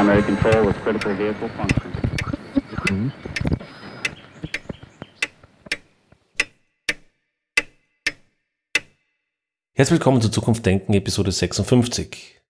primary 0.00 0.22
control 0.22 0.66
with 0.66 0.76
critical 0.82 1.14
vehicle 1.18 1.48
function. 1.50 3.12
Herzlich 9.74 9.98
willkommen 9.98 10.22
zu 10.22 10.30
Zukunft 10.30 10.64
Denken, 10.64 10.94
Episode 10.94 11.32
56. 11.32 12.40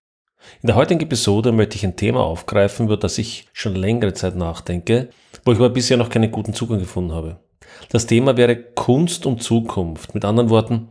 In 0.61 0.67
der 0.67 0.77
heutigen 0.77 1.01
Episode 1.01 1.51
möchte 1.51 1.75
ich 1.75 1.83
ein 1.83 1.97
Thema 1.97 2.21
aufgreifen, 2.21 2.85
über 2.85 2.95
das 2.95 3.17
ich 3.17 3.49
schon 3.51 3.75
längere 3.75 4.13
Zeit 4.13 4.37
nachdenke, 4.37 5.09
wo 5.43 5.51
ich 5.51 5.57
aber 5.57 5.71
bisher 5.71 5.97
noch 5.97 6.09
keinen 6.09 6.31
guten 6.31 6.53
Zugang 6.53 6.79
gefunden 6.79 7.11
habe. 7.11 7.41
Das 7.89 8.07
Thema 8.07 8.37
wäre 8.37 8.55
Kunst 8.55 9.25
und 9.25 9.43
Zukunft. 9.43 10.13
Mit 10.13 10.23
anderen 10.23 10.49
Worten, 10.49 10.87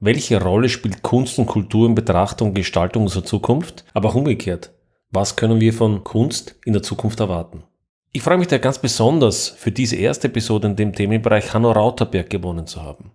welche 0.00 0.42
Rolle 0.42 0.68
spielt 0.68 1.02
Kunst 1.02 1.38
und 1.38 1.46
Kultur 1.46 1.86
in 1.86 1.94
Betrachtung 1.94 2.48
und 2.48 2.54
Gestaltung 2.54 3.04
unserer 3.04 3.24
Zukunft, 3.24 3.84
aber 3.94 4.08
auch 4.08 4.16
umgekehrt? 4.16 4.72
Was 5.14 5.36
können 5.36 5.60
wir 5.60 5.74
von 5.74 6.04
Kunst 6.04 6.54
in 6.64 6.72
der 6.72 6.82
Zukunft 6.82 7.20
erwarten? 7.20 7.64
Ich 8.12 8.22
freue 8.22 8.38
mich 8.38 8.48
da 8.48 8.56
ganz 8.56 8.78
besonders 8.78 9.50
für 9.50 9.70
diese 9.70 9.96
erste 9.96 10.28
Episode 10.28 10.68
in 10.68 10.76
dem 10.76 10.94
Themenbereich 10.94 11.52
Hanno 11.52 11.70
Rauterberg 11.70 12.30
gewonnen 12.30 12.66
zu 12.66 12.82
haben. 12.82 13.12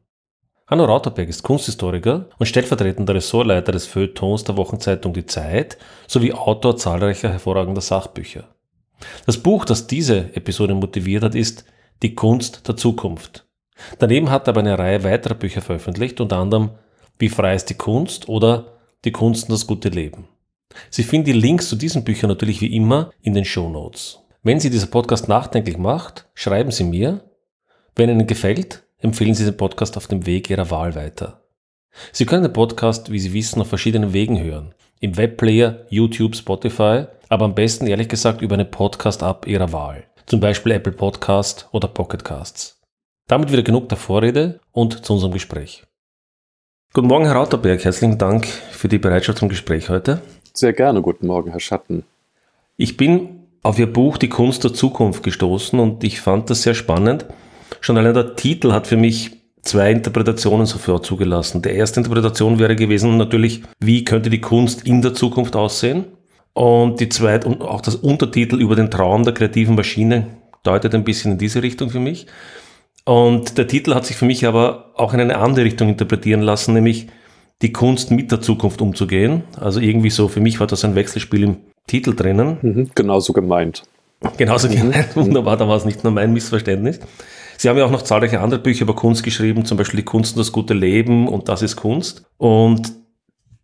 Hanno 0.67 0.85
Rauterberg 0.85 1.27
ist 1.27 1.41
Kunsthistoriker 1.41 2.29
und 2.37 2.45
stellvertretender 2.45 3.15
Ressortleiter 3.15 3.71
des 3.71 3.87
Feuilletons 3.87 4.43
der 4.43 4.57
Wochenzeitung 4.57 5.11
Die 5.13 5.25
Zeit 5.25 5.79
sowie 6.05 6.33
Autor 6.33 6.77
zahlreicher 6.77 7.31
hervorragender 7.31 7.81
Sachbücher. 7.81 8.43
Das 9.25 9.39
Buch, 9.39 9.65
das 9.65 9.87
diese 9.87 10.35
Episode 10.35 10.75
motiviert 10.75 11.23
hat, 11.23 11.33
ist 11.33 11.65
Die 12.03 12.13
Kunst 12.13 12.67
der 12.67 12.77
Zukunft. 12.77 13.47
Daneben 13.97 14.29
hat 14.29 14.47
er 14.47 14.49
aber 14.49 14.59
eine 14.59 14.77
Reihe 14.77 15.03
weiterer 15.03 15.33
Bücher 15.33 15.63
veröffentlicht, 15.63 16.21
unter 16.21 16.37
anderem 16.37 16.69
Wie 17.17 17.29
frei 17.29 17.55
ist 17.55 17.71
die 17.71 17.73
Kunst 17.73 18.29
oder 18.29 18.77
Die 19.03 19.11
Kunst 19.11 19.45
und 19.45 19.53
das 19.53 19.65
gute 19.65 19.89
Leben. 19.89 20.27
Sie 20.89 21.03
finden 21.03 21.25
die 21.25 21.33
Links 21.33 21.69
zu 21.69 21.75
diesen 21.75 22.03
Büchern 22.03 22.29
natürlich 22.29 22.61
wie 22.61 22.75
immer 22.75 23.11
in 23.21 23.33
den 23.33 23.45
Show 23.45 23.69
Notes. 23.69 24.19
Wenn 24.43 24.59
Sie 24.59 24.69
dieser 24.69 24.87
Podcast 24.87 25.27
nachdenklich 25.27 25.77
macht, 25.77 26.27
schreiben 26.33 26.71
Sie 26.71 26.83
mir. 26.83 27.21
Wenn 27.95 28.09
Ihnen 28.09 28.27
gefällt, 28.27 28.83
empfehlen 28.99 29.33
Sie 29.33 29.45
den 29.45 29.57
Podcast 29.57 29.97
auf 29.97 30.07
dem 30.07 30.25
Weg 30.25 30.49
Ihrer 30.49 30.69
Wahl 30.69 30.95
weiter. 30.95 31.41
Sie 32.11 32.25
können 32.25 32.43
den 32.43 32.53
Podcast, 32.53 33.11
wie 33.11 33.19
Sie 33.19 33.33
wissen, 33.33 33.61
auf 33.61 33.67
verschiedenen 33.67 34.13
Wegen 34.13 34.41
hören. 34.41 34.73
Im 34.99 35.17
Webplayer, 35.17 35.85
YouTube, 35.89 36.35
Spotify, 36.35 37.05
aber 37.29 37.45
am 37.45 37.55
besten 37.55 37.87
ehrlich 37.87 38.07
gesagt 38.07 38.41
über 38.41 38.55
eine 38.55 38.65
Podcast-App 38.65 39.47
Ihrer 39.47 39.71
Wahl. 39.73 40.03
Zum 40.25 40.39
Beispiel 40.39 40.73
Apple 40.73 40.93
Podcast 40.93 41.67
oder 41.71 41.87
Pocket 41.87 42.23
Casts. 42.23 42.81
Damit 43.27 43.51
wieder 43.51 43.63
genug 43.63 43.89
der 43.89 43.97
Vorrede 43.97 44.59
und 44.71 45.05
zu 45.05 45.13
unserem 45.13 45.33
Gespräch. 45.33 45.83
Guten 46.93 47.07
Morgen, 47.07 47.25
Herr 47.25 47.35
Rauterberg. 47.35 47.83
Herzlichen 47.83 48.17
Dank 48.17 48.47
für 48.47 48.87
die 48.87 48.97
Bereitschaft 48.97 49.39
zum 49.39 49.49
Gespräch 49.49 49.89
heute. 49.89 50.21
Sehr 50.57 50.73
gerne. 50.73 51.03
Guten 51.03 51.27
Morgen, 51.27 51.51
Herr 51.51 51.59
Schatten. 51.59 52.03
Ich 52.77 52.97
bin 52.97 53.41
auf 53.61 53.77
Ihr 53.77 53.93
Buch 53.93 54.17
Die 54.17 54.27
Kunst 54.27 54.63
der 54.63 54.73
Zukunft 54.73 55.21
gestoßen 55.21 55.79
und 55.79 56.03
ich 56.03 56.19
fand 56.19 56.49
das 56.49 56.63
sehr 56.63 56.73
spannend. 56.73 57.27
Schon 57.79 57.95
allein 57.95 58.15
der 58.15 58.35
Titel 58.35 58.71
hat 58.71 58.87
für 58.87 58.97
mich 58.97 59.37
zwei 59.61 59.91
Interpretationen 59.91 60.65
sofort 60.65 61.05
zugelassen. 61.05 61.61
Die 61.61 61.69
erste 61.69 61.99
Interpretation 61.99 62.57
wäre 62.57 62.75
gewesen 62.75 63.17
natürlich, 63.17 63.61
wie 63.79 64.03
könnte 64.03 64.31
die 64.31 64.41
Kunst 64.41 64.87
in 64.87 65.03
der 65.03 65.13
Zukunft 65.13 65.55
aussehen? 65.55 66.05
Und 66.53 67.01
die 67.01 67.09
zweite, 67.09 67.47
und 67.47 67.61
auch 67.61 67.81
das 67.81 67.93
Untertitel 67.93 68.59
über 68.59 68.75
den 68.75 68.89
Traum 68.89 69.25
der 69.25 69.35
kreativen 69.35 69.75
Maschine 69.75 70.25
deutet 70.63 70.95
ein 70.95 71.03
bisschen 71.03 71.33
in 71.33 71.37
diese 71.37 71.61
Richtung 71.61 71.91
für 71.91 71.99
mich. 71.99 72.25
Und 73.05 73.59
der 73.59 73.67
Titel 73.67 73.93
hat 73.93 74.07
sich 74.07 74.15
für 74.15 74.25
mich 74.25 74.43
aber 74.43 74.89
auch 74.95 75.13
in 75.13 75.19
eine 75.19 75.37
andere 75.37 75.65
Richtung 75.65 75.87
interpretieren 75.87 76.41
lassen, 76.41 76.73
nämlich 76.73 77.09
die 77.61 77.71
Kunst 77.71 78.11
mit 78.11 78.31
der 78.31 78.41
Zukunft 78.41 78.81
umzugehen. 78.81 79.43
Also 79.59 79.79
irgendwie 79.79 80.09
so, 80.09 80.27
für 80.27 80.39
mich 80.39 80.59
war 80.59 80.67
das 80.67 80.85
ein 80.85 80.95
Wechselspiel 80.95 81.43
im 81.43 81.57
Titel 81.87 82.15
drinnen. 82.15 82.57
Mhm, 82.61 82.91
genauso 82.93 83.33
gemeint. 83.33 83.83
Genauso 84.37 84.69
gemeint. 84.69 85.15
Wunderbar, 85.15 85.57
da 85.57 85.67
war 85.67 85.77
es 85.77 85.85
nicht 85.85 86.03
nur 86.03 86.13
mein 86.13 86.33
Missverständnis. 86.33 86.99
Sie 87.57 87.69
haben 87.69 87.77
ja 87.77 87.85
auch 87.85 87.91
noch 87.91 88.03
zahlreiche 88.03 88.39
andere 88.39 88.59
Bücher 88.59 88.83
über 88.83 88.95
Kunst 88.95 89.23
geschrieben, 89.23 89.65
zum 89.65 89.77
Beispiel 89.77 89.97
Die 89.97 90.05
Kunst 90.05 90.35
und 90.35 90.39
das 90.39 90.51
gute 90.51 90.73
Leben 90.73 91.27
und 91.27 91.49
Das 91.49 91.61
ist 91.61 91.75
Kunst. 91.75 92.23
Und 92.37 92.93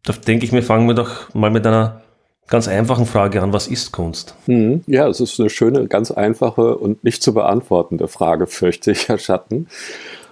da 0.04 0.14
denke 0.14 0.46
ich 0.46 0.52
mir, 0.52 0.64
fangen 0.64 0.88
wir 0.88 0.96
doch 0.96 1.34
mal 1.34 1.52
mit 1.52 1.66
einer 1.66 2.02
ganz 2.48 2.68
einfachen 2.68 3.06
Frage 3.06 3.42
an. 3.42 3.54
Was 3.54 3.68
ist 3.68 3.92
Kunst? 3.92 4.36
Mhm. 4.48 4.84
Ja, 4.88 5.08
es 5.08 5.20
ist 5.20 5.40
eine 5.40 5.50
schöne, 5.50 5.88
ganz 5.88 6.12
einfache 6.12 6.76
und 6.78 7.04
nicht 7.04 7.22
zu 7.22 7.34
beantwortende 7.34 8.08
Frage, 8.08 8.48
fürchte 8.48 8.92
ich, 8.92 9.08
Herr 9.08 9.20
Schatten. 9.20 9.68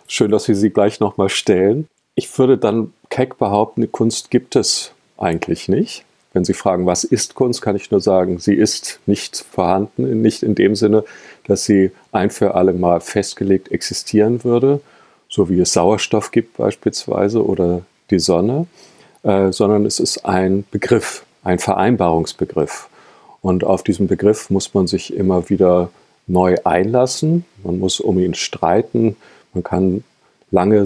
Schön, 0.07 0.31
dass 0.31 0.45
Sie 0.45 0.55
sie 0.55 0.71
gleich 0.71 0.99
nochmal 0.99 1.29
stellen. 1.29 1.87
Ich 2.15 2.37
würde 2.37 2.57
dann 2.57 2.93
keck 3.11 3.37
behaupten, 3.37 3.91
Kunst 3.91 4.31
gibt 4.31 4.55
es 4.55 4.93
eigentlich 5.17 5.67
nicht. 5.67 6.03
Wenn 6.33 6.45
Sie 6.45 6.53
fragen, 6.53 6.85
was 6.85 7.03
ist 7.03 7.35
Kunst, 7.35 7.61
kann 7.61 7.75
ich 7.75 7.91
nur 7.91 7.99
sagen, 7.99 8.39
sie 8.39 8.55
ist 8.55 9.01
nicht 9.05 9.45
vorhanden, 9.51 10.21
nicht 10.21 10.43
in 10.43 10.55
dem 10.55 10.75
Sinne, 10.75 11.03
dass 11.45 11.65
sie 11.65 11.91
ein 12.13 12.29
für 12.29 12.55
alle 12.55 12.73
Mal 12.73 13.01
festgelegt 13.01 13.69
existieren 13.69 14.43
würde, 14.45 14.79
so 15.27 15.49
wie 15.49 15.59
es 15.59 15.73
Sauerstoff 15.73 16.31
gibt 16.31 16.55
beispielsweise 16.57 17.45
oder 17.45 17.81
die 18.09 18.19
Sonne, 18.19 18.65
äh, 19.23 19.51
sondern 19.51 19.85
es 19.85 19.99
ist 19.99 20.25
ein 20.25 20.63
Begriff, 20.71 21.25
ein 21.43 21.59
Vereinbarungsbegriff. 21.59 22.87
Und 23.41 23.65
auf 23.65 23.83
diesen 23.83 24.07
Begriff 24.07 24.49
muss 24.49 24.73
man 24.73 24.87
sich 24.87 25.13
immer 25.13 25.49
wieder 25.49 25.89
neu 26.27 26.55
einlassen, 26.63 27.43
man 27.63 27.77
muss 27.77 27.99
um 27.99 28.17
ihn 28.19 28.35
streiten, 28.35 29.17
man 29.53 29.63
kann 29.63 30.05
lange 30.49 30.85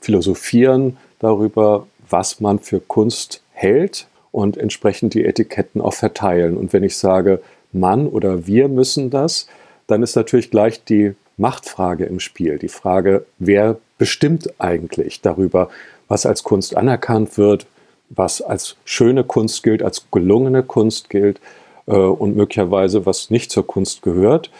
philosophieren 0.00 0.98
darüber, 1.22 1.86
was 2.08 2.40
man 2.40 2.58
für 2.58 2.80
Kunst 2.80 3.42
hält 3.52 4.06
und 4.30 4.56
entsprechend 4.56 5.14
die 5.14 5.24
Etiketten 5.24 5.80
auch 5.80 5.94
verteilen. 5.94 6.56
Und 6.56 6.72
wenn 6.72 6.82
ich 6.82 6.96
sage, 6.96 7.40
Mann 7.72 8.06
oder 8.06 8.46
wir 8.46 8.68
müssen 8.68 9.10
das, 9.10 9.46
dann 9.86 10.02
ist 10.02 10.16
natürlich 10.16 10.50
gleich 10.50 10.84
die 10.84 11.14
Machtfrage 11.36 12.04
im 12.04 12.20
Spiel. 12.20 12.58
Die 12.58 12.68
Frage, 12.68 13.24
wer 13.38 13.78
bestimmt 13.98 14.52
eigentlich 14.58 15.20
darüber, 15.20 15.70
was 16.08 16.26
als 16.26 16.42
Kunst 16.42 16.76
anerkannt 16.76 17.38
wird, 17.38 17.66
was 18.10 18.42
als 18.42 18.76
schöne 18.84 19.24
Kunst 19.24 19.62
gilt, 19.62 19.82
als 19.82 20.06
gelungene 20.10 20.62
Kunst 20.62 21.08
gilt 21.08 21.40
äh, 21.86 21.92
und 21.92 22.36
möglicherweise 22.36 23.06
was 23.06 23.30
nicht 23.30 23.50
zur 23.50 23.66
Kunst 23.66 24.02
gehört. 24.02 24.50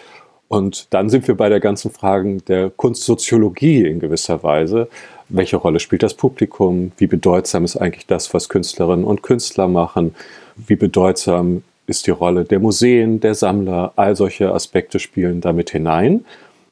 Und 0.49 0.89
dann 0.91 1.09
sind 1.09 1.27
wir 1.29 1.35
bei 1.35 1.49
der 1.49 1.61
ganzen 1.61 1.91
Frage 1.91 2.37
der 2.43 2.71
Kunstsoziologie 2.71 3.87
in 3.87 4.01
gewisser 4.01 4.43
Weise. 4.43 4.89
Welche 5.29 5.57
Rolle 5.57 5.81
spielt 5.81 6.03
das 6.03 6.15
Publikum? 6.15 6.93
Wie 6.97 7.07
bedeutsam 7.07 7.65
ist 7.65 7.77
eigentlich 7.77 8.07
das, 8.07 8.33
was 8.35 8.49
Künstlerinnen 8.49 9.05
und 9.05 9.23
Künstler 9.23 9.69
machen? 9.69 10.15
Wie 10.57 10.77
bedeutsam 10.77 11.63
ist 11.87 12.07
die 12.07 12.11
Rolle 12.11 12.45
der 12.45 12.61
Museen, 12.61 13.21
der 13.21 13.35
Sammler? 13.35 13.93
All 13.97 14.17
solche 14.17 14.53
Aspekte 14.53 14.99
spielen 14.99 15.41
damit 15.41 15.71
hinein. 15.71 16.25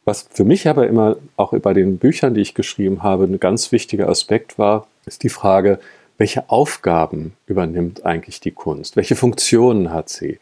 Was 0.04 0.28
für 0.30 0.44
mich 0.44 0.68
aber 0.68 0.86
immer 0.86 1.16
auch 1.36 1.52
bei 1.58 1.74
den 1.74 1.98
Büchern, 1.98 2.34
die 2.34 2.40
ich 2.40 2.54
geschrieben 2.54 3.02
habe, 3.02 3.24
ein 3.24 3.38
ganz 3.38 3.70
wichtiger 3.72 4.08
Aspekt 4.08 4.58
war, 4.58 4.86
ist 5.06 5.22
die 5.22 5.28
Frage, 5.28 5.78
welche 6.18 6.50
Aufgaben 6.50 7.32
übernimmt 7.46 8.04
eigentlich 8.04 8.40
die 8.40 8.50
Kunst? 8.50 8.96
Welche 8.96 9.16
Funktionen 9.16 9.92
hat 9.92 10.08
sie? 10.08 10.38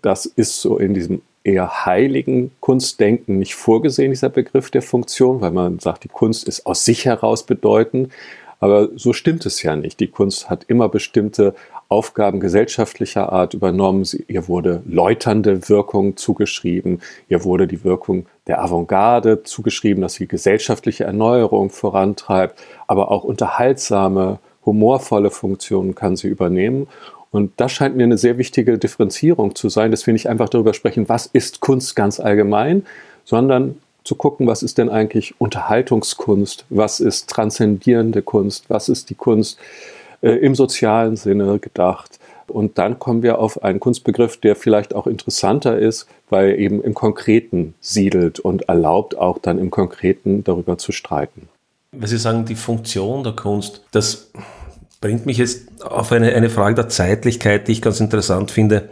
Das 0.00 0.26
ist 0.26 0.60
so 0.60 0.78
in 0.78 0.94
diesem 0.94 1.22
eher 1.44 1.84
heiligen 1.86 2.52
Kunstdenken 2.60 3.38
nicht 3.38 3.54
vorgesehen, 3.54 4.10
dieser 4.10 4.28
Begriff 4.28 4.70
der 4.70 4.82
Funktion, 4.82 5.40
weil 5.40 5.50
man 5.50 5.78
sagt, 5.78 6.04
die 6.04 6.08
Kunst 6.08 6.46
ist 6.46 6.66
aus 6.66 6.84
sich 6.84 7.04
heraus 7.04 7.44
bedeutend. 7.44 8.12
Aber 8.60 8.90
so 8.94 9.12
stimmt 9.12 9.44
es 9.44 9.60
ja 9.64 9.74
nicht. 9.74 9.98
Die 9.98 10.06
Kunst 10.06 10.48
hat 10.48 10.64
immer 10.68 10.88
bestimmte 10.88 11.54
Aufgaben 11.88 12.38
gesellschaftlicher 12.38 13.32
Art 13.32 13.54
übernommen. 13.54 14.04
Sie, 14.04 14.24
ihr 14.28 14.46
wurde 14.46 14.82
läuternde 14.86 15.68
Wirkung 15.68 16.16
zugeschrieben. 16.16 17.02
Ihr 17.28 17.42
wurde 17.42 17.66
die 17.66 17.82
Wirkung 17.82 18.26
der 18.46 18.62
Avantgarde 18.62 19.42
zugeschrieben, 19.42 20.00
dass 20.00 20.14
sie 20.14 20.28
gesellschaftliche 20.28 21.02
Erneuerung 21.02 21.70
vorantreibt. 21.70 22.60
Aber 22.86 23.10
auch 23.10 23.24
unterhaltsame, 23.24 24.38
humorvolle 24.64 25.30
Funktionen 25.30 25.96
kann 25.96 26.14
sie 26.14 26.28
übernehmen. 26.28 26.86
Und 27.32 27.52
das 27.56 27.72
scheint 27.72 27.96
mir 27.96 28.04
eine 28.04 28.18
sehr 28.18 28.38
wichtige 28.38 28.78
Differenzierung 28.78 29.54
zu 29.54 29.68
sein, 29.70 29.90
dass 29.90 30.06
wir 30.06 30.12
nicht 30.12 30.28
einfach 30.28 30.50
darüber 30.50 30.74
sprechen, 30.74 31.08
was 31.08 31.26
ist 31.26 31.60
Kunst 31.60 31.96
ganz 31.96 32.20
allgemein, 32.20 32.84
sondern 33.24 33.76
zu 34.04 34.16
gucken, 34.16 34.46
was 34.46 34.62
ist 34.62 34.78
denn 34.78 34.90
eigentlich 34.90 35.34
Unterhaltungskunst, 35.40 36.66
was 36.68 37.00
ist 37.00 37.30
transzendierende 37.30 38.20
Kunst, 38.20 38.68
was 38.68 38.88
ist 38.88 39.10
die 39.10 39.14
Kunst 39.14 39.58
äh, 40.20 40.30
im 40.30 40.54
sozialen 40.54 41.16
Sinne 41.16 41.58
gedacht. 41.58 42.18
Und 42.48 42.76
dann 42.76 42.98
kommen 42.98 43.22
wir 43.22 43.38
auf 43.38 43.62
einen 43.62 43.80
Kunstbegriff, 43.80 44.36
der 44.36 44.54
vielleicht 44.54 44.94
auch 44.94 45.06
interessanter 45.06 45.78
ist, 45.78 46.06
weil 46.28 46.58
eben 46.58 46.82
im 46.82 46.92
Konkreten 46.92 47.74
siedelt 47.80 48.40
und 48.40 48.68
erlaubt 48.68 49.16
auch 49.16 49.38
dann 49.38 49.58
im 49.58 49.70
Konkreten 49.70 50.44
darüber 50.44 50.76
zu 50.76 50.92
streiten. 50.92 51.48
Wenn 51.92 52.08
Sie 52.08 52.18
sagen, 52.18 52.44
die 52.44 52.56
Funktion 52.56 53.22
der 53.22 53.34
Kunst, 53.34 53.84
das 53.92 54.30
bringt 55.02 55.26
mich 55.26 55.36
jetzt 55.36 55.82
auf 55.82 56.10
eine, 56.12 56.32
eine 56.32 56.48
Frage 56.48 56.76
der 56.76 56.88
Zeitlichkeit, 56.88 57.68
die 57.68 57.72
ich 57.72 57.82
ganz 57.82 58.00
interessant 58.00 58.50
finde. 58.50 58.88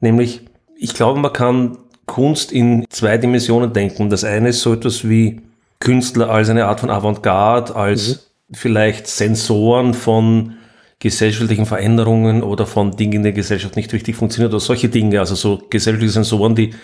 Nämlich, 0.00 0.42
ich 0.76 0.94
glaube, 0.94 1.18
man 1.18 1.32
kann 1.32 1.78
Kunst 2.06 2.52
in 2.52 2.84
zwei 2.90 3.18
Dimensionen 3.18 3.72
denken. 3.72 4.10
Das 4.10 4.22
eine 4.22 4.50
ist 4.50 4.60
so 4.60 4.72
etwas 4.72 5.08
wie 5.08 5.40
Künstler 5.80 6.30
als 6.30 6.48
eine 6.50 6.66
Art 6.66 6.80
von 6.80 6.90
Avantgarde, 6.90 7.74
als 7.74 8.30
mhm. 8.48 8.54
vielleicht 8.54 9.08
Sensoren 9.08 9.94
von 9.94 10.54
gesellschaftlichen 11.00 11.66
Veränderungen 11.66 12.42
oder 12.42 12.66
von 12.66 12.92
Dingen 12.96 13.14
in 13.14 13.22
der 13.22 13.32
Gesellschaft 13.32 13.76
nicht 13.76 13.92
richtig 13.92 14.16
funktioniert 14.16 14.52
oder 14.52 14.60
solche 14.60 14.88
Dinge, 14.88 15.18
also 15.20 15.34
so 15.34 15.62
gesellschaftliche 15.70 16.12
Sensoren, 16.12 16.54
die 16.54 16.74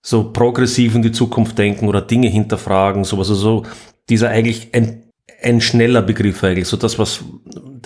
so 0.00 0.32
progressiv 0.32 0.94
in 0.94 1.02
die 1.02 1.12
Zukunft 1.12 1.58
denken 1.58 1.88
oder 1.88 2.00
Dinge 2.00 2.28
hinterfragen, 2.28 3.04
sowas, 3.04 3.28
also 3.28 3.40
so 3.40 3.62
dieser 4.08 4.28
eigentlich 4.28 4.68
ein, 4.72 5.03
ein 5.42 5.60
schneller 5.60 6.02
Begriff 6.02 6.42
eigentlich, 6.44 6.68
so 6.68 6.76
das, 6.76 6.98
was 6.98 7.24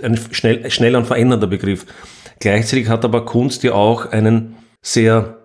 ein 0.02 0.18
schnell, 0.30 0.70
schneller 0.70 0.98
und 0.98 1.06
verändernder 1.06 1.46
Begriff. 1.46 1.86
Gleichzeitig 2.40 2.88
hat 2.88 3.04
aber 3.04 3.24
Kunst 3.24 3.62
ja 3.62 3.72
auch 3.72 4.06
einen 4.06 4.56
sehr 4.82 5.38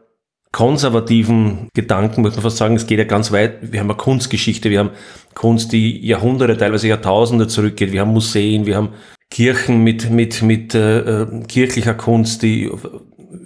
konservativen 0.51 1.69
Gedanken, 1.73 2.21
muss 2.21 2.35
man 2.35 2.43
fast 2.43 2.57
sagen, 2.57 2.75
es 2.75 2.85
geht 2.85 2.99
ja 2.99 3.05
ganz 3.05 3.31
weit. 3.31 3.71
Wir 3.71 3.79
haben 3.79 3.89
eine 3.89 3.97
Kunstgeschichte, 3.97 4.69
wir 4.69 4.79
haben 4.79 4.91
Kunst, 5.33 5.71
die 5.71 6.05
Jahrhunderte, 6.05 6.55
teilweise 6.57 6.87
Jahrtausende 6.87 7.47
zurückgeht, 7.47 7.91
wir 7.91 8.01
haben 8.01 8.13
Museen, 8.13 8.67
wir 8.67 8.75
haben 8.75 8.89
Kirchen 9.31 9.83
mit, 9.83 10.11
mit, 10.11 10.43
mit 10.43 10.75
äh, 10.75 11.23
äh, 11.23 11.43
kirchlicher 11.47 11.95
Kunst, 11.95 12.43
die 12.43 12.69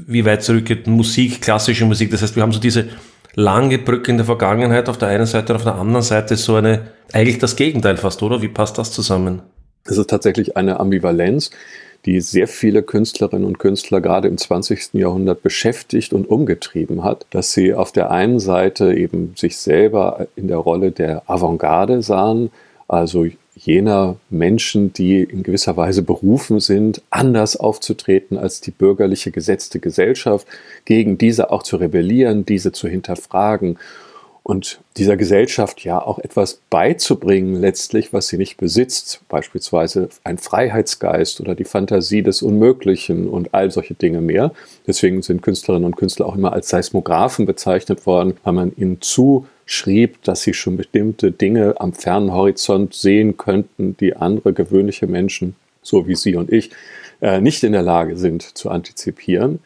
wie 0.05 0.25
weit 0.25 0.44
zurückgeht, 0.44 0.88
Musik, 0.88 1.41
klassische 1.41 1.85
Musik. 1.85 2.11
Das 2.11 2.21
heißt, 2.21 2.35
wir 2.35 2.44
haben 2.44 2.51
so 2.51 2.59
diese 2.59 2.89
lange 3.37 3.77
Brücke 3.77 4.09
in 4.09 4.17
der 4.17 4.25
Vergangenheit 4.25 4.89
auf 4.89 4.97
der 4.97 5.09
einen 5.09 5.27
Seite 5.27 5.53
und 5.53 5.57
auf 5.57 5.63
der 5.63 5.75
anderen 5.75 6.01
Seite 6.01 6.35
so 6.35 6.55
eine, 6.55 6.87
eigentlich 7.13 7.37
das 7.37 7.55
Gegenteil 7.55 7.95
fast, 7.95 8.23
oder? 8.23 8.41
Wie 8.41 8.47
passt 8.47 8.79
das 8.79 8.91
zusammen? 8.91 9.43
Es 9.85 9.97
ist 9.97 10.09
tatsächlich 10.09 10.57
eine 10.57 10.79
Ambivalenz, 10.79 11.51
die 12.05 12.19
sehr 12.19 12.47
viele 12.47 12.81
Künstlerinnen 12.81 13.45
und 13.45 13.59
Künstler 13.59 14.01
gerade 14.01 14.27
im 14.27 14.39
20. 14.39 14.95
Jahrhundert 14.95 15.43
beschäftigt 15.43 16.13
und 16.13 16.27
umgetrieben 16.27 17.03
hat, 17.03 17.27
dass 17.29 17.53
sie 17.53 17.75
auf 17.75 17.91
der 17.91 18.09
einen 18.09 18.39
Seite 18.39 18.95
eben 18.95 19.33
sich 19.35 19.57
selber 19.57 20.27
in 20.35 20.47
der 20.47 20.57
Rolle 20.57 20.91
der 20.91 21.21
Avantgarde 21.29 22.01
sahen, 22.01 22.49
also 22.87 23.27
jener 23.67 24.15
Menschen, 24.29 24.93
die 24.93 25.21
in 25.21 25.43
gewisser 25.43 25.75
Weise 25.75 26.01
berufen 26.01 26.61
sind, 26.61 27.01
anders 27.09 27.57
aufzutreten 27.57 28.37
als 28.37 28.61
die 28.61 28.71
bürgerliche 28.71 29.29
gesetzte 29.29 29.79
Gesellschaft, 29.79 30.47
gegen 30.85 31.17
diese 31.17 31.51
auch 31.51 31.63
zu 31.63 31.75
rebellieren, 31.75 32.45
diese 32.45 32.71
zu 32.71 32.87
hinterfragen 32.87 33.77
und 34.47 34.79
dieser 34.95 35.17
Gesellschaft 35.17 35.83
ja 35.83 36.01
auch 36.01 36.19
etwas 36.19 36.61
beizubringen, 36.69 37.59
letztlich, 37.59 38.13
was 38.13 38.29
sie 38.29 38.37
nicht 38.37 38.55
besitzt, 38.55 39.19
beispielsweise 39.27 40.07
ein 40.23 40.37
Freiheitsgeist 40.37 41.41
oder 41.41 41.53
die 41.53 41.65
Fantasie 41.65 42.23
des 42.23 42.41
Unmöglichen 42.41 43.27
und 43.27 43.53
all 43.53 43.71
solche 43.71 43.95
Dinge 43.95 44.21
mehr. 44.21 44.53
Deswegen 44.87 45.21
sind 45.21 45.41
Künstlerinnen 45.41 45.83
und 45.83 45.97
Künstler 45.97 46.27
auch 46.27 46.37
immer 46.37 46.53
als 46.53 46.69
Seismographen 46.69 47.45
bezeichnet 47.45 48.05
worden, 48.05 48.35
weil 48.45 48.53
man 48.53 48.71
ihnen 48.77 49.01
zuschrieb, 49.67 50.23
dass 50.23 50.41
sie 50.41 50.53
schon 50.53 50.77
bestimmte 50.77 51.31
Dinge 51.31 51.75
am 51.79 51.93
fernen 51.93 52.33
Horizont 52.33 52.93
sehen 52.93 53.37
könnten, 53.37 53.95
die 53.97 54.15
andere 54.15 54.53
gewöhnliche 54.53 55.07
Menschen, 55.07 55.55
so 55.81 56.07
wie 56.07 56.15
Sie 56.15 56.35
und 56.35 56.51
ich, 56.51 56.71
äh, 57.21 57.41
nicht 57.41 57.63
in 57.63 57.73
der 57.73 57.83
Lage 57.83 58.17
sind 58.17 58.41
zu 58.41 58.69
antizipieren. 58.69 59.59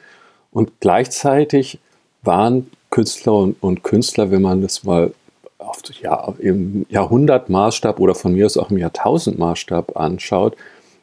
Und 0.51 0.71
gleichzeitig 0.79 1.79
waren 2.23 2.69
Künstler 2.89 3.33
und, 3.33 3.55
und 3.61 3.83
Künstler, 3.83 4.31
wenn 4.31 4.41
man 4.41 4.61
das 4.61 4.83
mal 4.83 5.13
auf, 5.57 5.81
ja, 6.01 6.33
im 6.39 6.85
Jahrhundertmaßstab 6.89 7.99
oder 7.99 8.15
von 8.15 8.33
mir 8.33 8.45
aus 8.45 8.57
auch 8.57 8.71
im 8.71 8.77
Jahrtausendmaßstab 8.77 9.95
anschaut, 9.95 10.57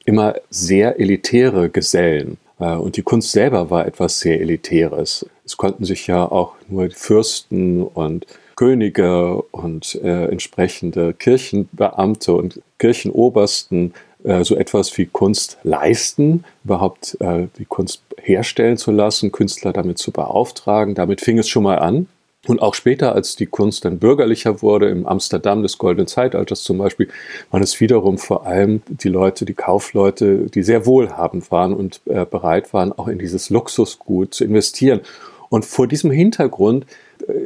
immer 0.04 0.34
sehr 0.50 0.98
elitäre 0.98 1.70
Gesellen. 1.70 2.38
Äh, 2.58 2.74
und 2.74 2.96
die 2.96 3.02
Kunst 3.02 3.32
selber 3.32 3.70
war 3.70 3.86
etwas 3.86 4.18
sehr 4.20 4.40
Elitäres. 4.40 5.26
Es 5.44 5.56
konnten 5.56 5.84
sich 5.84 6.06
ja 6.06 6.24
auch 6.30 6.54
nur 6.68 6.90
Fürsten 6.90 7.82
und 7.82 8.26
Könige 8.58 9.40
und 9.52 9.94
äh, 10.02 10.24
entsprechende 10.24 11.14
Kirchenbeamte 11.14 12.32
und 12.32 12.60
Kirchenobersten 12.80 13.94
äh, 14.24 14.42
so 14.42 14.56
etwas 14.56 14.98
wie 14.98 15.06
Kunst 15.06 15.58
leisten, 15.62 16.42
überhaupt 16.64 17.16
äh, 17.20 17.46
die 17.56 17.66
Kunst 17.66 18.02
herstellen 18.20 18.76
zu 18.76 18.90
lassen, 18.90 19.30
Künstler 19.30 19.72
damit 19.72 19.98
zu 19.98 20.10
beauftragen. 20.10 20.96
Damit 20.96 21.20
fing 21.20 21.38
es 21.38 21.48
schon 21.48 21.62
mal 21.62 21.78
an. 21.78 22.08
Und 22.48 22.60
auch 22.60 22.74
später, 22.74 23.14
als 23.14 23.36
die 23.36 23.46
Kunst 23.46 23.84
dann 23.84 24.00
bürgerlicher 24.00 24.60
wurde, 24.60 24.88
im 24.88 25.06
Amsterdam 25.06 25.62
des 25.62 25.78
Goldenen 25.78 26.08
Zeitalters 26.08 26.64
zum 26.64 26.78
Beispiel, 26.78 27.06
waren 27.52 27.62
es 27.62 27.80
wiederum 27.80 28.18
vor 28.18 28.44
allem 28.44 28.82
die 28.88 29.08
Leute, 29.08 29.44
die 29.44 29.54
Kaufleute, 29.54 30.46
die 30.46 30.64
sehr 30.64 30.84
wohlhabend 30.84 31.52
waren 31.52 31.74
und 31.74 32.00
äh, 32.06 32.24
bereit 32.24 32.74
waren, 32.74 32.90
auch 32.90 33.06
in 33.06 33.20
dieses 33.20 33.50
Luxusgut 33.50 34.34
zu 34.34 34.42
investieren. 34.42 35.02
Und 35.48 35.64
vor 35.64 35.86
diesem 35.86 36.10
Hintergrund 36.10 36.86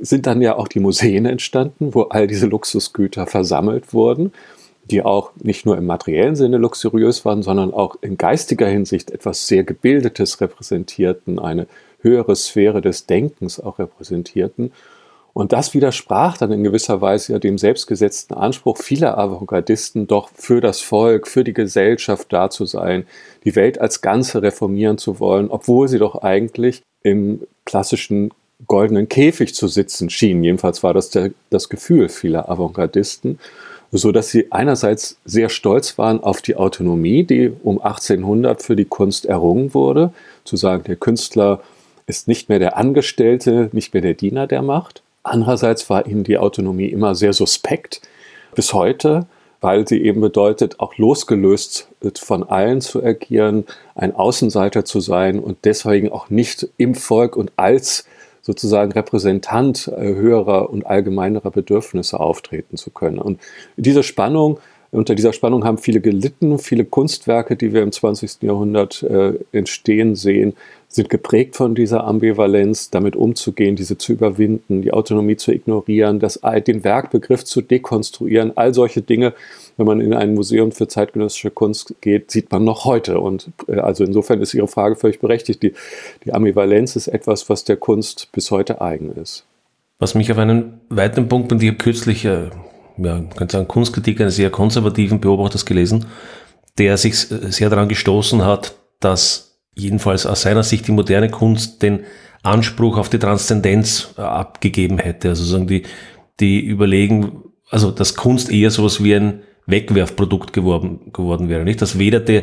sind 0.00 0.26
dann 0.26 0.42
ja 0.42 0.56
auch 0.56 0.68
die 0.68 0.80
Museen 0.80 1.26
entstanden, 1.26 1.94
wo 1.94 2.02
all 2.02 2.26
diese 2.26 2.46
Luxusgüter 2.46 3.26
versammelt 3.26 3.92
wurden 3.92 4.32
die 4.90 5.02
auch 5.02 5.30
nicht 5.40 5.64
nur 5.64 5.76
im 5.78 5.86
materiellen 5.86 6.36
Sinne 6.36 6.58
luxuriös 6.58 7.24
waren, 7.24 7.42
sondern 7.42 7.72
auch 7.72 7.96
in 8.00 8.16
geistiger 8.16 8.66
Hinsicht 8.66 9.10
etwas 9.10 9.46
sehr 9.46 9.64
Gebildetes 9.64 10.40
repräsentierten, 10.40 11.38
eine 11.38 11.66
höhere 12.00 12.34
Sphäre 12.34 12.80
des 12.80 13.06
Denkens 13.06 13.60
auch 13.60 13.78
repräsentierten. 13.78 14.72
Und 15.34 15.52
das 15.52 15.72
widersprach 15.72 16.36
dann 16.36 16.52
in 16.52 16.62
gewisser 16.62 17.00
Weise 17.00 17.32
ja 17.32 17.38
dem 17.38 17.56
selbstgesetzten 17.56 18.36
Anspruch 18.36 18.76
vieler 18.76 19.16
Avantgardisten, 19.16 20.06
doch 20.06 20.28
für 20.34 20.60
das 20.60 20.80
Volk, 20.80 21.26
für 21.26 21.42
die 21.42 21.54
Gesellschaft 21.54 22.32
da 22.32 22.50
zu 22.50 22.66
sein, 22.66 23.06
die 23.44 23.56
Welt 23.56 23.80
als 23.80 24.02
Ganze 24.02 24.42
reformieren 24.42 24.98
zu 24.98 25.20
wollen, 25.20 25.48
obwohl 25.48 25.88
sie 25.88 25.98
doch 25.98 26.16
eigentlich 26.16 26.82
im 27.02 27.46
klassischen 27.64 28.30
goldenen 28.66 29.08
Käfig 29.08 29.54
zu 29.54 29.68
sitzen 29.68 30.10
schienen. 30.10 30.44
Jedenfalls 30.44 30.82
war 30.82 30.94
das 30.94 31.10
der, 31.10 31.30
das 31.50 31.68
Gefühl 31.68 32.08
vieler 32.08 32.48
Avantgardisten 32.48 33.38
so 33.92 34.10
dass 34.10 34.30
sie 34.30 34.50
einerseits 34.50 35.18
sehr 35.26 35.50
stolz 35.50 35.98
waren 35.98 36.22
auf 36.22 36.40
die 36.40 36.56
Autonomie, 36.56 37.24
die 37.24 37.52
um 37.62 37.80
1800 37.80 38.62
für 38.62 38.74
die 38.74 38.86
Kunst 38.86 39.26
errungen 39.26 39.74
wurde, 39.74 40.12
zu 40.44 40.56
sagen, 40.56 40.84
der 40.84 40.96
Künstler 40.96 41.60
ist 42.06 42.26
nicht 42.26 42.48
mehr 42.48 42.58
der 42.58 42.78
Angestellte, 42.78 43.68
nicht 43.72 43.92
mehr 43.92 44.00
der 44.00 44.14
Diener 44.14 44.46
der 44.46 44.62
Macht. 44.62 45.02
Andererseits 45.22 45.88
war 45.90 46.06
ihnen 46.06 46.24
die 46.24 46.38
Autonomie 46.38 46.86
immer 46.86 47.14
sehr 47.14 47.34
suspekt 47.34 48.00
bis 48.54 48.72
heute, 48.72 49.26
weil 49.60 49.86
sie 49.86 50.02
eben 50.02 50.22
bedeutet, 50.22 50.80
auch 50.80 50.96
losgelöst 50.96 51.88
von 52.16 52.42
allen 52.42 52.80
zu 52.80 53.04
agieren, 53.04 53.66
ein 53.94 54.16
Außenseiter 54.16 54.84
zu 54.84 55.00
sein 55.00 55.38
und 55.38 55.58
deswegen 55.64 56.10
auch 56.10 56.30
nicht 56.30 56.68
im 56.78 56.94
Volk 56.94 57.36
und 57.36 57.52
als 57.56 58.06
sozusagen 58.42 58.92
Repräsentant 58.92 59.88
äh, 59.88 60.14
höherer 60.14 60.68
und 60.68 60.84
allgemeinerer 60.84 61.50
Bedürfnisse 61.50 62.20
auftreten 62.20 62.76
zu 62.76 62.90
können. 62.90 63.18
Und 63.18 63.40
diese 63.76 64.02
Spannung, 64.02 64.58
unter 64.92 65.14
dieser 65.14 65.32
Spannung 65.32 65.64
haben 65.64 65.78
viele 65.78 66.02
gelitten. 66.02 66.58
Viele 66.58 66.84
Kunstwerke, 66.84 67.56
die 67.56 67.72
wir 67.72 67.82
im 67.82 67.92
20. 67.92 68.42
Jahrhundert 68.42 69.02
äh, 69.02 69.32
entstehen 69.50 70.14
sehen, 70.14 70.52
sind 70.86 71.08
geprägt 71.08 71.56
von 71.56 71.74
dieser 71.74 72.04
Ambivalenz, 72.04 72.90
damit 72.90 73.16
umzugehen, 73.16 73.74
diese 73.74 73.96
zu 73.96 74.12
überwinden, 74.12 74.82
die 74.82 74.92
Autonomie 74.92 75.36
zu 75.36 75.50
ignorieren, 75.50 76.20
das, 76.20 76.40
den 76.66 76.84
Werkbegriff 76.84 77.42
zu 77.42 77.62
dekonstruieren. 77.62 78.54
All 78.54 78.74
solche 78.74 79.00
Dinge, 79.00 79.32
wenn 79.78 79.86
man 79.86 80.02
in 80.02 80.12
ein 80.12 80.34
Museum 80.34 80.72
für 80.72 80.86
zeitgenössische 80.88 81.50
Kunst 81.50 81.94
geht, 82.02 82.30
sieht 82.30 82.52
man 82.52 82.62
noch 82.62 82.84
heute. 82.84 83.18
Und 83.18 83.50
äh, 83.68 83.78
also 83.78 84.04
insofern 84.04 84.42
ist 84.42 84.52
Ihre 84.52 84.68
Frage 84.68 84.96
völlig 84.96 85.20
berechtigt. 85.20 85.62
Die, 85.62 85.72
die 86.26 86.34
Ambivalenz 86.34 86.96
ist 86.96 87.08
etwas, 87.08 87.48
was 87.48 87.64
der 87.64 87.78
Kunst 87.78 88.28
bis 88.32 88.50
heute 88.50 88.82
eigen 88.82 89.12
ist. 89.12 89.46
Was 89.98 90.14
mich 90.14 90.30
auf 90.30 90.36
einen 90.36 90.80
weiteren 90.90 91.28
Punkt, 91.28 91.50
und 91.50 91.62
ich 91.62 91.68
habe 91.68 91.78
kürzlich, 91.78 92.26
äh, 92.26 92.50
ja, 92.98 93.14
man 93.14 93.30
könnte 93.30 93.56
sagen, 93.56 93.68
Kunstkritik 93.68 94.20
eines 94.20 94.36
sehr 94.36 94.50
konservativen 94.50 95.20
Beobachters 95.20 95.66
gelesen, 95.66 96.06
der 96.78 96.96
sich 96.96 97.16
sehr 97.18 97.70
daran 97.70 97.88
gestoßen 97.88 98.44
hat, 98.44 98.74
dass 99.00 99.58
jedenfalls 99.74 100.26
aus 100.26 100.42
seiner 100.42 100.62
Sicht 100.62 100.86
die 100.86 100.92
moderne 100.92 101.30
Kunst 101.30 101.82
den 101.82 102.00
Anspruch 102.42 102.98
auf 102.98 103.08
die 103.08 103.18
Transzendenz 103.18 104.14
äh, 104.18 104.22
abgegeben 104.22 104.98
hätte. 104.98 105.30
Also 105.30 105.44
sagen 105.44 105.66
die, 105.66 105.84
die 106.40 106.60
überlegen, 106.60 107.42
also 107.70 107.90
dass 107.90 108.16
Kunst 108.16 108.50
eher 108.50 108.70
sowas 108.70 109.02
wie 109.02 109.14
ein 109.14 109.42
Wegwerfprodukt 109.66 110.52
geworden, 110.52 111.12
geworden 111.12 111.48
wäre, 111.48 111.64
nicht? 111.64 111.80
Das 111.80 111.98
weder 111.98 112.20
der, 112.20 112.42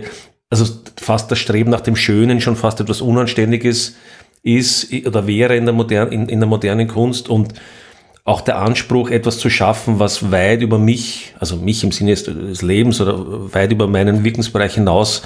also 0.50 0.66
fast 0.98 1.30
das 1.32 1.40
Streben 1.40 1.70
nach 1.70 1.82
dem 1.82 1.96
Schönen 1.96 2.40
schon 2.40 2.56
fast 2.56 2.80
etwas 2.80 3.02
Unanständiges 3.02 3.96
ist 4.42 4.94
oder 5.06 5.28
wäre 5.28 5.58
in 5.58 5.66
der, 5.66 5.74
modernen, 5.74 6.12
in, 6.14 6.30
in 6.30 6.40
der 6.40 6.48
modernen 6.48 6.88
Kunst 6.88 7.28
und 7.28 7.54
auch 8.30 8.42
der 8.42 8.60
Anspruch, 8.60 9.10
etwas 9.10 9.40
zu 9.40 9.50
schaffen, 9.50 9.98
was 9.98 10.32
weit 10.32 10.62
über 10.62 10.78
mich, 10.78 11.34
also 11.40 11.56
mich 11.58 11.84
im 11.84 11.92
Sinne 11.92 12.14
des 12.14 12.62
Lebens 12.62 13.02
oder 13.02 13.54
weit 13.54 13.72
über 13.72 13.88
meinen 13.88 14.24
Wirkungsbereich 14.24 14.76
hinaus 14.76 15.24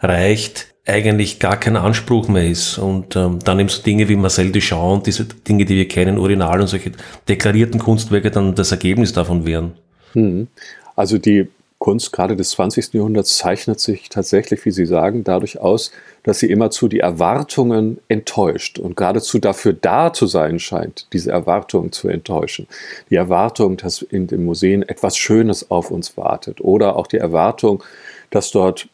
reicht, 0.00 0.68
eigentlich 0.86 1.40
gar 1.40 1.60
kein 1.60 1.76
Anspruch 1.76 2.28
mehr 2.28 2.48
ist. 2.48 2.78
Und 2.78 3.16
ähm, 3.16 3.38
dann 3.44 3.60
eben 3.60 3.68
so 3.68 3.82
Dinge 3.82 4.08
wie 4.08 4.16
Marcel 4.16 4.50
Duchamp 4.50 4.94
und 4.94 5.06
diese 5.06 5.26
Dinge, 5.26 5.66
die 5.66 5.76
wir 5.76 5.86
kennen, 5.88 6.16
Urinal 6.16 6.62
und 6.62 6.68
solche 6.68 6.92
deklarierten 7.28 7.78
Kunstwerke 7.78 8.30
dann 8.30 8.54
das 8.54 8.72
Ergebnis 8.72 9.12
davon 9.12 9.44
wären. 9.44 9.74
Hm. 10.14 10.48
Also 10.96 11.18
die 11.18 11.48
Kunst 11.78 12.12
gerade 12.12 12.34
des 12.34 12.50
20. 12.50 12.94
Jahrhunderts 12.94 13.38
zeichnet 13.38 13.78
sich 13.78 14.08
tatsächlich, 14.08 14.64
wie 14.64 14.72
Sie 14.72 14.86
sagen, 14.86 15.22
dadurch 15.22 15.60
aus, 15.60 15.92
dass 16.24 16.40
sie 16.40 16.50
immerzu 16.50 16.88
die 16.88 17.00
Erwartungen 17.00 17.98
enttäuscht 18.08 18.78
und 18.78 18.96
geradezu 18.96 19.38
dafür 19.38 19.72
da 19.72 20.12
zu 20.12 20.26
sein 20.26 20.58
scheint, 20.58 21.06
diese 21.12 21.30
Erwartungen 21.30 21.92
zu 21.92 22.08
enttäuschen. 22.08 22.66
Die 23.10 23.14
Erwartung, 23.14 23.76
dass 23.76 24.02
in 24.02 24.26
den 24.26 24.44
Museen 24.44 24.82
etwas 24.82 25.16
Schönes 25.16 25.70
auf 25.70 25.90
uns 25.90 26.16
wartet 26.16 26.60
oder 26.60 26.96
auch 26.96 27.06
die 27.06 27.18
Erwartung, 27.18 27.84
dass 28.30 28.50
dort 28.50 28.88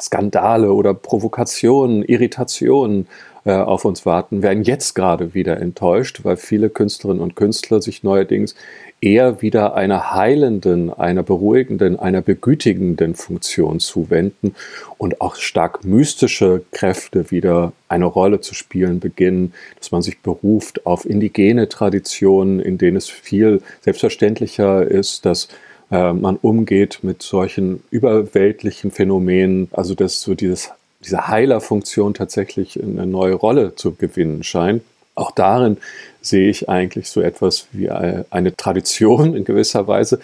Skandale 0.00 0.72
oder 0.72 0.94
Provokationen, 0.94 2.02
Irritationen 2.02 3.06
äh, 3.44 3.52
auf 3.52 3.84
uns 3.84 4.06
warten, 4.06 4.42
werden 4.42 4.64
jetzt 4.64 4.94
gerade 4.94 5.34
wieder 5.34 5.60
enttäuscht, 5.60 6.20
weil 6.24 6.36
viele 6.36 6.70
Künstlerinnen 6.70 7.22
und 7.22 7.36
Künstler 7.36 7.82
sich 7.82 8.02
neuerdings 8.02 8.54
eher 9.02 9.42
wieder 9.42 9.74
einer 9.74 10.14
heilenden, 10.14 10.92
einer 10.92 11.24
beruhigenden, 11.24 11.98
einer 11.98 12.22
begütigenden 12.22 13.16
Funktion 13.16 13.80
zuwenden 13.80 14.54
und 14.96 15.20
auch 15.20 15.34
stark 15.34 15.84
mystische 15.84 16.62
Kräfte 16.70 17.30
wieder 17.32 17.72
eine 17.88 18.04
Rolle 18.06 18.40
zu 18.40 18.54
spielen 18.54 19.00
beginnen, 19.00 19.52
dass 19.78 19.90
man 19.90 20.02
sich 20.02 20.20
beruft 20.20 20.86
auf 20.86 21.04
indigene 21.04 21.68
Traditionen, 21.68 22.60
in 22.60 22.78
denen 22.78 22.96
es 22.96 23.08
viel 23.08 23.60
selbstverständlicher 23.80 24.86
ist, 24.86 25.26
dass 25.26 25.48
äh, 25.90 26.12
man 26.12 26.36
umgeht 26.36 27.00
mit 27.02 27.22
solchen 27.22 27.82
überweltlichen 27.90 28.92
Phänomenen, 28.92 29.68
also 29.72 29.96
dass 29.96 30.22
so 30.22 30.34
dieses, 30.34 30.70
diese 31.04 31.26
Heilerfunktion 31.26 32.14
tatsächlich 32.14 32.80
eine 32.80 33.06
neue 33.06 33.34
Rolle 33.34 33.74
zu 33.74 33.96
gewinnen 33.96 34.44
scheint. 34.44 34.82
Auch 35.14 35.30
darin 35.30 35.76
sehe 36.20 36.48
ich 36.48 36.68
eigentlich 36.68 37.10
so 37.10 37.20
etwas 37.20 37.66
wie 37.72 37.90
eine 37.90 38.56
Tradition 38.56 39.34
in 39.34 39.44
gewisser 39.44 39.86
Weise, 39.86 40.20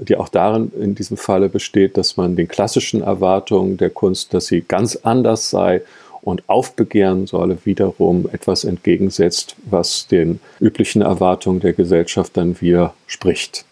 die 0.00 0.16
auch 0.16 0.28
darin 0.28 0.72
in 0.80 0.94
diesem 0.94 1.16
Falle 1.16 1.48
besteht, 1.48 1.96
dass 1.96 2.16
man 2.16 2.36
den 2.36 2.48
klassischen 2.48 3.02
Erwartungen 3.02 3.76
der 3.76 3.90
Kunst, 3.90 4.32
dass 4.32 4.46
sie 4.46 4.62
ganz 4.62 4.96
anders 4.96 5.50
sei 5.50 5.82
und 6.22 6.48
aufbegehren 6.48 7.26
solle, 7.26 7.58
wiederum 7.64 8.28
etwas 8.32 8.64
entgegensetzt, 8.64 9.56
was 9.68 10.06
den 10.06 10.40
üblichen 10.60 11.02
Erwartungen 11.02 11.60
der 11.60 11.72
Gesellschaft 11.72 12.36
dann 12.36 12.60
widerspricht. 12.60 13.64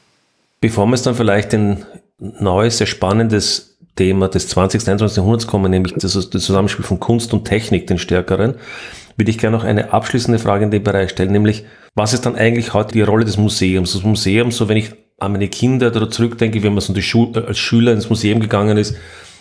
Bevor 0.60 0.86
wir 0.86 0.94
es 0.94 1.02
dann 1.02 1.14
vielleicht 1.14 1.54
ein 1.54 1.86
neues, 2.18 2.78
sehr 2.78 2.88
spannendes 2.88 3.76
Thema 3.96 4.28
des 4.28 4.48
20. 4.48 4.80
und 4.82 4.88
21. 4.88 5.16
Jahrhunderts 5.18 5.46
kommen, 5.46 5.70
nämlich 5.70 5.94
das, 5.94 6.12
das 6.12 6.28
Zusammenspiel 6.44 6.84
von 6.84 7.00
Kunst 7.00 7.32
und 7.32 7.44
Technik, 7.44 7.86
den 7.86 7.98
stärkeren, 7.98 8.54
würde 9.20 9.30
ich 9.30 9.38
gerne 9.38 9.56
noch 9.56 9.64
eine 9.64 9.92
abschließende 9.92 10.38
Frage 10.38 10.64
in 10.64 10.70
dem 10.70 10.82
Bereich 10.82 11.10
stellen, 11.10 11.30
nämlich 11.30 11.64
was 11.94 12.14
ist 12.14 12.24
dann 12.24 12.36
eigentlich 12.36 12.72
heute 12.72 12.92
die 12.92 13.02
Rolle 13.02 13.26
des 13.26 13.36
Museums? 13.36 13.92
Das 13.92 14.02
Museum, 14.02 14.50
so 14.50 14.68
wenn 14.68 14.78
ich 14.78 14.94
an 15.18 15.32
meine 15.32 15.48
Kinder 15.48 15.90
da 15.90 16.10
zurückdenke, 16.10 16.62
wenn 16.62 16.72
man 16.72 16.80
so 16.80 16.94
als 17.34 17.58
Schüler 17.58 17.92
ins 17.92 18.08
Museum 18.08 18.40
gegangen 18.40 18.78
ist, 18.78 18.96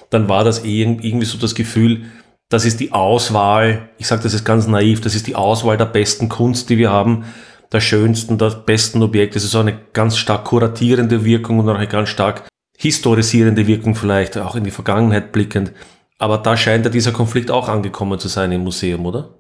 dann 0.10 0.28
war 0.28 0.44
das 0.44 0.66
irgendwie 0.66 1.24
so 1.24 1.38
das 1.38 1.56
Gefühl, 1.56 2.02
das 2.50 2.66
ist 2.66 2.82
die 2.82 2.92
Auswahl, 2.92 3.90
ich 3.98 4.08
sage 4.08 4.24
das 4.24 4.34
jetzt 4.34 4.44
ganz 4.44 4.68
naiv, 4.68 5.00
das 5.00 5.16
ist 5.16 5.28
die 5.28 5.36
Auswahl 5.36 5.78
der 5.78 5.86
besten 5.86 6.28
Kunst, 6.28 6.70
die 6.70 6.78
wir 6.78 6.92
haben, 6.92 7.24
der 7.72 7.80
schönsten, 7.80 8.38
der 8.38 8.50
besten 8.50 9.02
Objekte. 9.02 9.36
Das 9.36 9.44
ist 9.46 9.52
so 9.52 9.60
eine 9.60 9.80
ganz 9.94 10.18
stark 10.18 10.46
kuratierende 10.46 11.24
Wirkung 11.24 11.60
und 11.60 11.70
auch 11.70 11.76
eine 11.76 11.88
ganz 11.88 12.10
stark 12.10 12.44
historisierende 12.78 13.68
Wirkung 13.68 13.96
vielleicht, 13.96 14.38
auch 14.38 14.56
in 14.56 14.66
die 14.66 14.72
Vergangenheit 14.72 15.32
blickend. 15.32 15.72
Aber 16.18 16.38
da 16.40 16.58
scheint 16.58 16.86
ja 16.86 16.92
dieser 16.92 17.14
Konflikt 17.14 17.52
auch 17.52 17.70
angekommen 17.70 18.20
zu 18.20 18.28
sein 18.28 18.52
im 18.52 18.64
Museum, 18.64 19.06
oder? 19.06 19.39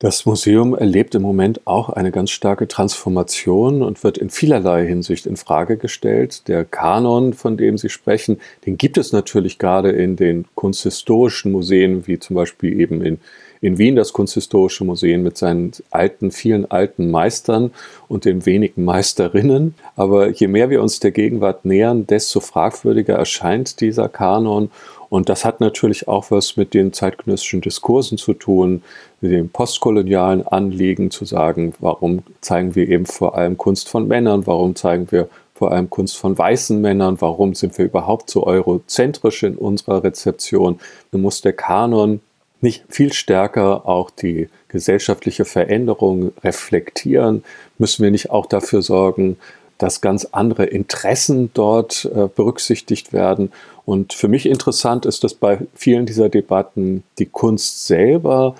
Das 0.00 0.26
Museum 0.26 0.74
erlebt 0.74 1.14
im 1.14 1.22
Moment 1.22 1.68
auch 1.68 1.88
eine 1.88 2.10
ganz 2.10 2.30
starke 2.30 2.66
Transformation 2.66 3.80
und 3.80 4.02
wird 4.02 4.18
in 4.18 4.28
vielerlei 4.28 4.84
Hinsicht 4.86 5.24
in 5.24 5.36
Frage 5.36 5.76
gestellt. 5.76 6.48
Der 6.48 6.64
Kanon, 6.64 7.32
von 7.32 7.56
dem 7.56 7.78
Sie 7.78 7.88
sprechen, 7.88 8.40
den 8.66 8.76
gibt 8.76 8.98
es 8.98 9.12
natürlich 9.12 9.56
gerade 9.56 9.90
in 9.90 10.16
den 10.16 10.46
kunsthistorischen 10.56 11.52
Museen, 11.52 12.08
wie 12.08 12.18
zum 12.18 12.34
Beispiel 12.34 12.80
eben 12.80 13.02
in, 13.02 13.20
in 13.60 13.78
Wien 13.78 13.94
das 13.94 14.12
Kunsthistorische 14.12 14.84
Museum 14.84 15.22
mit 15.22 15.38
seinen 15.38 15.70
alten, 15.92 16.32
vielen 16.32 16.68
alten 16.68 17.12
Meistern 17.12 17.70
und 18.08 18.24
den 18.24 18.46
wenigen 18.46 18.84
Meisterinnen. 18.84 19.76
Aber 19.94 20.28
je 20.28 20.48
mehr 20.48 20.70
wir 20.70 20.82
uns 20.82 20.98
der 20.98 21.12
Gegenwart 21.12 21.64
nähern, 21.64 22.04
desto 22.04 22.40
fragwürdiger 22.40 23.14
erscheint 23.14 23.80
dieser 23.80 24.08
Kanon 24.08 24.72
und 25.14 25.28
das 25.28 25.44
hat 25.44 25.60
natürlich 25.60 26.08
auch 26.08 26.32
was 26.32 26.56
mit 26.56 26.74
den 26.74 26.92
zeitgenössischen 26.92 27.60
Diskursen 27.60 28.18
zu 28.18 28.34
tun, 28.34 28.82
mit 29.20 29.30
dem 29.30 29.48
postkolonialen 29.48 30.44
Anliegen 30.44 31.12
zu 31.12 31.24
sagen, 31.24 31.72
warum 31.78 32.24
zeigen 32.40 32.74
wir 32.74 32.88
eben 32.88 33.06
vor 33.06 33.38
allem 33.38 33.56
Kunst 33.56 33.88
von 33.88 34.08
Männern, 34.08 34.44
warum 34.48 34.74
zeigen 34.74 35.12
wir 35.12 35.28
vor 35.54 35.70
allem 35.70 35.88
Kunst 35.88 36.16
von 36.16 36.36
weißen 36.36 36.80
Männern, 36.80 37.20
warum 37.20 37.54
sind 37.54 37.78
wir 37.78 37.84
überhaupt 37.84 38.28
so 38.28 38.44
eurozentrisch 38.44 39.44
in 39.44 39.54
unserer 39.54 40.02
Rezeption. 40.02 40.80
Dann 41.12 41.22
muss 41.22 41.42
der 41.42 41.52
Kanon 41.52 42.18
nicht 42.60 42.82
viel 42.88 43.12
stärker 43.12 43.88
auch 43.88 44.10
die 44.10 44.48
gesellschaftliche 44.66 45.44
Veränderung 45.44 46.32
reflektieren? 46.42 47.44
Müssen 47.78 48.02
wir 48.02 48.10
nicht 48.10 48.32
auch 48.32 48.46
dafür 48.46 48.82
sorgen, 48.82 49.36
dass 49.78 50.00
ganz 50.00 50.26
andere 50.32 50.64
Interessen 50.64 51.50
dort 51.54 52.10
äh, 52.14 52.28
berücksichtigt 52.28 53.12
werden. 53.12 53.52
Und 53.84 54.12
für 54.12 54.28
mich 54.28 54.46
interessant 54.46 55.06
ist, 55.06 55.24
dass 55.24 55.34
bei 55.34 55.58
vielen 55.74 56.06
dieser 56.06 56.28
Debatten 56.28 57.02
die 57.18 57.26
Kunst 57.26 57.86
selber, 57.86 58.54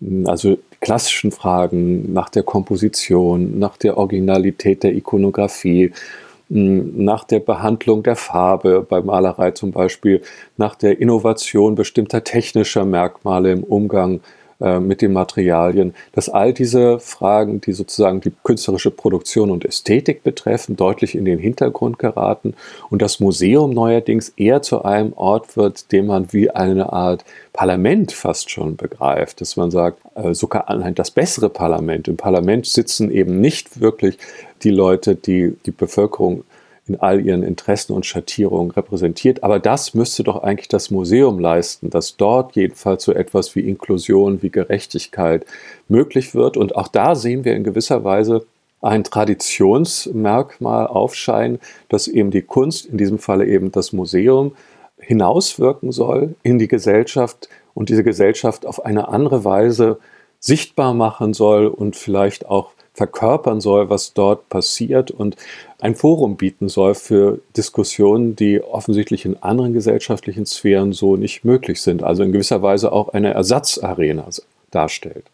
hm, 0.00 0.26
also 0.26 0.56
die 0.56 0.78
klassischen 0.80 1.32
Fragen 1.32 2.12
nach 2.12 2.28
der 2.28 2.42
Komposition, 2.42 3.58
nach 3.58 3.76
der 3.76 3.96
Originalität 3.96 4.82
der 4.82 4.94
Ikonografie, 4.94 5.92
hm, 6.50 7.04
nach 7.04 7.24
der 7.24 7.40
Behandlung 7.40 8.02
der 8.02 8.16
Farbe 8.16 8.84
bei 8.88 9.00
Malerei 9.00 9.52
zum 9.52 9.72
Beispiel, 9.72 10.22
nach 10.56 10.74
der 10.74 11.00
Innovation 11.00 11.74
bestimmter 11.74 12.24
technischer 12.24 12.84
Merkmale 12.84 13.52
im 13.52 13.64
Umgang 13.64 14.20
äh, 14.60 14.78
mit 14.78 15.02
den 15.02 15.12
Materialien, 15.12 15.94
dass 16.12 16.28
all 16.28 16.52
diese 16.52 17.00
Fragen, 17.00 17.60
die 17.60 17.72
sozusagen 17.72 18.20
die 18.20 18.32
künstlerische 18.42 18.90
Produktion 18.90 19.50
und 19.50 19.64
Ästhetik 19.64 20.22
betreffen, 20.22 20.76
deutlich 20.76 21.14
in 21.14 21.24
den 21.24 21.38
Hintergrund 21.38 21.98
geraten 21.98 22.54
und 22.90 23.02
das 23.02 23.20
Museum 23.20 23.70
neuerdings 23.70 24.30
eher 24.36 24.62
zu 24.62 24.84
einem 24.84 25.12
Ort 25.14 25.56
wird, 25.56 25.90
den 25.92 26.06
man 26.06 26.32
wie 26.32 26.50
eine 26.50 26.92
Art 26.92 27.24
Parlament 27.52 28.12
fast 28.12 28.50
schon 28.50 28.76
begreift, 28.76 29.40
dass 29.40 29.56
man 29.56 29.70
sagt, 29.70 30.00
äh, 30.14 30.34
sogar 30.34 30.66
das 30.94 31.10
bessere 31.10 31.48
Parlament. 31.48 32.08
Im 32.08 32.16
Parlament 32.16 32.66
sitzen 32.66 33.10
eben 33.10 33.40
nicht 33.40 33.80
wirklich 33.80 34.18
die 34.62 34.70
Leute, 34.70 35.14
die 35.14 35.56
die 35.66 35.70
Bevölkerung 35.70 36.44
in 36.86 37.00
all 37.00 37.24
ihren 37.24 37.42
Interessen 37.42 37.92
und 37.92 38.04
Schattierungen 38.04 38.70
repräsentiert. 38.70 39.42
Aber 39.42 39.58
das 39.58 39.94
müsste 39.94 40.22
doch 40.22 40.42
eigentlich 40.42 40.68
das 40.68 40.90
Museum 40.90 41.38
leisten, 41.38 41.90
dass 41.90 42.16
dort 42.16 42.56
jedenfalls 42.56 43.04
so 43.04 43.12
etwas 43.12 43.54
wie 43.54 43.60
Inklusion, 43.60 44.42
wie 44.42 44.50
Gerechtigkeit 44.50 45.46
möglich 45.88 46.34
wird. 46.34 46.56
Und 46.56 46.76
auch 46.76 46.88
da 46.88 47.14
sehen 47.14 47.44
wir 47.44 47.54
in 47.54 47.64
gewisser 47.64 48.04
Weise 48.04 48.44
ein 48.82 49.02
Traditionsmerkmal 49.02 50.86
aufscheinen, 50.86 51.58
dass 51.88 52.06
eben 52.06 52.30
die 52.30 52.42
Kunst, 52.42 52.84
in 52.84 52.98
diesem 52.98 53.18
Falle 53.18 53.46
eben 53.46 53.72
das 53.72 53.94
Museum, 53.94 54.52
hinauswirken 54.98 55.90
soll 55.90 56.34
in 56.42 56.58
die 56.58 56.68
Gesellschaft 56.68 57.48
und 57.72 57.88
diese 57.88 58.04
Gesellschaft 58.04 58.66
auf 58.66 58.84
eine 58.84 59.08
andere 59.08 59.44
Weise 59.44 59.98
sichtbar 60.38 60.92
machen 60.92 61.32
soll 61.32 61.66
und 61.66 61.96
vielleicht 61.96 62.46
auch 62.46 62.70
verkörpern 62.92 63.60
soll, 63.60 63.90
was 63.90 64.12
dort 64.14 64.48
passiert 64.48 65.10
und 65.10 65.36
ein 65.84 65.94
Forum 65.94 66.36
bieten 66.36 66.70
soll 66.70 66.94
für 66.94 67.40
Diskussionen, 67.58 68.34
die 68.36 68.62
offensichtlich 68.62 69.26
in 69.26 69.42
anderen 69.42 69.74
gesellschaftlichen 69.74 70.46
Sphären 70.46 70.94
so 70.94 71.16
nicht 71.16 71.44
möglich 71.44 71.82
sind. 71.82 72.02
Also 72.02 72.22
in 72.22 72.32
gewisser 72.32 72.62
Weise 72.62 72.90
auch 72.90 73.10
eine 73.10 73.34
Ersatzarena 73.34 74.26
darstellt. 74.70 75.26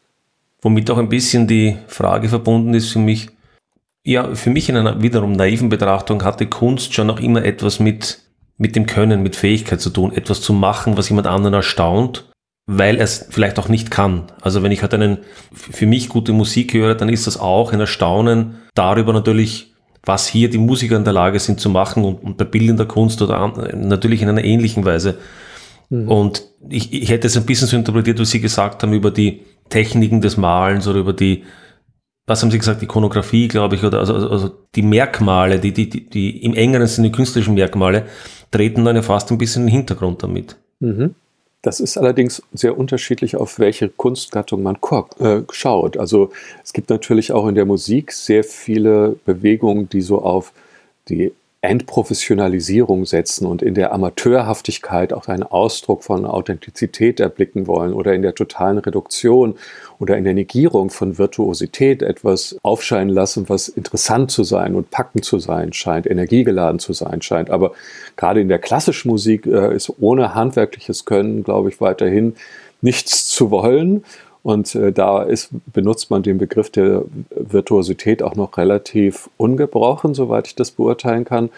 Womit 0.60 0.90
auch 0.90 0.98
ein 0.98 1.08
bisschen 1.08 1.46
die 1.46 1.76
Frage 1.86 2.28
verbunden 2.28 2.74
ist 2.74 2.90
für 2.90 2.98
mich, 2.98 3.28
ja, 4.04 4.34
für 4.34 4.50
mich 4.50 4.68
in 4.68 4.76
einer 4.76 5.00
wiederum 5.00 5.32
naiven 5.32 5.68
Betrachtung 5.68 6.24
hatte 6.24 6.48
Kunst 6.48 6.94
schon 6.94 7.10
auch 7.10 7.20
immer 7.20 7.44
etwas 7.44 7.78
mit, 7.78 8.18
mit 8.58 8.74
dem 8.74 8.86
Können, 8.86 9.22
mit 9.22 9.36
Fähigkeit 9.36 9.80
zu 9.80 9.90
tun, 9.90 10.12
etwas 10.12 10.40
zu 10.40 10.52
machen, 10.52 10.96
was 10.96 11.08
jemand 11.10 11.28
anderen 11.28 11.54
erstaunt 11.54 12.26
weil 12.72 12.98
er 12.98 13.04
es 13.04 13.26
vielleicht 13.30 13.58
auch 13.58 13.68
nicht 13.68 13.90
kann. 13.90 14.30
Also 14.42 14.62
wenn 14.62 14.70
ich 14.70 14.82
halt 14.82 14.94
einen 14.94 15.18
für 15.52 15.86
mich 15.86 16.08
gute 16.08 16.32
Musik 16.32 16.72
höre, 16.72 16.94
dann 16.94 17.08
ist 17.08 17.26
das 17.26 17.36
auch 17.36 17.72
ein 17.72 17.80
Erstaunen 17.80 18.60
darüber 18.74 19.12
natürlich, 19.12 19.69
was 20.04 20.26
hier 20.26 20.48
die 20.48 20.58
Musiker 20.58 20.96
in 20.96 21.04
der 21.04 21.12
Lage 21.12 21.38
sind 21.38 21.60
zu 21.60 21.68
machen 21.68 22.04
und, 22.04 22.22
und 22.22 22.36
bei 22.36 22.44
bildender 22.44 22.86
Kunst 22.86 23.20
oder 23.22 23.38
an, 23.38 23.52
natürlich 23.88 24.22
in 24.22 24.28
einer 24.28 24.44
ähnlichen 24.44 24.84
Weise. 24.84 25.18
Mhm. 25.90 26.08
Und 26.08 26.44
ich, 26.68 26.92
ich 26.92 27.10
hätte 27.10 27.26
es 27.26 27.36
ein 27.36 27.46
bisschen 27.46 27.68
so 27.68 27.76
interpretiert, 27.76 28.18
was 28.18 28.30
Sie 28.30 28.40
gesagt 28.40 28.82
haben 28.82 28.92
über 28.92 29.10
die 29.10 29.42
Techniken 29.68 30.20
des 30.20 30.36
Malens 30.36 30.86
oder 30.88 31.00
über 31.00 31.12
die, 31.12 31.44
was 32.26 32.42
haben 32.42 32.50
Sie 32.50 32.58
gesagt, 32.58 32.82
Ikonografie, 32.82 33.48
glaube 33.48 33.76
ich, 33.76 33.84
oder 33.84 33.98
also, 33.98 34.14
also 34.14 34.50
die 34.74 34.82
Merkmale, 34.82 35.58
die, 35.58 35.72
die, 35.72 35.90
die, 35.90 36.08
die 36.08 36.44
im 36.44 36.54
engeren 36.54 36.86
Sinne 36.86 37.10
künstlerischen 37.10 37.54
Merkmale, 37.54 38.06
treten 38.50 38.84
dann 38.84 38.96
ja 38.96 39.02
fast 39.02 39.30
ein 39.30 39.38
bisschen 39.38 39.62
in 39.62 39.68
den 39.68 39.76
Hintergrund 39.76 40.22
damit. 40.22 40.56
Mhm. 40.80 41.14
Das 41.62 41.78
ist 41.78 41.98
allerdings 41.98 42.42
sehr 42.54 42.78
unterschiedlich, 42.78 43.36
auf 43.36 43.58
welche 43.58 43.90
Kunstgattung 43.90 44.62
man 44.62 44.78
äh, 45.18 45.42
schaut. 45.50 45.98
Also 45.98 46.30
es 46.64 46.72
gibt 46.72 46.88
natürlich 46.88 47.32
auch 47.32 47.46
in 47.48 47.54
der 47.54 47.66
Musik 47.66 48.12
sehr 48.12 48.44
viele 48.44 49.16
Bewegungen, 49.26 49.88
die 49.88 50.00
so 50.00 50.22
auf 50.22 50.52
die 51.08 51.32
Entprofessionalisierung 51.62 53.04
setzen 53.04 53.44
und 53.44 53.60
in 53.60 53.74
der 53.74 53.92
Amateurhaftigkeit 53.92 55.12
auch 55.12 55.28
einen 55.28 55.42
Ausdruck 55.42 56.04
von 56.04 56.24
Authentizität 56.24 57.20
erblicken 57.20 57.66
wollen 57.66 57.92
oder 57.92 58.14
in 58.14 58.22
der 58.22 58.34
totalen 58.34 58.78
Reduktion 58.78 59.56
oder 59.98 60.16
in 60.16 60.24
der 60.24 60.32
Negierung 60.32 60.88
von 60.88 61.18
Virtuosität 61.18 62.00
etwas 62.02 62.56
aufscheinen 62.62 63.10
lassen, 63.10 63.50
was 63.50 63.68
interessant 63.68 64.30
zu 64.30 64.42
sein 64.42 64.74
und 64.74 64.90
packend 64.90 65.26
zu 65.26 65.38
sein 65.38 65.74
scheint, 65.74 66.06
energiegeladen 66.06 66.78
zu 66.78 66.94
sein 66.94 67.20
scheint. 67.20 67.50
Aber 67.50 67.72
gerade 68.16 68.40
in 68.40 68.48
der 68.48 68.58
klassischen 68.58 69.10
Musik 69.10 69.44
äh, 69.44 69.76
ist 69.76 69.92
ohne 70.00 70.34
handwerkliches 70.34 71.04
Können, 71.04 71.44
glaube 71.44 71.68
ich, 71.68 71.78
weiterhin 71.82 72.36
nichts 72.80 73.28
zu 73.28 73.50
wollen. 73.50 74.04
Und 74.42 74.74
äh, 74.74 74.92
da 74.92 75.22
ist, 75.22 75.50
benutzt 75.72 76.10
man 76.10 76.22
den 76.22 76.38
Begriff 76.38 76.70
der 76.70 77.04
Virtuosität 77.30 78.22
auch 78.22 78.36
noch 78.36 78.56
relativ 78.56 79.28
ungebrochen, 79.36 80.14
soweit 80.14 80.46
ich 80.46 80.54
das 80.54 80.70
beurteilen 80.70 81.24
kann. 81.24 81.50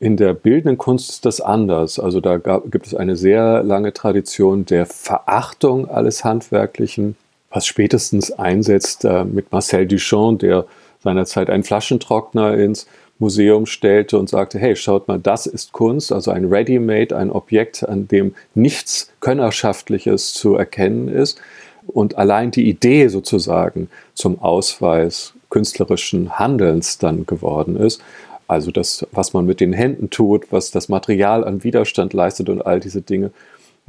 In 0.00 0.16
der 0.16 0.32
bildenden 0.34 0.78
Kunst 0.78 1.10
ist 1.10 1.26
das 1.26 1.40
anders. 1.40 1.98
Also 1.98 2.20
da 2.20 2.38
gab, 2.38 2.70
gibt 2.72 2.86
es 2.86 2.94
eine 2.94 3.16
sehr 3.16 3.62
lange 3.62 3.92
Tradition 3.92 4.64
der 4.64 4.86
Verachtung 4.86 5.88
alles 5.88 6.24
Handwerklichen, 6.24 7.16
was 7.50 7.66
spätestens 7.66 8.32
einsetzt 8.32 9.04
äh, 9.04 9.24
mit 9.24 9.52
Marcel 9.52 9.86
Duchamp, 9.86 10.40
der 10.40 10.64
seinerzeit 11.02 11.50
einen 11.50 11.64
Flaschentrockner 11.64 12.54
ins 12.54 12.86
Museum 13.18 13.66
stellte 13.66 14.18
und 14.18 14.28
sagte, 14.28 14.58
hey, 14.58 14.74
schaut 14.74 15.06
mal, 15.06 15.20
das 15.20 15.46
ist 15.46 15.72
Kunst, 15.72 16.12
also 16.12 16.32
ein 16.32 16.46
Ready-Made, 16.46 17.16
ein 17.16 17.30
Objekt, 17.30 17.88
an 17.88 18.08
dem 18.08 18.34
nichts 18.54 19.12
Könnerschaftliches 19.20 20.34
zu 20.34 20.56
erkennen 20.56 21.08
ist. 21.08 21.40
Und 21.86 22.16
allein 22.16 22.50
die 22.50 22.68
Idee 22.68 23.08
sozusagen 23.08 23.88
zum 24.14 24.40
Ausweis 24.40 25.34
künstlerischen 25.50 26.38
Handelns 26.38 26.98
dann 26.98 27.26
geworden 27.26 27.76
ist. 27.76 28.02
Also 28.48 28.70
das, 28.70 29.06
was 29.12 29.32
man 29.32 29.46
mit 29.46 29.60
den 29.60 29.72
Händen 29.72 30.10
tut, 30.10 30.50
was 30.50 30.70
das 30.70 30.88
Material 30.88 31.44
an 31.44 31.64
Widerstand 31.64 32.12
leistet 32.12 32.48
und 32.48 32.64
all 32.64 32.80
diese 32.80 33.02
Dinge 33.02 33.30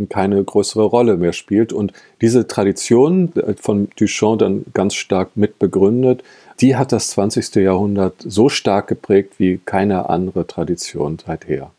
keine 0.10 0.44
größere 0.44 0.84
Rolle 0.84 1.18
mehr 1.18 1.34
spielt. 1.34 1.72
Und 1.72 1.94
diese 2.22 2.48
Tradition 2.48 3.32
von 3.60 3.90
Duchamp 3.96 4.40
dann 4.40 4.66
ganz 4.74 4.96
stark 4.96 5.36
mit 5.36 5.60
begründet, 5.60 6.24
die 6.60 6.76
hat 6.76 6.92
das 6.92 7.10
20. 7.12 7.56
Jahrhundert 7.56 8.16
so 8.20 8.50
stark 8.50 8.88
geprägt 8.88 9.36
wie 9.38 9.60
keine 9.64 10.10
andere 10.10 10.48
Tradition 10.48 11.18
seither. 11.26 11.72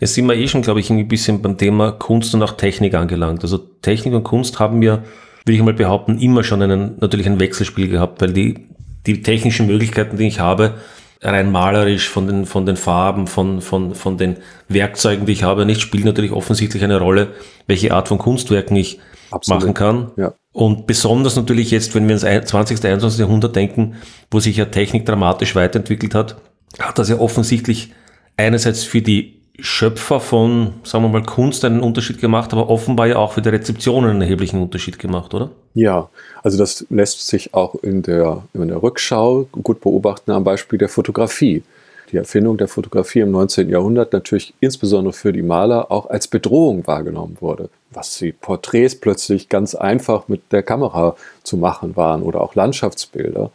Jetzt 0.00 0.14
sind 0.14 0.26
wir 0.26 0.34
eh 0.34 0.48
schon, 0.48 0.62
glaube 0.62 0.80
ich, 0.80 0.90
ein 0.90 1.08
bisschen 1.08 1.42
beim 1.42 1.58
Thema 1.58 1.92
Kunst 1.92 2.34
und 2.34 2.42
auch 2.42 2.52
Technik 2.52 2.94
angelangt. 2.94 3.42
Also 3.42 3.58
Technik 3.58 4.14
und 4.14 4.24
Kunst 4.24 4.58
haben 4.58 4.80
wir, 4.80 5.04
würde 5.44 5.56
ich 5.56 5.62
mal 5.62 5.74
behaupten, 5.74 6.18
immer 6.18 6.44
schon 6.44 6.62
einen, 6.62 6.96
natürlich 7.00 7.26
ein 7.26 7.40
Wechselspiel 7.40 7.88
gehabt, 7.88 8.20
weil 8.20 8.32
die, 8.32 8.68
die 9.06 9.22
technischen 9.22 9.66
Möglichkeiten, 9.66 10.16
die 10.16 10.26
ich 10.26 10.40
habe, 10.40 10.74
rein 11.22 11.52
malerisch 11.52 12.08
von 12.08 12.26
den, 12.26 12.46
von 12.46 12.66
den 12.66 12.76
Farben, 12.76 13.26
von, 13.26 13.60
von, 13.60 13.94
von 13.94 14.18
den 14.18 14.38
Werkzeugen, 14.68 15.26
die 15.26 15.32
ich 15.32 15.44
habe, 15.44 15.64
nicht 15.64 15.80
spielt 15.80 16.04
natürlich 16.04 16.32
offensichtlich 16.32 16.82
eine 16.82 16.98
Rolle, 16.98 17.28
welche 17.66 17.94
Art 17.94 18.08
von 18.08 18.18
Kunstwerken 18.18 18.76
ich 18.76 18.98
Absolut. 19.30 19.62
machen 19.62 19.74
kann. 19.74 20.10
Ja. 20.16 20.34
Und 20.52 20.86
besonders 20.86 21.36
natürlich 21.36 21.70
jetzt, 21.70 21.94
wenn 21.94 22.06
wir 22.08 22.14
ins 22.14 22.22
20. 22.22 22.84
21. 22.84 23.20
Jahrhundert 23.20 23.56
denken, 23.56 23.94
wo 24.30 24.40
sich 24.40 24.56
ja 24.56 24.66
Technik 24.66 25.06
dramatisch 25.06 25.54
weiterentwickelt 25.54 26.14
hat, 26.14 26.36
hat 26.78 26.98
das 26.98 27.08
ja 27.08 27.18
offensichtlich 27.18 27.92
einerseits 28.36 28.82
für 28.84 29.00
die 29.00 29.41
Schöpfer 29.58 30.18
von, 30.18 30.74
sagen 30.82 31.04
wir 31.04 31.08
mal, 31.08 31.22
Kunst 31.22 31.64
einen 31.64 31.80
Unterschied 31.80 32.20
gemacht, 32.20 32.52
aber 32.52 32.70
offenbar 32.70 33.06
ja 33.06 33.16
auch 33.16 33.32
für 33.32 33.42
die 33.42 33.50
Rezeption 33.50 34.04
einen 34.04 34.22
erheblichen 34.22 34.60
Unterschied 34.60 34.98
gemacht, 34.98 35.34
oder? 35.34 35.50
Ja, 35.74 36.08
also 36.42 36.56
das 36.56 36.86
lässt 36.88 37.26
sich 37.26 37.52
auch 37.52 37.74
in 37.82 38.02
der, 38.02 38.44
in 38.54 38.68
der 38.68 38.82
Rückschau 38.82 39.46
gut 39.52 39.80
beobachten 39.80 40.30
am 40.30 40.44
Beispiel 40.44 40.78
der 40.78 40.88
Fotografie. 40.88 41.62
Die 42.12 42.16
Erfindung 42.16 42.58
der 42.58 42.68
Fotografie 42.68 43.20
im 43.20 43.30
19. 43.30 43.70
Jahrhundert 43.70 44.12
natürlich 44.12 44.52
insbesondere 44.60 45.12
für 45.12 45.32
die 45.32 45.42
Maler 45.42 45.90
auch 45.90 46.10
als 46.10 46.28
Bedrohung 46.28 46.86
wahrgenommen 46.86 47.38
wurde. 47.40 47.68
Was 47.90 48.18
die 48.18 48.32
Porträts 48.32 48.96
plötzlich 48.96 49.48
ganz 49.48 49.74
einfach 49.74 50.28
mit 50.28 50.40
der 50.52 50.62
Kamera 50.62 51.16
zu 51.42 51.56
machen 51.56 51.96
waren 51.96 52.22
oder 52.22 52.40
auch 52.40 52.54
Landschaftsbilder. 52.54 53.50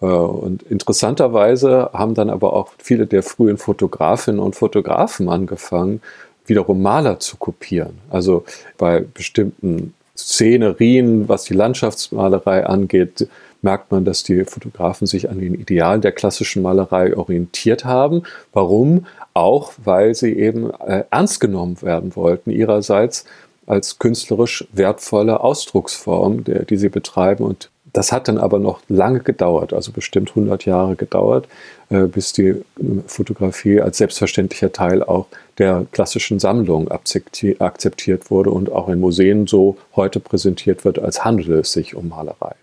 Äh, 0.00 0.06
und 0.06 0.62
interessanterweise 0.62 1.90
haben 1.92 2.14
dann 2.14 2.30
aber 2.30 2.52
auch 2.52 2.72
viele 2.78 3.06
der 3.06 3.22
frühen 3.22 3.58
Fotografinnen 3.58 4.40
und 4.40 4.56
Fotografen 4.56 5.28
angefangen, 5.28 6.00
wiederum 6.46 6.82
Maler 6.82 7.20
zu 7.20 7.36
kopieren. 7.36 7.98
Also 8.10 8.44
bei 8.78 9.00
bestimmten 9.00 9.94
Szenerien, 10.16 11.28
was 11.28 11.44
die 11.44 11.54
Landschaftsmalerei 11.54 12.66
angeht, 12.66 13.28
merkt 13.62 13.90
man, 13.90 14.04
dass 14.04 14.22
die 14.22 14.44
Fotografen 14.44 15.06
sich 15.06 15.30
an 15.30 15.40
den 15.40 15.54
Idealen 15.54 16.00
der 16.00 16.12
klassischen 16.12 16.62
Malerei 16.62 17.16
orientiert 17.16 17.84
haben. 17.84 18.22
Warum? 18.52 19.06
Auch 19.34 19.72
weil 19.82 20.14
sie 20.14 20.32
eben 20.32 20.70
äh, 20.70 21.04
ernst 21.10 21.40
genommen 21.40 21.80
werden 21.82 22.14
wollten 22.16 22.50
ihrerseits 22.50 23.24
als 23.66 23.98
künstlerisch 23.98 24.66
wertvolle 24.72 25.40
Ausdrucksform, 25.40 26.44
der, 26.44 26.64
die 26.64 26.76
sie 26.76 26.88
betreiben 26.88 27.44
und 27.44 27.70
das 27.98 28.12
hat 28.12 28.28
dann 28.28 28.38
aber 28.38 28.60
noch 28.60 28.80
lange 28.88 29.18
gedauert, 29.18 29.72
also 29.72 29.90
bestimmt 29.90 30.28
100 30.30 30.66
Jahre 30.66 30.94
gedauert, 30.94 31.48
äh, 31.90 32.04
bis 32.04 32.32
die 32.32 32.50
äh, 32.50 32.62
Fotografie 33.08 33.80
als 33.80 33.98
selbstverständlicher 33.98 34.70
Teil 34.70 35.02
auch 35.02 35.26
der 35.58 35.84
klassischen 35.90 36.38
Sammlung 36.38 36.88
akzeptiert 36.92 38.30
wurde 38.30 38.50
und 38.50 38.70
auch 38.70 38.88
in 38.88 39.00
Museen 39.00 39.48
so 39.48 39.78
heute 39.96 40.20
präsentiert 40.20 40.84
wird, 40.84 41.00
als 41.00 41.24
handele 41.24 41.58
es 41.58 41.72
sich 41.72 41.96
um 41.96 42.08
Malerei. 42.08 42.54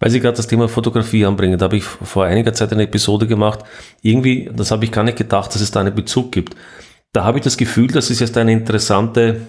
Weil 0.00 0.10
Sie 0.10 0.20
gerade 0.20 0.38
das 0.38 0.46
Thema 0.46 0.70
Fotografie 0.70 1.26
anbringen, 1.26 1.58
da 1.58 1.66
habe 1.66 1.76
ich 1.76 1.84
vor 1.84 2.24
einiger 2.24 2.54
Zeit 2.54 2.72
eine 2.72 2.84
Episode 2.84 3.26
gemacht. 3.26 3.60
Irgendwie, 4.00 4.50
das 4.56 4.70
habe 4.70 4.86
ich 4.86 4.90
gar 4.90 5.04
nicht 5.04 5.18
gedacht, 5.18 5.54
dass 5.54 5.60
es 5.60 5.70
da 5.70 5.80
einen 5.80 5.94
Bezug 5.94 6.32
gibt. 6.32 6.56
Da 7.12 7.24
habe 7.24 7.36
ich 7.36 7.44
das 7.44 7.58
Gefühl, 7.58 7.88
dass 7.88 8.08
es 8.08 8.20
jetzt 8.20 8.38
eine 8.38 8.52
interessante 8.52 9.42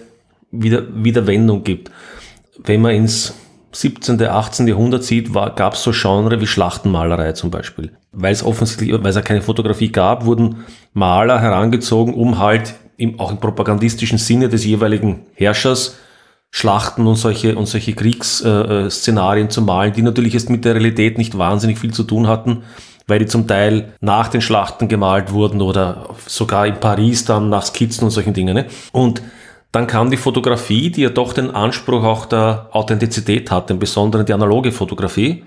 Wieder 0.50 0.82
Wiederwendung 1.02 1.64
gibt. 1.64 1.90
Wenn 2.62 2.82
man 2.82 2.94
ins 2.94 3.32
17., 3.74 4.22
18. 4.22 4.68
Jahrhundert 4.68 5.04
sieht, 5.04 5.32
gab 5.32 5.74
es 5.74 5.82
so 5.82 5.90
Genre 5.92 6.40
wie 6.40 6.46
Schlachtenmalerei 6.46 7.32
zum 7.32 7.50
Beispiel. 7.50 7.92
Weil 8.12 8.32
es 8.32 8.44
offensichtlich, 8.44 8.92
weil 8.92 9.06
es 9.06 9.16
ja 9.16 9.22
keine 9.22 9.42
Fotografie 9.42 9.90
gab, 9.90 10.24
wurden 10.24 10.64
Maler 10.92 11.40
herangezogen, 11.40 12.14
um 12.14 12.38
halt 12.38 12.74
im, 12.96 13.18
auch 13.18 13.32
im 13.32 13.38
propagandistischen 13.38 14.18
Sinne 14.18 14.48
des 14.48 14.64
jeweiligen 14.64 15.26
Herrschers 15.34 15.96
Schlachten 16.56 17.04
und 17.08 17.16
solche, 17.16 17.56
und 17.56 17.66
solche 17.66 17.94
Kriegsszenarien 17.94 19.46
äh, 19.46 19.50
zu 19.50 19.60
malen, 19.60 19.92
die 19.92 20.02
natürlich 20.02 20.34
jetzt 20.34 20.50
mit 20.50 20.64
der 20.64 20.76
Realität 20.76 21.18
nicht 21.18 21.36
wahnsinnig 21.36 21.80
viel 21.80 21.92
zu 21.92 22.04
tun 22.04 22.28
hatten, 22.28 22.62
weil 23.08 23.18
die 23.18 23.26
zum 23.26 23.48
Teil 23.48 23.94
nach 24.00 24.28
den 24.28 24.40
Schlachten 24.40 24.86
gemalt 24.86 25.32
wurden 25.32 25.60
oder 25.60 26.10
sogar 26.28 26.68
in 26.68 26.78
Paris 26.78 27.24
dann 27.24 27.48
nach 27.48 27.66
Skizzen 27.66 28.04
und 28.04 28.10
solchen 28.10 28.34
Dingen. 28.34 28.54
Ne? 28.54 28.66
Und 28.92 29.20
dann 29.74 29.88
kam 29.88 30.08
die 30.08 30.16
Fotografie, 30.16 30.90
die 30.90 31.02
ja 31.02 31.08
doch 31.10 31.32
den 31.32 31.50
Anspruch 31.50 32.04
auch 32.04 32.26
der 32.26 32.68
Authentizität 32.70 33.50
hat, 33.50 33.70
im 33.70 33.80
Besonderen 33.80 34.24
die 34.24 34.32
analoge 34.32 34.70
Fotografie. 34.70 35.42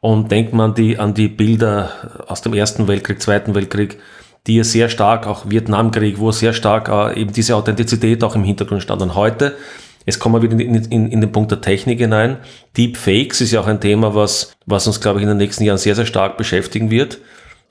Und 0.00 0.30
denkt 0.30 0.52
man 0.52 0.74
die, 0.74 0.98
an 0.98 1.14
die 1.14 1.26
Bilder 1.26 1.90
aus 2.28 2.42
dem 2.42 2.54
Ersten 2.54 2.86
Weltkrieg, 2.86 3.20
Zweiten 3.20 3.56
Weltkrieg, 3.56 3.98
die 4.46 4.54
ja 4.54 4.62
sehr 4.62 4.88
stark, 4.88 5.26
auch 5.26 5.50
Vietnamkrieg, 5.50 6.20
wo 6.20 6.30
sehr 6.30 6.52
stark 6.52 6.88
äh, 6.88 7.20
eben 7.20 7.32
diese 7.32 7.56
Authentizität 7.56 8.22
auch 8.22 8.36
im 8.36 8.44
Hintergrund 8.44 8.82
stand. 8.82 9.02
Und 9.02 9.16
heute, 9.16 9.56
jetzt 10.04 10.20
kommen 10.20 10.36
wir 10.36 10.42
wieder 10.42 10.62
in, 10.62 10.76
in, 10.76 11.10
in 11.10 11.20
den 11.20 11.32
Punkt 11.32 11.50
der 11.50 11.60
Technik 11.60 11.98
hinein. 11.98 12.36
Deepfakes 12.76 13.40
ist 13.40 13.50
ja 13.50 13.60
auch 13.60 13.66
ein 13.66 13.80
Thema, 13.80 14.14
was, 14.14 14.56
was 14.66 14.86
uns, 14.86 15.00
glaube 15.00 15.18
ich, 15.18 15.24
in 15.24 15.28
den 15.28 15.38
nächsten 15.38 15.64
Jahren 15.64 15.78
sehr, 15.78 15.96
sehr 15.96 16.06
stark 16.06 16.36
beschäftigen 16.36 16.90
wird. 16.92 17.18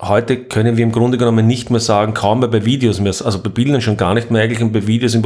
Heute 0.01 0.37
können 0.37 0.75
wir 0.75 0.83
im 0.83 0.91
Grunde 0.91 1.17
genommen 1.17 1.47
nicht 1.47 1.69
mehr 1.69 1.79
sagen, 1.79 2.13
kaum 2.13 2.39
mehr 2.39 2.49
bei 2.49 2.65
Videos 2.65 2.99
mehr, 2.99 3.13
also 3.23 3.41
bei 3.41 3.49
Bildern 3.49 3.79
schon 3.79 3.95
gar 3.95 4.13
nicht 4.13 4.29
mehr 4.29 4.43
eigentlich 4.43 4.61
und 4.61 4.73
bei 4.73 4.87
Videos 4.87 5.17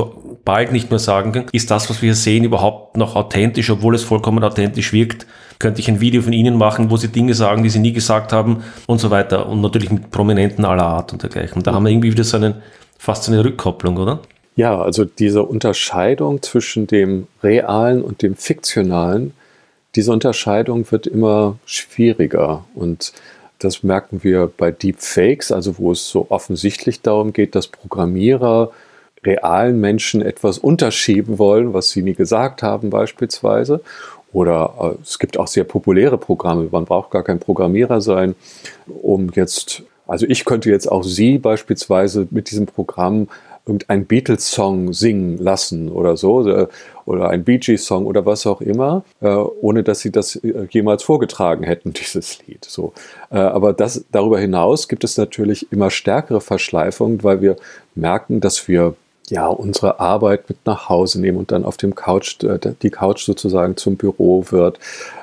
bald 0.45 0.71
nicht 0.71 0.91
mehr 0.91 0.99
sagen 0.99 1.32
können, 1.32 1.47
ist 1.51 1.71
das, 1.71 1.89
was 1.89 2.03
wir 2.03 2.08
hier 2.08 2.15
sehen, 2.15 2.43
überhaupt 2.43 2.95
noch 2.95 3.15
authentisch, 3.15 3.69
obwohl 3.71 3.95
es 3.95 4.03
vollkommen 4.03 4.43
authentisch 4.43 4.93
wirkt. 4.93 5.25
Könnte 5.58 5.82
ich 5.82 5.89
ein 5.89 6.01
Video 6.01 6.21
von 6.21 6.34
Ihnen 6.34 6.55
machen, 6.55 6.91
wo 6.91 6.97
Sie 6.97 7.08
Dinge 7.08 7.34
sagen, 7.34 7.63
die 7.63 7.69
Sie 7.69 7.79
nie 7.79 7.93
gesagt 7.93 8.32
haben 8.32 8.63
und 8.86 8.99
so 8.99 9.10
weiter 9.10 9.49
und 9.49 9.62
natürlich 9.62 9.91
mit 9.91 10.12
Prominenten 10.12 10.63
aller 10.65 10.86
Art 10.86 11.13
und 11.13 11.23
dergleichen. 11.23 11.63
Da 11.63 11.73
haben 11.73 11.84
wir 11.84 11.91
irgendwie 11.91 12.12
wieder 12.12 12.23
so 12.23 12.38
eine, 12.38 12.62
fast 12.97 13.23
so 13.23 13.32
eine 13.32 13.43
Rückkopplung, 13.43 13.97
oder? 13.97 14.19
Ja, 14.55 14.79
also 14.79 15.03
diese 15.03 15.43
Unterscheidung 15.43 16.43
zwischen 16.43 16.86
dem 16.86 17.27
Realen 17.41 18.03
und 18.03 18.21
dem 18.21 18.36
Fiktionalen, 18.36 19.34
diese 19.95 20.12
Unterscheidung 20.12 20.89
wird 20.91 21.08
immer 21.08 21.58
schwieriger 21.65 22.65
und 22.75 23.13
das 23.60 23.84
merken 23.84 24.24
wir 24.24 24.52
bei 24.56 24.72
Deepfakes, 24.72 25.52
also 25.52 25.78
wo 25.78 25.91
es 25.91 26.10
so 26.10 26.28
offensichtlich 26.30 27.02
darum 27.02 27.34
geht, 27.34 27.56
dass 27.56 27.67
Programmierer 27.67 28.72
realen 29.26 29.80
Menschen 29.82 30.22
etwas 30.22 30.58
unterschieben 30.58 31.38
wollen, 31.39 31.74
was 31.74 31.89
sie 31.91 32.02
nie 32.02 32.13
gesagt 32.13 32.63
haben 32.63 32.89
beispielsweise. 32.89 33.82
Oder 34.32 34.74
äh, 34.80 35.02
es 35.02 35.19
gibt 35.19 35.38
auch 35.38 35.48
sehr 35.48 35.65
populäre 35.65 36.17
Programme, 36.17 36.69
man 36.72 36.86
braucht 36.86 37.12
gar 37.12 37.24
kein 37.24 37.39
Programmierer 37.39 38.00
sein, 38.00 38.36
um 38.88 39.30
jetzt, 39.36 39.84
also 40.08 40.26
ich 40.26 40.45
könnte 40.45 40.69
jetzt 40.69 40.89
auch 40.89 41.04
Sie 41.04 41.38
beispielsweise 41.38 42.28
mit 42.32 42.50
diesem 42.52 42.65
Programm 42.65 43.28
irgendeinen 43.69 44.05
Beatles-Song 44.05 44.93
singen 44.93 45.38
lassen 45.38 45.89
oder 45.89 46.17
so, 46.17 46.47
äh, 46.47 46.67
oder 47.05 47.29
ein 47.29 47.43
Bee 47.43 47.60
Gees-Song 47.60 48.05
oder 48.05 48.25
was 48.25 48.45
auch 48.45 48.62
immer, 48.62 49.03
äh, 49.21 49.27
ohne 49.27 49.84
dass 49.84 49.99
sie 49.99 50.12
das 50.12 50.36
äh, 50.38 50.67
jemals 50.71 51.03
vorgetragen 51.03 51.63
hätten, 51.63 51.93
dieses 51.99 52.45
Lied. 52.45 52.65
So. 52.65 52.93
aber 53.29 53.73
das, 53.73 54.05
darüber 54.12 54.39
hinaus 54.39 54.88
gibt 54.88 55.03
es 55.03 55.17
natürlich 55.17 55.71
immer 55.71 55.91
stärkere 55.91 56.41
Verschleifungen, 56.41 57.23
weil 57.23 57.41
wir 57.41 57.55
merken, 57.95 58.39
dass 58.39 58.67
wir 58.67 58.95
ja, 59.29 59.45
unsere 59.45 59.99
Arbeit 59.99 60.49
mit 60.49 60.58
nach 60.65 60.89
Hause 60.89 61.21
nehmen 61.21 61.38
und 61.38 61.51
dann 61.51 61.63
auf 61.63 61.77
dem 61.77 61.93
Couch, 61.93 62.38
die 62.82 62.89
Couch 62.89 63.23
sozusagen 63.23 63.77
zum 63.77 63.95
Büro 63.95 64.45
wird 64.49 64.79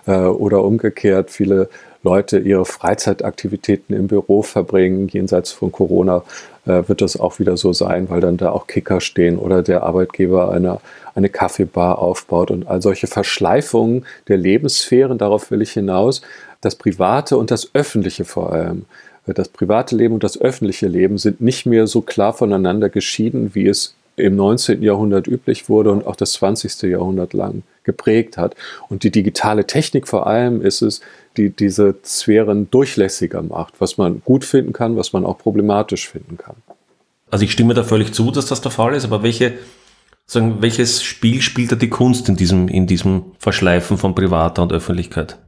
oder 0.06 0.62
umgekehrt 0.62 1.32
viele 1.32 1.68
Leute 2.06 2.38
ihre 2.38 2.64
Freizeitaktivitäten 2.64 3.94
im 3.94 4.06
Büro 4.06 4.42
verbringen, 4.42 5.08
jenseits 5.08 5.50
von 5.50 5.72
Corona, 5.72 6.22
äh, 6.64 6.84
wird 6.86 7.00
das 7.00 7.18
auch 7.18 7.40
wieder 7.40 7.56
so 7.56 7.72
sein, 7.72 8.08
weil 8.08 8.20
dann 8.20 8.36
da 8.36 8.50
auch 8.52 8.68
Kicker 8.68 9.00
stehen 9.00 9.38
oder 9.38 9.64
der 9.64 9.82
Arbeitgeber 9.82 10.52
eine, 10.52 10.78
eine 11.16 11.28
Kaffeebar 11.28 11.98
aufbaut 11.98 12.52
und 12.52 12.68
all 12.68 12.80
solche 12.80 13.08
Verschleifungen 13.08 14.06
der 14.28 14.36
Lebenssphären, 14.36 15.18
darauf 15.18 15.50
will 15.50 15.62
ich 15.62 15.72
hinaus, 15.72 16.22
das 16.60 16.76
Private 16.76 17.36
und 17.36 17.50
das 17.50 17.70
Öffentliche 17.74 18.24
vor 18.24 18.52
allem. 18.52 18.84
Das 19.26 19.48
private 19.48 19.96
Leben 19.96 20.14
und 20.14 20.22
das 20.22 20.40
öffentliche 20.40 20.86
Leben 20.86 21.18
sind 21.18 21.40
nicht 21.40 21.66
mehr 21.66 21.88
so 21.88 22.02
klar 22.02 22.32
voneinander 22.32 22.88
geschieden, 22.88 23.50
wie 23.54 23.66
es 23.66 23.96
im 24.14 24.36
19. 24.36 24.80
Jahrhundert 24.80 25.26
üblich 25.26 25.68
wurde 25.68 25.90
und 25.90 26.06
auch 26.06 26.14
das 26.14 26.34
20. 26.34 26.82
Jahrhundert 26.82 27.32
lang 27.32 27.64
geprägt 27.82 28.36
hat. 28.36 28.54
Und 28.88 29.02
die 29.02 29.10
digitale 29.10 29.66
Technik 29.66 30.06
vor 30.08 30.26
allem 30.26 30.62
ist 30.62 30.82
es, 30.82 31.00
die 31.36 31.50
diese 31.50 31.94
Sphären 32.04 32.70
durchlässiger 32.70 33.42
macht, 33.42 33.74
was 33.80 33.98
man 33.98 34.22
gut 34.24 34.44
finden 34.44 34.72
kann, 34.72 34.96
was 34.96 35.12
man 35.12 35.24
auch 35.24 35.38
problematisch 35.38 36.08
finden 36.08 36.36
kann. 36.36 36.56
Also 37.30 37.44
ich 37.44 37.52
stimme 37.52 37.74
da 37.74 37.82
völlig 37.82 38.12
zu, 38.12 38.30
dass 38.30 38.46
das 38.46 38.60
der 38.60 38.70
Fall 38.70 38.94
ist, 38.94 39.04
aber 39.04 39.22
welche, 39.22 39.54
sagen, 40.26 40.56
welches 40.60 41.02
Spiel 41.02 41.42
spielt 41.42 41.72
da 41.72 41.76
die 41.76 41.90
Kunst 41.90 42.28
in 42.28 42.36
diesem, 42.36 42.68
in 42.68 42.86
diesem 42.86 43.24
Verschleifen 43.38 43.98
von 43.98 44.14
privater 44.14 44.62
und 44.62 44.72
Öffentlichkeit? 44.72 45.38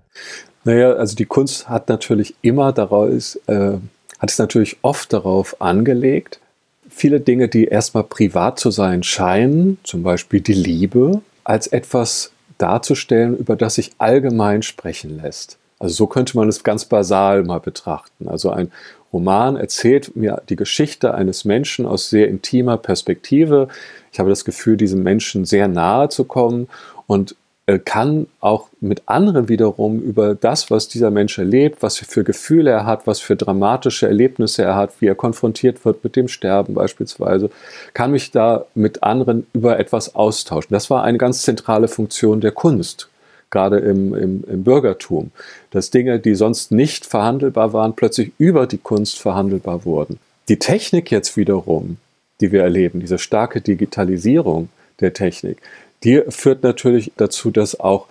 Naja, 0.65 0.93
also 0.93 1.15
die 1.15 1.27
Kunst 1.27 1.69
hat 1.69 1.89
natürlich 1.89 2.35
immer 2.43 2.73
daraus, 2.73 3.37
äh, 3.47 3.75
hat 4.19 4.31
es 4.31 4.39
natürlich 4.39 4.79
oft 4.83 5.13
darauf 5.13 5.61
angelegt, 5.61 6.41
viele 6.89 7.21
Dinge, 7.21 7.49
die 7.49 7.67
erstmal 7.67 8.05
privat 8.05 8.59
zu 8.59 8.71
sein 8.71 9.03
scheinen, 9.03 9.79
zum 9.85 10.03
Beispiel 10.03 10.41
die 10.41 10.55
Liebe, 10.55 11.23
als 11.45 11.69
etwas 11.69 12.33
darzustellen, 12.59 13.37
über 13.37 13.57
das 13.57 13.77
sich 13.77 13.93
allgemein 13.99 14.63
sprechen 14.63 15.21
lässt. 15.23 15.59
Also 15.79 15.95
so 15.95 16.07
könnte 16.07 16.37
man 16.37 16.49
es 16.49 16.65
ganz 16.65 16.85
basal 16.85 17.45
mal 17.45 17.61
betrachten. 17.61 18.29
Also 18.29 18.51
ein 18.51 18.71
Roman 19.13 19.57
erzählt 19.57 20.17
mir 20.17 20.43
die 20.49 20.57
Geschichte 20.57 21.15
eines 21.15 21.45
Menschen 21.45 21.87
aus 21.87 22.11
sehr 22.11 22.29
intimer 22.29 22.77
Perspektive. 22.77 23.69
Ich 24.13 24.19
habe 24.19 24.29
das 24.29 24.45
Gefühl, 24.45 24.77
diesem 24.77 25.03
Menschen 25.03 25.45
sehr 25.45 25.69
nahe 25.69 26.09
zu 26.09 26.25
kommen 26.25 26.69
und 27.07 27.37
kann 27.85 28.29
auch 28.41 28.69
mit 28.81 29.03
anderen 29.05 29.51
wiederum 29.51 30.01
über 30.01 30.35
das, 30.35 30.71
was 30.71 30.89
dieser 30.89 31.11
Mensch 31.11 31.37
erlebt, 31.37 31.83
was 31.83 31.99
für 31.99 32.25
Gefühle 32.25 32.71
er 32.71 32.87
hat, 32.87 33.07
was 33.07 33.21
für 33.21 33.37
dramatische 33.37 34.07
Erlebnisse 34.07 34.63
er 34.63 34.75
hat, 34.75 35.03
wie 35.03 35.07
er 35.07 35.15
konfrontiert 35.15 35.85
wird 35.85 36.03
mit 36.03 36.17
dem 36.17 36.29
Sterben 36.29 36.73
beispielsweise, 36.73 37.51
kann 37.93 38.13
mich 38.13 38.31
da 38.31 38.65
mit 38.75 39.03
anderen 39.03 39.47
über 39.53 39.79
etwas 39.79 40.15
austauschen. 40.15 40.71
Das 40.71 40.89
war 40.89 41.05
eine 41.05 41.19
ganz 41.19 41.43
zentrale 41.43 41.89
Funktion 41.89 42.41
der 42.41 42.53
Kunst 42.53 43.11
gerade 43.51 43.79
im, 43.79 44.15
im, 44.15 44.45
im 44.45 44.65
Bürgertum, 44.65 45.31
dass 45.71 45.91
Dinge, 45.91 46.19
die 46.19 46.35
sonst 46.35 46.73
nicht 46.73 47.07
verhandelbar 47.07 47.73
waren, 47.73 47.95
plötzlich 47.97 48.33
über 48.39 48.67
die 48.67 48.79
Kunst 48.79 49.19
verhandelbar 49.19 49.85
wurden. 49.85 50.19
Die 50.49 50.59
Technik 50.59 51.11
jetzt 51.11 51.37
wiederum, 51.37 51.99
die 52.41 52.53
wir 52.53 52.63
erleben, 52.63 53.01
diese 53.01 53.19
starke 53.19 53.61
Digitalisierung 53.61 54.69
der 55.01 55.13
Technik, 55.13 55.59
die 56.05 56.23
führt 56.29 56.63
natürlich 56.63 57.13
dazu, 57.17 57.51
dass 57.51 57.79
auch 57.79 58.07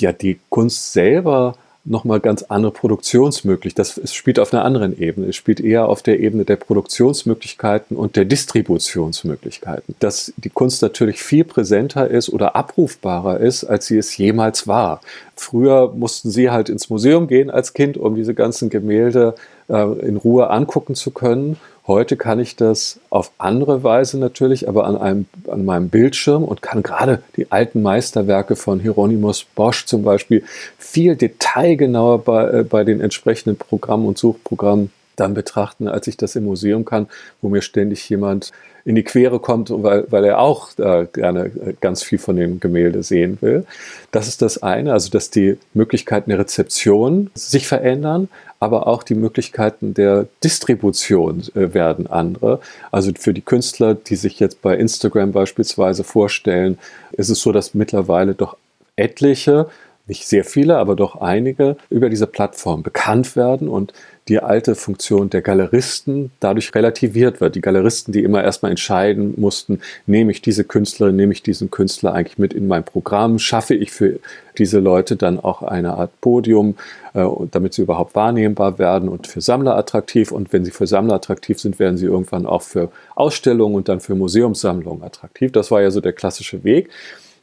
ja, 0.00 0.12
die 0.12 0.38
Kunst 0.48 0.92
selber 0.92 1.56
nochmal 1.84 2.20
ganz 2.20 2.42
andere 2.44 2.72
Produktionsmöglichkeiten. 2.72 3.76
Das 3.76 3.98
es 3.98 4.14
spielt 4.14 4.38
auf 4.38 4.52
einer 4.52 4.64
anderen 4.64 4.98
Ebene. 4.98 5.28
Es 5.28 5.36
spielt 5.36 5.60
eher 5.60 5.88
auf 5.88 6.02
der 6.02 6.20
Ebene 6.20 6.44
der 6.44 6.56
Produktionsmöglichkeiten 6.56 7.96
und 7.96 8.16
der 8.16 8.24
Distributionsmöglichkeiten. 8.24 9.94
Dass 10.00 10.32
die 10.36 10.50
Kunst 10.50 10.82
natürlich 10.82 11.22
viel 11.22 11.44
präsenter 11.44 12.08
ist 12.08 12.30
oder 12.30 12.56
abrufbarer 12.56 13.40
ist, 13.40 13.64
als 13.64 13.86
sie 13.86 13.98
es 13.98 14.16
jemals 14.16 14.66
war. 14.66 15.00
Früher 15.36 15.92
mussten 15.94 16.30
sie 16.30 16.50
halt 16.50 16.68
ins 16.68 16.88
Museum 16.88 17.28
gehen 17.28 17.50
als 17.50 17.74
Kind, 17.74 17.96
um 17.96 18.14
diese 18.14 18.34
ganzen 18.34 18.70
Gemälde 18.70 19.34
äh, 19.68 20.06
in 20.06 20.16
Ruhe 20.16 20.50
angucken 20.50 20.94
zu 20.94 21.10
können. 21.10 21.56
Heute 21.86 22.16
kann 22.16 22.40
ich 22.40 22.56
das 22.56 22.98
auf 23.10 23.30
andere 23.36 23.82
Weise 23.82 24.18
natürlich, 24.18 24.68
aber 24.68 24.86
an, 24.86 24.96
einem, 24.96 25.26
an 25.48 25.66
meinem 25.66 25.90
Bildschirm 25.90 26.42
und 26.42 26.62
kann 26.62 26.82
gerade 26.82 27.22
die 27.36 27.52
alten 27.52 27.82
Meisterwerke 27.82 28.56
von 28.56 28.80
Hieronymus 28.80 29.44
Bosch 29.44 29.84
zum 29.84 30.02
Beispiel 30.02 30.44
viel 30.78 31.14
detailgenauer 31.14 32.24
bei, 32.24 32.50
äh, 32.60 32.62
bei 32.64 32.84
den 32.84 33.02
entsprechenden 33.02 33.58
Programmen 33.58 34.06
und 34.06 34.16
Suchprogrammen 34.16 34.92
dann 35.16 35.34
betrachten, 35.34 35.86
als 35.86 36.06
ich 36.06 36.16
das 36.16 36.36
im 36.36 36.44
Museum 36.44 36.86
kann, 36.86 37.06
wo 37.42 37.50
mir 37.50 37.60
ständig 37.60 38.08
jemand 38.08 38.52
in 38.84 38.94
die 38.94 39.02
Quere 39.02 39.40
kommt, 39.40 39.70
weil, 39.70 40.06
weil 40.10 40.24
er 40.24 40.38
auch 40.38 40.70
äh, 40.78 41.06
gerne 41.12 41.50
ganz 41.80 42.02
viel 42.02 42.18
von 42.18 42.36
dem 42.36 42.60
Gemälde 42.60 43.02
sehen 43.02 43.38
will. 43.40 43.64
Das 44.10 44.28
ist 44.28 44.42
das 44.42 44.62
eine, 44.62 44.92
also 44.92 45.10
dass 45.10 45.30
die 45.30 45.56
Möglichkeiten 45.72 46.30
der 46.30 46.38
Rezeption 46.38 47.30
sich 47.34 47.66
verändern, 47.66 48.28
aber 48.60 48.86
auch 48.86 49.02
die 49.02 49.14
Möglichkeiten 49.14 49.94
der 49.94 50.26
Distribution 50.42 51.42
äh, 51.54 51.72
werden 51.72 52.06
andere. 52.06 52.60
Also 52.90 53.12
für 53.18 53.32
die 53.32 53.42
Künstler, 53.42 53.94
die 53.94 54.16
sich 54.16 54.38
jetzt 54.38 54.60
bei 54.60 54.76
Instagram 54.76 55.32
beispielsweise 55.32 56.04
vorstellen, 56.04 56.78
ist 57.12 57.30
es 57.30 57.40
so, 57.40 57.52
dass 57.52 57.74
mittlerweile 57.74 58.34
doch 58.34 58.56
etliche 58.96 59.68
nicht 60.06 60.26
sehr 60.26 60.44
viele, 60.44 60.76
aber 60.76 60.96
doch 60.96 61.20
einige 61.20 61.76
über 61.88 62.10
diese 62.10 62.26
Plattform 62.26 62.82
bekannt 62.82 63.36
werden 63.36 63.68
und 63.68 63.94
die 64.28 64.40
alte 64.40 64.74
Funktion 64.74 65.28
der 65.28 65.42
Galeristen 65.42 66.30
dadurch 66.40 66.74
relativiert 66.74 67.40
wird. 67.40 67.56
Die 67.56 67.60
Galeristen, 67.60 68.12
die 68.12 68.22
immer 68.22 68.42
erstmal 68.42 68.70
entscheiden 68.70 69.34
mussten, 69.36 69.80
nehme 70.06 70.32
ich 70.32 70.40
diese 70.40 70.64
Künstlerin, 70.64 71.16
nehme 71.16 71.32
ich 71.34 71.42
diesen 71.42 71.70
Künstler 71.70 72.14
eigentlich 72.14 72.38
mit 72.38 72.54
in 72.54 72.66
mein 72.66 72.84
Programm, 72.84 73.38
schaffe 73.38 73.74
ich 73.74 73.90
für 73.90 74.18
diese 74.56 74.78
Leute 74.78 75.16
dann 75.16 75.38
auch 75.38 75.62
eine 75.62 75.94
Art 75.94 76.18
Podium, 76.22 76.76
äh, 77.12 77.26
damit 77.50 77.74
sie 77.74 77.82
überhaupt 77.82 78.14
wahrnehmbar 78.14 78.78
werden 78.78 79.10
und 79.10 79.26
für 79.26 79.42
Sammler 79.42 79.76
attraktiv. 79.76 80.32
Und 80.32 80.52
wenn 80.52 80.64
sie 80.64 80.70
für 80.70 80.86
Sammler 80.86 81.14
attraktiv 81.14 81.60
sind, 81.60 81.78
werden 81.78 81.98
sie 81.98 82.06
irgendwann 82.06 82.46
auch 82.46 82.62
für 82.62 82.90
Ausstellungen 83.16 83.74
und 83.74 83.88
dann 83.88 84.00
für 84.00 84.14
Museumssammlungen 84.14 85.02
attraktiv. 85.02 85.52
Das 85.52 85.70
war 85.70 85.82
ja 85.82 85.90
so 85.90 86.00
der 86.00 86.14
klassische 86.14 86.64
Weg. 86.64 86.88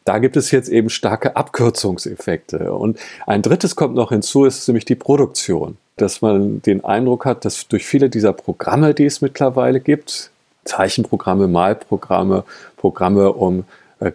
Da 0.04 0.17
gibt 0.17 0.36
es 0.36 0.50
jetzt 0.50 0.70
eben 0.70 0.89
starke 0.89 1.36
Abkürzungseffekte. 1.36 2.74
Und 2.74 2.98
ein 3.28 3.44
drittes 3.44 3.76
kommt 3.76 3.94
noch 3.94 4.10
hinzu, 4.10 4.46
ist 4.46 4.67
nämlich 4.67 4.86
die 4.86 4.96
Produktion 4.96 5.78
dass 5.97 6.21
man 6.21 6.62
den 6.62 6.84
Eindruck 6.84 7.25
hat, 7.25 7.45
dass 7.45 7.67
durch 7.67 7.86
viele 7.86 8.10
dieser 8.10 8.34
Programme, 8.34 8.93
die 8.93 9.06
es 9.06 9.21
mittlerweile 9.21 9.80
gibt, 9.80 10.32
Zeichenprogramme, 10.65 11.47
Malprogramme, 11.47 12.43
Programme, 12.77 13.34
um 13.34 13.65
äh, 13.99 14.12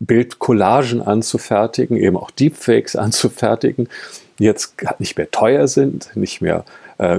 Bildcollagen 0.00 1.02
anzufertigen, 1.02 1.96
eben 1.96 2.16
auch 2.16 2.30
Deepfakes 2.30 2.96
anzufertigen, 2.96 3.88
jetzt 4.38 4.74
nicht 4.98 5.16
mehr 5.16 5.30
teuer 5.30 5.66
sind, 5.68 6.14
nicht 6.14 6.40
mehr 6.40 6.64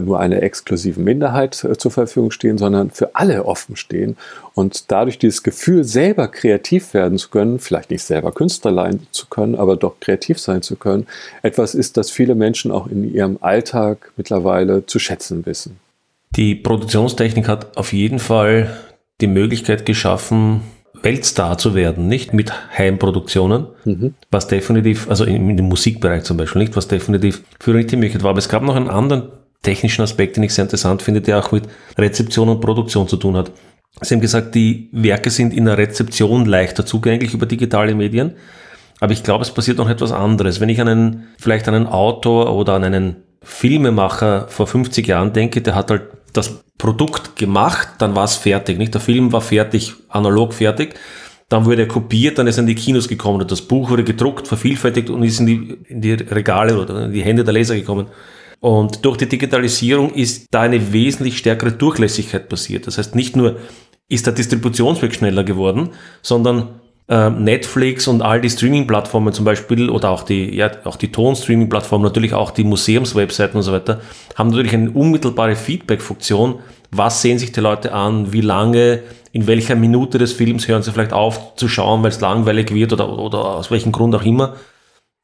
nur 0.01 0.19
einer 0.19 0.43
exklusiven 0.43 1.03
Minderheit 1.03 1.63
äh, 1.63 1.77
zur 1.77 1.91
Verfügung 1.91 2.31
stehen, 2.31 2.57
sondern 2.57 2.91
für 2.91 3.15
alle 3.15 3.45
offen 3.45 3.75
stehen. 3.75 4.17
Und 4.53 4.91
dadurch 4.91 5.17
dieses 5.17 5.43
Gefühl, 5.43 5.83
selber 5.83 6.27
kreativ 6.27 6.93
werden 6.93 7.17
zu 7.17 7.29
können, 7.29 7.59
vielleicht 7.59 7.89
nicht 7.89 8.03
selber 8.03 8.31
Künstler 8.31 8.73
sein 8.73 9.07
zu 9.11 9.27
können, 9.27 9.55
aber 9.55 9.77
doch 9.77 9.99
kreativ 9.99 10.39
sein 10.39 10.61
zu 10.61 10.75
können, 10.75 11.07
etwas 11.41 11.75
ist, 11.75 11.97
das 11.97 12.11
viele 12.11 12.35
Menschen 12.35 12.71
auch 12.71 12.87
in 12.87 13.13
ihrem 13.13 13.37
Alltag 13.41 14.11
mittlerweile 14.17 14.85
zu 14.85 14.99
schätzen 14.99 15.45
wissen. 15.45 15.77
Die 16.35 16.55
Produktionstechnik 16.55 17.47
hat 17.47 17.77
auf 17.77 17.93
jeden 17.93 18.19
Fall 18.19 18.77
die 19.21 19.27
Möglichkeit 19.27 19.85
geschaffen, 19.85 20.61
Weltstar 21.01 21.57
zu 21.57 21.75
werden, 21.75 22.07
nicht 22.07 22.33
mit 22.33 22.51
Heimproduktionen, 22.77 23.67
mhm. 23.85 24.13
was 24.31 24.47
definitiv, 24.47 25.09
also 25.09 25.25
dem 25.25 25.55
Musikbereich 25.63 26.23
zum 26.23 26.37
Beispiel, 26.37 26.61
nicht, 26.61 26.75
was 26.75 26.87
definitiv 26.87 27.43
für 27.59 27.71
die 27.71 27.95
Möglichkeit 27.95 28.23
war. 28.23 28.31
Aber 28.31 28.39
es 28.39 28.49
gab 28.49 28.63
noch 28.63 28.75
einen 28.75 28.89
anderen 28.89 29.29
technischen 29.63 30.01
Aspekt, 30.01 30.37
den 30.37 30.43
ich 30.43 30.53
sehr 30.53 30.63
interessant 30.63 31.01
finde, 31.01 31.21
der 31.21 31.39
auch 31.39 31.51
mit 31.51 31.63
Rezeption 31.97 32.49
und 32.49 32.61
Produktion 32.61 33.07
zu 33.07 33.17
tun 33.17 33.35
hat. 33.35 33.51
Sie 34.01 34.13
haben 34.13 34.21
gesagt, 34.21 34.55
die 34.55 34.89
Werke 34.91 35.29
sind 35.29 35.53
in 35.53 35.65
der 35.65 35.77
Rezeption 35.77 36.45
leichter 36.45 36.85
zugänglich 36.85 37.33
über 37.33 37.45
digitale 37.45 37.95
Medien. 37.95 38.35
Aber 38.99 39.13
ich 39.13 39.23
glaube, 39.23 39.43
es 39.43 39.51
passiert 39.51 39.77
noch 39.77 39.89
etwas 39.89 40.11
anderes. 40.11 40.59
Wenn 40.59 40.69
ich 40.69 40.79
an 40.79 40.87
einen, 40.87 41.27
vielleicht 41.37 41.67
an 41.67 41.75
einen 41.75 41.87
Autor 41.87 42.53
oder 42.53 42.73
an 42.73 42.83
einen 42.83 43.15
Filmemacher 43.41 44.47
vor 44.49 44.67
50 44.67 45.07
Jahren 45.07 45.33
denke, 45.33 45.61
der 45.61 45.75
hat 45.75 45.89
halt 45.89 46.03
das 46.33 46.63
Produkt 46.77 47.35
gemacht, 47.35 47.89
dann 47.97 48.15
war 48.15 48.25
es 48.25 48.35
fertig. 48.35 48.77
Nicht? 48.77 48.93
Der 48.93 49.01
Film 49.01 49.31
war 49.31 49.41
fertig, 49.41 49.93
analog 50.09 50.53
fertig. 50.53 50.95
Dann 51.47 51.65
wurde 51.65 51.81
er 51.83 51.87
kopiert, 51.87 52.37
dann 52.37 52.47
ist 52.47 52.57
er 52.57 52.61
in 52.61 52.67
die 52.67 52.75
Kinos 52.75 53.07
gekommen. 53.07 53.45
Das 53.47 53.61
Buch 53.61 53.89
wurde 53.89 54.03
gedruckt, 54.03 54.47
vervielfältigt 54.47 55.09
und 55.09 55.23
ist 55.23 55.39
in 55.39 55.45
die, 55.47 55.77
in 55.87 56.01
die 56.01 56.13
Regale 56.13 56.79
oder 56.79 57.05
in 57.05 57.11
die 57.11 57.23
Hände 57.23 57.43
der 57.43 57.53
Leser 57.53 57.75
gekommen. 57.75 58.07
Und 58.59 59.05
durch 59.05 59.17
die 59.17 59.29
Digitalisierung 59.29 60.13
ist 60.13 60.47
da 60.51 60.61
eine 60.61 60.91
wesentlich 60.91 61.37
stärkere 61.37 61.71
Durchlässigkeit 61.71 62.49
passiert. 62.49 62.87
Das 62.87 62.97
heißt, 62.97 63.15
nicht 63.15 63.35
nur 63.35 63.57
ist 64.09 64.25
der 64.25 64.33
Distributionsweg 64.33 65.13
schneller 65.13 65.43
geworden, 65.43 65.91
sondern 66.21 66.79
äh, 67.07 67.29
Netflix 67.29 68.07
und 68.07 68.21
all 68.21 68.41
die 68.41 68.49
Streaming-Plattformen 68.49 69.33
zum 69.33 69.45
Beispiel 69.45 69.89
oder 69.89 70.09
auch 70.09 70.23
die, 70.23 70.55
ja, 70.55 70.69
die 70.69 71.11
Ton-Streaming-Plattformen, 71.11 72.03
natürlich 72.03 72.33
auch 72.33 72.51
die 72.51 72.63
Museumswebseiten 72.63 73.57
und 73.57 73.63
so 73.63 73.71
weiter, 73.71 74.01
haben 74.35 74.49
natürlich 74.49 74.73
eine 74.73 74.91
unmittelbare 74.91 75.55
Feedback-Funktion. 75.55 76.59
Was 76.91 77.21
sehen 77.21 77.39
sich 77.39 77.51
die 77.51 77.61
Leute 77.61 77.93
an? 77.93 78.33
Wie 78.33 78.41
lange? 78.41 79.03
In 79.31 79.45
welcher 79.45 79.75
Minute 79.75 80.17
des 80.17 80.33
Films 80.33 80.67
hören 80.67 80.81
sie 80.81 80.91
vielleicht 80.91 81.13
auf 81.13 81.55
zu 81.55 81.67
schauen, 81.67 82.01
weil 82.01 82.09
es 82.09 82.19
langweilig 82.19 82.73
wird 82.73 82.93
oder, 82.93 83.09
oder 83.17 83.45
aus 83.45 83.69
welchem 83.69 83.91
Grund 83.91 84.15
auch 84.15 84.23
immer? 84.23 84.55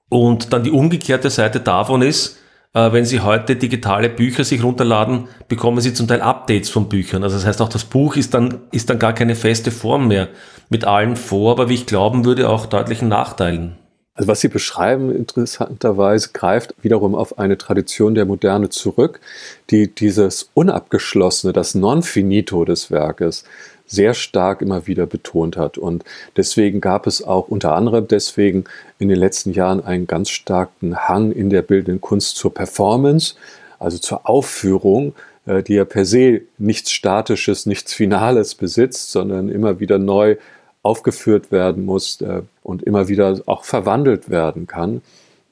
Und 0.09 0.53
dann 0.53 0.63
die 0.63 0.69
umgekehrte 0.69 1.31
Seite 1.31 1.59
davon 1.59 2.03
ist, 2.03 2.37
wenn 2.75 3.05
Sie 3.05 3.21
heute 3.21 3.55
digitale 3.55 4.09
Bücher 4.09 4.43
sich 4.43 4.61
runterladen, 4.61 5.29
bekommen 5.47 5.79
Sie 5.79 5.93
zum 5.93 6.07
Teil 6.07 6.21
Updates 6.21 6.69
von 6.69 6.89
Büchern. 6.89 7.23
Also 7.23 7.37
das 7.37 7.45
heißt, 7.45 7.61
auch 7.61 7.69
das 7.69 7.85
Buch 7.85 8.17
ist 8.17 8.33
dann, 8.33 8.59
ist 8.71 8.89
dann 8.89 8.99
gar 8.99 9.13
keine 9.13 9.35
feste 9.35 9.71
Form 9.71 10.09
mehr 10.09 10.27
mit 10.69 10.83
allen 10.83 11.15
Vor, 11.15 11.51
aber 11.51 11.69
wie 11.69 11.75
ich 11.75 11.85
glauben 11.85 12.25
würde, 12.25 12.49
auch 12.49 12.65
deutlichen 12.65 13.07
Nachteilen. 13.07 13.77
Also 14.17 14.29
was 14.29 14.39
Sie 14.39 14.47
beschreiben, 14.47 15.13
interessanterweise 15.13 16.29
greift 16.31 16.73
wiederum 16.81 17.15
auf 17.15 17.37
eine 17.37 17.57
Tradition 17.57 18.15
der 18.15 18.25
Moderne 18.25 18.69
zurück, 18.69 19.19
die 19.69 19.93
dieses 19.93 20.49
Unabgeschlossene, 20.53 21.51
das 21.51 21.75
Non-Finito 21.75 22.63
des 22.63 22.91
Werkes 22.91 23.43
sehr 23.87 24.13
stark 24.13 24.61
immer 24.61 24.87
wieder 24.87 25.05
betont 25.05 25.57
hat. 25.57 25.77
Und 25.77 26.03
deswegen 26.37 26.81
gab 26.81 27.07
es 27.07 27.23
auch 27.23 27.47
unter 27.47 27.75
anderem 27.75 28.07
deswegen 28.07 28.65
in 28.99 29.09
den 29.09 29.17
letzten 29.19 29.51
Jahren 29.51 29.83
einen 29.83 30.07
ganz 30.07 30.29
starken 30.29 31.07
Hang 31.07 31.31
in 31.31 31.49
der 31.49 31.61
bildenden 31.61 32.01
Kunst 32.01 32.37
zur 32.37 32.53
Performance, 32.53 33.35
also 33.79 33.97
zur 33.97 34.27
Aufführung, 34.27 35.13
äh, 35.45 35.63
die 35.63 35.75
ja 35.75 35.85
per 35.85 36.05
se 36.05 36.41
nichts 36.57 36.91
Statisches, 36.91 37.65
nichts 37.65 37.93
Finales 37.93 38.55
besitzt, 38.55 39.11
sondern 39.11 39.49
immer 39.49 39.79
wieder 39.79 39.97
neu 39.99 40.37
aufgeführt 40.81 41.51
werden 41.51 41.85
muss 41.85 42.21
äh, 42.21 42.41
und 42.63 42.83
immer 42.83 43.07
wieder 43.07 43.41
auch 43.45 43.63
verwandelt 43.63 44.29
werden 44.29 44.67
kann. 44.67 45.01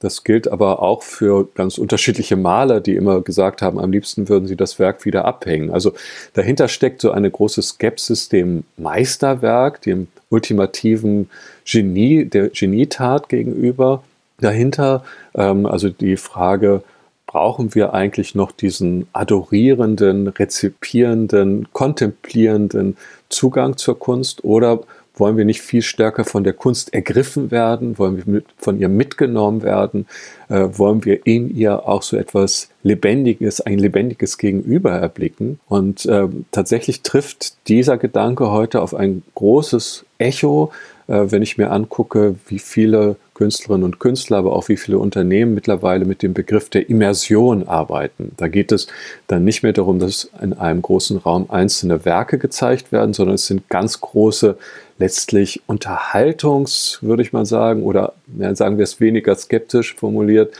Das 0.03 0.25
gilt 0.25 0.49
aber 0.49 0.81
auch 0.81 1.01
für 1.01 1.47
ganz 1.55 1.77
unterschiedliche 1.77 2.35
Maler, 2.35 2.81
die 2.81 2.93
immer 2.95 3.21
gesagt 3.21 3.61
haben, 3.61 3.79
am 3.79 3.89
liebsten 3.89 4.27
würden 4.27 4.49
sie 4.49 4.57
das 4.57 4.77
Werk 4.77 5.05
wieder 5.05 5.23
abhängen. 5.23 5.71
Also 5.71 5.93
dahinter 6.33 6.67
steckt 6.67 6.99
so 6.99 7.11
eine 7.11 7.31
große 7.31 7.61
Skepsis 7.61 8.27
dem 8.27 8.65
Meisterwerk, 8.75 9.81
dem 9.81 10.09
ultimativen 10.29 11.29
Genie, 11.63 12.25
der 12.25 12.49
Genietat 12.49 13.29
gegenüber. 13.29 14.03
Dahinter 14.41 15.05
ähm, 15.35 15.65
also 15.65 15.87
die 15.87 16.17
Frage, 16.17 16.83
brauchen 17.25 17.73
wir 17.73 17.93
eigentlich 17.93 18.35
noch 18.35 18.51
diesen 18.51 19.07
adorierenden, 19.13 20.27
rezipierenden, 20.27 21.69
kontemplierenden 21.71 22.97
Zugang 23.29 23.77
zur 23.77 23.97
Kunst 23.97 24.43
oder 24.43 24.81
wollen 25.15 25.37
wir 25.37 25.45
nicht 25.45 25.61
viel 25.61 25.81
stärker 25.81 26.25
von 26.25 26.43
der 26.43 26.53
Kunst 26.53 26.93
ergriffen 26.93 27.51
werden? 27.51 27.97
Wollen 27.97 28.17
wir 28.17 28.23
mit, 28.25 28.45
von 28.57 28.79
ihr 28.79 28.89
mitgenommen 28.89 29.61
werden? 29.61 30.07
Äh, 30.49 30.69
wollen 30.73 31.05
wir 31.05 31.25
in 31.25 31.55
ihr 31.55 31.87
auch 31.87 32.01
so 32.01 32.17
etwas 32.17 32.69
Lebendiges, 32.81 33.61
ein 33.61 33.77
lebendiges 33.77 34.37
Gegenüber 34.37 34.91
erblicken? 34.91 35.59
Und 35.67 36.05
äh, 36.05 36.27
tatsächlich 36.51 37.01
trifft 37.01 37.67
dieser 37.67 37.97
Gedanke 37.97 38.51
heute 38.51 38.81
auf 38.81 38.95
ein 38.95 39.23
großes 39.35 40.05
Echo, 40.17 40.71
äh, 41.07 41.25
wenn 41.29 41.41
ich 41.41 41.57
mir 41.57 41.71
angucke, 41.71 42.35
wie 42.47 42.59
viele 42.59 43.17
Künstlerinnen 43.33 43.83
und 43.83 43.99
Künstler, 43.99 44.37
aber 44.37 44.53
auch 44.53 44.69
wie 44.69 44.77
viele 44.77 44.99
Unternehmen 44.99 45.53
mittlerweile 45.53 46.05
mit 46.05 46.21
dem 46.21 46.33
Begriff 46.33 46.69
der 46.69 46.89
Immersion 46.89 47.67
arbeiten. 47.67 48.31
Da 48.37 48.47
geht 48.47 48.71
es 48.71 48.87
dann 49.27 49.43
nicht 49.43 49.63
mehr 49.63 49.73
darum, 49.73 49.99
dass 49.99 50.29
in 50.41 50.53
einem 50.53 50.81
großen 50.81 51.17
Raum 51.17 51.47
einzelne 51.49 52.05
Werke 52.05 52.37
gezeigt 52.37 52.91
werden, 52.91 53.13
sondern 53.13 53.35
es 53.35 53.47
sind 53.47 53.69
ganz 53.69 53.99
große, 54.01 54.57
letztlich 54.97 55.61
Unterhaltungs, 55.67 56.99
würde 57.01 57.23
ich 57.23 57.33
mal 57.33 57.45
sagen, 57.45 57.83
oder 57.83 58.13
ja, 58.37 58.53
sagen 58.55 58.77
wir 58.77 58.83
es 58.83 58.99
weniger 58.99 59.35
skeptisch 59.35 59.95
formuliert. 59.95 60.53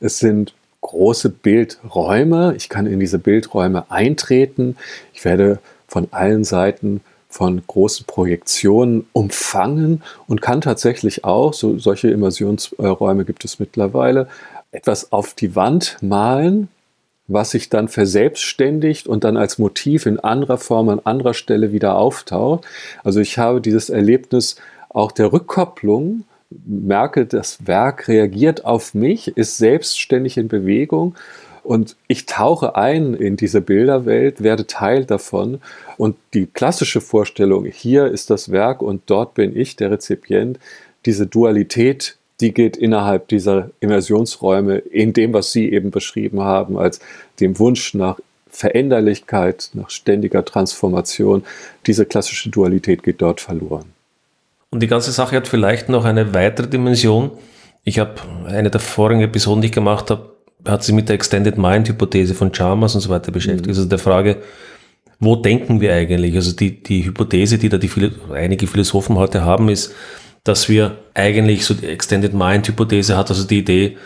Es 0.00 0.18
sind 0.18 0.54
große 0.80 1.28
Bildräume. 1.30 2.54
Ich 2.56 2.68
kann 2.68 2.86
in 2.86 3.00
diese 3.00 3.18
Bildräume 3.18 3.90
eintreten. 3.90 4.76
Ich 5.12 5.24
werde 5.24 5.58
von 5.86 6.08
allen 6.10 6.44
Seiten 6.44 7.00
von 7.28 7.62
großen 7.66 8.06
Projektionen 8.06 9.06
umfangen 9.12 10.02
und 10.26 10.40
kann 10.40 10.60
tatsächlich 10.60 11.24
auch, 11.24 11.52
so, 11.52 11.78
solche 11.78 12.08
Immersionsräume 12.08 13.24
gibt 13.24 13.44
es 13.44 13.58
mittlerweile, 13.58 14.28
etwas 14.70 15.12
auf 15.12 15.34
die 15.34 15.54
Wand 15.54 15.98
malen, 16.00 16.68
was 17.28 17.50
sich 17.50 17.68
dann 17.68 17.88
verselbstständigt 17.88 19.06
und 19.06 19.24
dann 19.24 19.36
als 19.36 19.58
Motiv 19.58 20.06
in 20.06 20.18
anderer 20.18 20.58
Form 20.58 20.88
an 20.88 21.00
anderer 21.04 21.34
Stelle 21.34 21.72
wieder 21.72 21.96
auftaucht. 21.96 22.64
Also 23.04 23.20
ich 23.20 23.38
habe 23.38 23.60
dieses 23.60 23.90
Erlebnis 23.90 24.56
auch 24.88 25.12
der 25.12 25.32
Rückkopplung, 25.32 26.24
merke, 26.66 27.26
das 27.26 27.66
Werk 27.66 28.08
reagiert 28.08 28.64
auf 28.64 28.94
mich, 28.94 29.36
ist 29.36 29.58
selbstständig 29.58 30.38
in 30.38 30.48
Bewegung 30.48 31.14
und 31.62 31.96
ich 32.06 32.24
tauche 32.24 32.76
ein 32.76 33.12
in 33.12 33.36
diese 33.36 33.60
Bilderwelt, 33.60 34.42
werde 34.42 34.66
Teil 34.66 35.04
davon. 35.04 35.60
Und 35.98 36.16
die 36.32 36.46
klassische 36.46 37.02
Vorstellung, 37.02 37.66
hier 37.66 38.06
ist 38.06 38.30
das 38.30 38.50
Werk 38.50 38.80
und 38.80 39.02
dort 39.04 39.34
bin 39.34 39.54
ich, 39.54 39.76
der 39.76 39.90
Rezipient, 39.90 40.58
diese 41.04 41.26
Dualität, 41.26 42.16
die 42.40 42.54
geht 42.54 42.76
innerhalb 42.76 43.28
dieser 43.28 43.70
Immersionsräume 43.80 44.78
in 44.78 45.12
dem, 45.12 45.32
was 45.32 45.52
Sie 45.52 45.72
eben 45.72 45.90
beschrieben 45.90 46.40
haben, 46.40 46.78
als 46.78 47.00
dem 47.40 47.58
Wunsch 47.58 47.94
nach 47.94 48.18
Veränderlichkeit, 48.50 49.70
nach 49.74 49.90
ständiger 49.90 50.44
Transformation. 50.44 51.44
Diese 51.86 52.06
klassische 52.06 52.50
Dualität 52.50 53.02
geht 53.02 53.20
dort 53.20 53.40
verloren. 53.40 53.86
Und 54.70 54.82
die 54.82 54.86
ganze 54.86 55.12
Sache 55.12 55.36
hat 55.36 55.48
vielleicht 55.48 55.88
noch 55.88 56.04
eine 56.04 56.34
weitere 56.34 56.68
Dimension. 56.68 57.30
Ich 57.84 57.98
habe 57.98 58.14
eine 58.46 58.70
der 58.70 58.80
vorigen 58.80 59.22
Episoden, 59.22 59.62
die 59.62 59.68
ich 59.68 59.72
gemacht 59.72 60.10
habe, 60.10 60.30
hat 60.66 60.82
sich 60.84 60.94
mit 60.94 61.08
der 61.08 61.14
Extended 61.14 61.56
Mind 61.56 61.88
Hypothese 61.88 62.34
von 62.34 62.52
Chalmers 62.52 62.94
und 62.94 63.00
so 63.00 63.08
weiter 63.08 63.32
beschäftigt. 63.32 63.66
Mhm. 63.66 63.70
Also 63.70 63.84
der 63.86 63.98
Frage, 63.98 64.42
wo 65.20 65.36
denken 65.36 65.80
wir 65.80 65.92
eigentlich? 65.94 66.34
Also 66.36 66.52
die, 66.52 66.82
die 66.82 67.04
Hypothese, 67.04 67.58
die 67.58 67.68
da 67.68 67.78
die 67.78 67.88
viele, 67.88 68.12
einige 68.32 68.66
Philosophen 68.66 69.16
heute 69.16 69.44
haben, 69.44 69.68
ist, 69.68 69.94
dass 70.44 70.68
wir 70.68 70.98
eigentlich 71.14 71.64
so 71.64 71.74
die 71.74 71.86
Extended 71.86 72.34
Mind 72.34 72.66
Hypothese 72.68 73.16
hat, 73.16 73.30
also 73.30 73.44
die 73.44 73.58
Idee, 73.58 73.96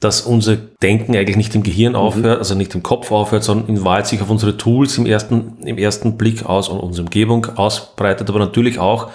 dass 0.00 0.22
unser 0.22 0.56
Denken 0.56 1.16
eigentlich 1.16 1.36
nicht 1.36 1.54
im 1.54 1.62
Gehirn 1.62 1.92
mhm. 1.92 1.98
aufhört, 1.98 2.38
also 2.38 2.54
nicht 2.54 2.74
im 2.74 2.82
Kopf 2.82 3.12
aufhört, 3.12 3.44
sondern 3.44 3.68
in 3.68 3.84
Wahrheit 3.84 4.08
sich 4.08 4.20
auf 4.20 4.30
unsere 4.30 4.56
Tools 4.56 4.98
im 4.98 5.06
ersten, 5.06 5.58
im 5.64 5.78
ersten 5.78 6.16
Blick 6.16 6.44
aus 6.44 6.68
und 6.68 6.80
unsere 6.80 7.04
Umgebung 7.04 7.46
ausbreitet, 7.56 8.28
aber 8.28 8.38
natürlich 8.38 8.78
auch 8.78 9.10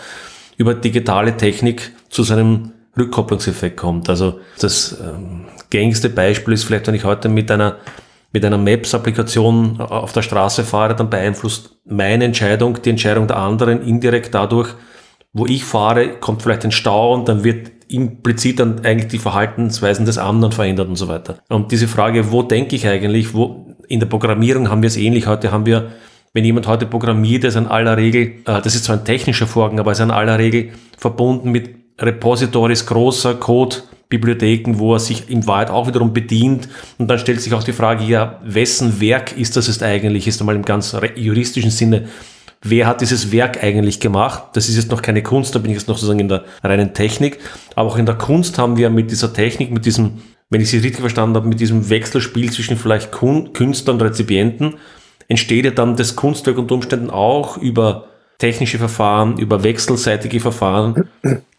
über 0.57 0.73
digitale 0.73 1.35
Technik 1.35 1.91
zu 2.09 2.23
seinem 2.23 2.71
Rückkopplungseffekt 2.97 3.77
kommt. 3.77 4.09
Also 4.09 4.39
das 4.59 4.97
ähm, 5.01 5.45
gängigste 5.69 6.09
Beispiel 6.09 6.53
ist 6.53 6.63
vielleicht, 6.63 6.87
wenn 6.87 6.95
ich 6.95 7.03
heute 7.03 7.29
mit 7.29 7.51
einer 7.51 7.77
mit 8.33 8.43
einer 8.43 8.57
Maps-Applikation 8.57 9.79
auf 9.79 10.11
der 10.11 10.21
Straße 10.21 10.63
fahre, 10.63 10.95
dann 10.95 11.09
beeinflusst 11.09 11.77
meine 11.85 12.25
Entscheidung 12.25 12.81
die 12.81 12.89
Entscheidung 12.89 13.25
der 13.25 13.37
anderen 13.37 13.81
indirekt 13.81 14.35
dadurch, 14.35 14.69
wo 15.37 15.45
ich 15.45 15.63
fahre, 15.63 16.09
kommt 16.19 16.41
vielleicht 16.41 16.65
ein 16.65 16.71
Stau 16.71 17.13
und 17.13 17.27
dann 17.27 17.43
wird 17.43 17.71
implizit 17.89 18.59
dann 18.59 18.83
eigentlich 18.83 19.07
die 19.07 19.17
Verhaltensweisen 19.17 20.05
des 20.05 20.17
anderen 20.17 20.51
verändert 20.51 20.89
und 20.89 20.95
so 20.95 21.07
weiter. 21.07 21.37
Und 21.49 21.71
diese 21.71 21.87
Frage, 21.87 22.31
wo 22.31 22.43
denke 22.43 22.75
ich 22.75 22.87
eigentlich, 22.87 23.33
wo 23.33 23.75
in 23.87 23.99
der 23.99 24.07
Programmierung 24.07 24.69
haben 24.69 24.81
wir 24.81 24.87
es 24.87 24.97
ähnlich. 24.97 25.27
Heute 25.27 25.51
haben 25.51 25.65
wir, 25.65 25.91
wenn 26.33 26.43
jemand 26.43 26.67
heute 26.67 26.85
programmiert, 26.85 27.43
ist 27.45 27.55
in 27.55 27.67
aller 27.67 27.95
Regel, 27.97 28.33
äh, 28.45 28.61
das 28.61 28.75
ist 28.75 28.85
zwar 28.85 28.97
ein 28.97 29.05
technischer 29.05 29.47
Vorgang, 29.47 29.79
aber 29.79 29.93
ist 29.93 29.99
in 29.99 30.11
aller 30.11 30.37
Regel 30.37 30.71
verbunden 30.97 31.51
mit 31.51 31.69
Repositories 31.99 32.85
großer 32.85 33.35
Code, 33.35 33.77
Bibliotheken, 34.09 34.79
wo 34.79 34.93
er 34.93 34.99
sich 34.99 35.29
in 35.29 35.47
Wahrheit 35.47 35.69
auch 35.69 35.87
wiederum 35.87 36.13
bedient. 36.13 36.69
Und 36.97 37.09
dann 37.09 37.19
stellt 37.19 37.41
sich 37.41 37.53
auch 37.53 37.63
die 37.63 37.73
Frage, 37.73 38.03
ja, 38.05 38.39
wessen 38.43 39.01
Werk 39.01 39.37
ist 39.37 39.57
das 39.57 39.67
jetzt 39.67 39.83
eigentlich? 39.83 40.27
Ist 40.27 40.39
einmal 40.39 40.55
im 40.55 40.63
ganz 40.63 40.95
juristischen 41.15 41.71
Sinne, 41.71 42.07
wer 42.69 42.87
hat 42.87 43.01
dieses 43.01 43.31
Werk 43.31 43.63
eigentlich 43.63 43.99
gemacht? 43.99 44.43
Das 44.53 44.69
ist 44.69 44.75
jetzt 44.75 44.91
noch 44.91 45.01
keine 45.01 45.23
Kunst, 45.23 45.55
da 45.55 45.59
bin 45.59 45.71
ich 45.71 45.77
jetzt 45.77 45.87
noch 45.87 45.97
sozusagen 45.97 46.19
in 46.19 46.29
der 46.29 46.45
reinen 46.63 46.93
Technik. 46.93 47.39
Aber 47.75 47.89
auch 47.89 47.97
in 47.97 48.05
der 48.05 48.15
Kunst 48.15 48.57
haben 48.57 48.77
wir 48.77 48.89
mit 48.89 49.11
dieser 49.11 49.33
Technik, 49.33 49.71
mit 49.71 49.85
diesem, 49.85 50.21
wenn 50.49 50.61
ich 50.61 50.69
sie 50.69 50.77
richtig 50.77 51.01
verstanden 51.01 51.35
habe, 51.35 51.47
mit 51.47 51.59
diesem 51.59 51.89
Wechselspiel 51.89 52.51
zwischen 52.51 52.77
vielleicht 52.77 53.11
Künstler 53.11 53.93
und 53.93 54.01
Rezipienten, 54.01 54.75
entsteht 55.27 55.65
ja 55.65 55.71
dann 55.71 55.95
das 55.95 56.15
Kunstwerk 56.15 56.57
unter 56.57 56.75
Umständen 56.75 57.09
auch 57.09 57.57
über 57.57 58.07
technische 58.37 58.77
Verfahren, 58.77 59.37
über 59.37 59.63
wechselseitige 59.63 60.39
Verfahren. 60.39 61.09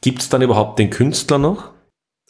Gibt 0.01 0.23
es 0.23 0.29
dann 0.29 0.43
überhaupt 0.43 0.79
den 0.79 0.91
Künstler 0.91 1.39
noch? 1.39 1.71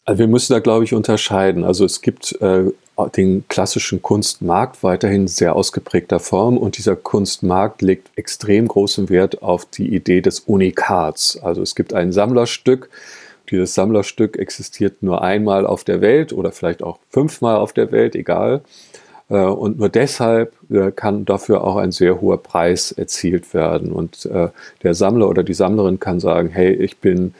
Also 0.05 0.21
wir 0.21 0.27
müssen 0.27 0.55
da, 0.55 0.59
glaube 0.59 0.85
ich, 0.85 0.95
unterscheiden. 0.95 1.65
Also 1.65 1.85
es 1.85 2.01
gibt 2.01 2.33
äh, 2.41 2.65
den 3.07 3.45
klassischen 3.49 4.03
Kunstmarkt 4.03 4.83
weiterhin 4.83 5.29
sehr 5.29 5.55
ausgeprägter 5.55 6.19
Form 6.19 6.59
und 6.59 6.79
dieser 6.79 6.97
Kunstmarkt 6.97 7.83
legt 7.83 8.11
extrem 8.17 8.67
großen 8.67 9.09
Wert 9.09 9.43
auf 9.43 9.67
die 9.67 9.95
Idee 9.95 10.21
des 10.21 10.41
Unikats. 10.41 11.39
Also 11.41 11.63
es 11.63 11.75
gibt 11.75 11.95
ein 11.95 12.13
Sammlerstück. 12.13 12.91
Dieses 13.51 13.75
Sammlerstück 13.75 14.37
existiert 14.37 15.03
nur 15.03 15.23
einmal 15.23 15.67
auf 15.67 15.85
der 15.85 16.01
Welt 16.01 16.33
oder 16.33 16.53
vielleicht 16.53 16.83
auch 16.83 16.99
fünfmal 17.11 17.57
auf 17.57 17.73
der 17.73 17.93
Welt, 17.93 18.15
egal. 18.15 18.63
Äh, 19.31 19.43
und 19.43 19.79
nur 19.79 19.89
deshalb 19.89 20.53
äh, 20.71 20.91
kann 20.91 21.25
dafür 21.25 21.65
auch 21.65 21.77
ein 21.77 21.93
sehr 21.93 22.21
hoher 22.21 22.43
Preis 22.43 22.93
erzielt 22.93 23.55
werden. 23.55 23.93
Und 23.93 24.27
äh, 24.27 24.49
der 24.83 24.95
Sammler 24.95 25.29
oder 25.29 25.43
die 25.43 25.55
Sammlerin 25.55 26.01
kann 26.01 26.21
sagen, 26.21 26.51
hey, 26.51 26.73
ich 26.73 26.99
bin 26.99 27.35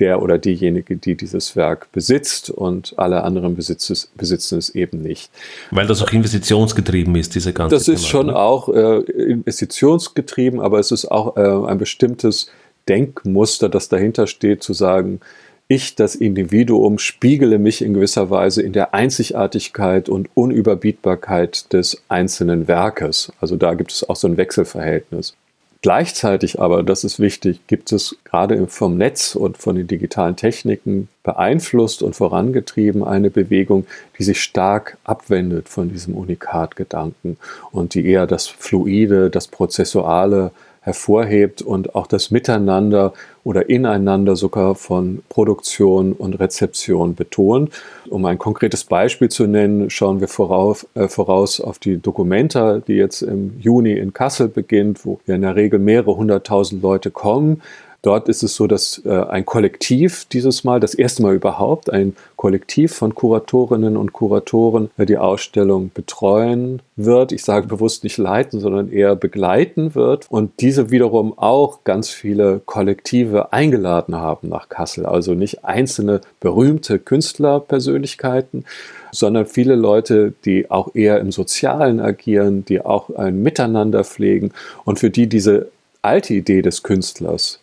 der 0.00 0.22
oder 0.22 0.38
diejenige, 0.38 0.96
die 0.96 1.14
dieses 1.14 1.54
Werk 1.54 1.92
besitzt 1.92 2.50
und 2.50 2.94
alle 2.96 3.22
anderen 3.22 3.54
besitzen 3.54 4.58
es 4.58 4.70
eben 4.70 5.02
nicht. 5.02 5.30
Weil 5.70 5.86
das 5.86 6.02
auch 6.02 6.10
investitionsgetrieben 6.10 7.14
ist, 7.16 7.34
diese 7.34 7.52
ganze 7.52 7.76
Das 7.76 7.88
ist 7.88 8.00
Thema, 8.00 8.10
schon 8.10 8.26
ne? 8.26 8.36
auch 8.36 8.68
äh, 8.68 8.98
investitionsgetrieben, 8.98 10.60
aber 10.60 10.78
es 10.78 10.90
ist 10.90 11.10
auch 11.10 11.36
äh, 11.36 11.70
ein 11.70 11.78
bestimmtes 11.78 12.50
Denkmuster, 12.88 13.68
das 13.68 13.88
dahinter 13.88 14.26
steht, 14.26 14.62
zu 14.62 14.72
sagen, 14.72 15.20
ich, 15.68 15.94
das 15.94 16.16
Individuum, 16.16 16.98
spiegele 16.98 17.60
mich 17.60 17.80
in 17.80 17.94
gewisser 17.94 18.28
Weise 18.28 18.60
in 18.60 18.72
der 18.72 18.92
Einzigartigkeit 18.92 20.08
und 20.08 20.28
Unüberbietbarkeit 20.34 21.72
des 21.72 22.02
einzelnen 22.08 22.66
Werkes. 22.66 23.30
Also 23.40 23.54
da 23.54 23.74
gibt 23.74 23.92
es 23.92 24.08
auch 24.08 24.16
so 24.16 24.26
ein 24.26 24.36
Wechselverhältnis. 24.36 25.36
Gleichzeitig 25.82 26.60
aber, 26.60 26.82
das 26.82 27.04
ist 27.04 27.20
wichtig, 27.20 27.66
gibt 27.66 27.90
es 27.90 28.16
gerade 28.24 28.66
vom 28.66 28.98
Netz 28.98 29.34
und 29.34 29.56
von 29.56 29.76
den 29.76 29.86
digitalen 29.86 30.36
Techniken 30.36 31.08
beeinflusst 31.22 32.02
und 32.02 32.14
vorangetrieben 32.14 33.02
eine 33.02 33.30
Bewegung, 33.30 33.86
die 34.18 34.24
sich 34.24 34.42
stark 34.42 34.98
abwendet 35.04 35.70
von 35.70 35.88
diesem 35.88 36.14
Unikatgedanken 36.14 37.38
und 37.72 37.94
die 37.94 38.04
eher 38.06 38.26
das 38.26 38.46
Fluide, 38.46 39.30
das 39.30 39.48
Prozessuale 39.48 40.50
hervorhebt 40.80 41.62
und 41.62 41.94
auch 41.94 42.06
das 42.06 42.30
Miteinander 42.30 43.12
oder 43.44 43.68
Ineinander 43.68 44.34
sogar 44.36 44.74
von 44.74 45.22
Produktion 45.28 46.12
und 46.12 46.34
Rezeption 46.34 47.14
betont. 47.14 47.70
Um 48.08 48.24
ein 48.24 48.38
konkretes 48.38 48.84
Beispiel 48.84 49.28
zu 49.28 49.46
nennen, 49.46 49.90
schauen 49.90 50.20
wir 50.20 50.28
voraus, 50.28 50.86
äh, 50.94 51.08
voraus 51.08 51.60
auf 51.60 51.78
die 51.78 51.98
Documenta, 51.98 52.78
die 52.78 52.94
jetzt 52.94 53.22
im 53.22 53.58
Juni 53.60 53.92
in 53.92 54.12
Kassel 54.12 54.48
beginnt, 54.48 55.04
wo 55.04 55.20
ja 55.26 55.34
in 55.34 55.42
der 55.42 55.56
Regel 55.56 55.78
mehrere 55.78 56.16
hunderttausend 56.16 56.82
Leute 56.82 57.10
kommen 57.10 57.62
Dort 58.02 58.30
ist 58.30 58.42
es 58.42 58.54
so, 58.54 58.66
dass 58.66 59.02
äh, 59.04 59.10
ein 59.10 59.44
Kollektiv 59.44 60.24
dieses 60.32 60.64
Mal, 60.64 60.80
das 60.80 60.94
erste 60.94 61.22
Mal 61.22 61.34
überhaupt, 61.34 61.90
ein 61.90 62.16
Kollektiv 62.36 62.94
von 62.94 63.14
Kuratorinnen 63.14 63.98
und 63.98 64.14
Kuratoren 64.14 64.90
äh, 64.96 65.04
die 65.04 65.18
Ausstellung 65.18 65.90
betreuen 65.92 66.80
wird. 66.96 67.30
Ich 67.30 67.44
sage 67.44 67.66
bewusst 67.66 68.02
nicht 68.02 68.16
leiten, 68.16 68.58
sondern 68.58 68.90
eher 68.90 69.16
begleiten 69.16 69.94
wird. 69.94 70.26
Und 70.30 70.60
diese 70.60 70.90
wiederum 70.90 71.36
auch 71.38 71.84
ganz 71.84 72.08
viele 72.08 72.62
Kollektive 72.64 73.52
eingeladen 73.52 74.16
haben 74.16 74.48
nach 74.48 74.70
Kassel. 74.70 75.04
Also 75.04 75.34
nicht 75.34 75.64
einzelne 75.66 76.22
berühmte 76.40 76.98
Künstlerpersönlichkeiten, 76.98 78.64
sondern 79.12 79.44
viele 79.44 79.74
Leute, 79.74 80.32
die 80.46 80.70
auch 80.70 80.94
eher 80.94 81.20
im 81.20 81.32
Sozialen 81.32 82.00
agieren, 82.00 82.64
die 82.64 82.80
auch 82.80 83.10
ein 83.10 83.42
Miteinander 83.42 84.04
pflegen 84.04 84.52
und 84.84 84.98
für 84.98 85.10
die 85.10 85.26
diese 85.26 85.70
alte 86.02 86.34
Idee 86.34 86.62
des 86.62 86.82
Künstlers, 86.82 87.59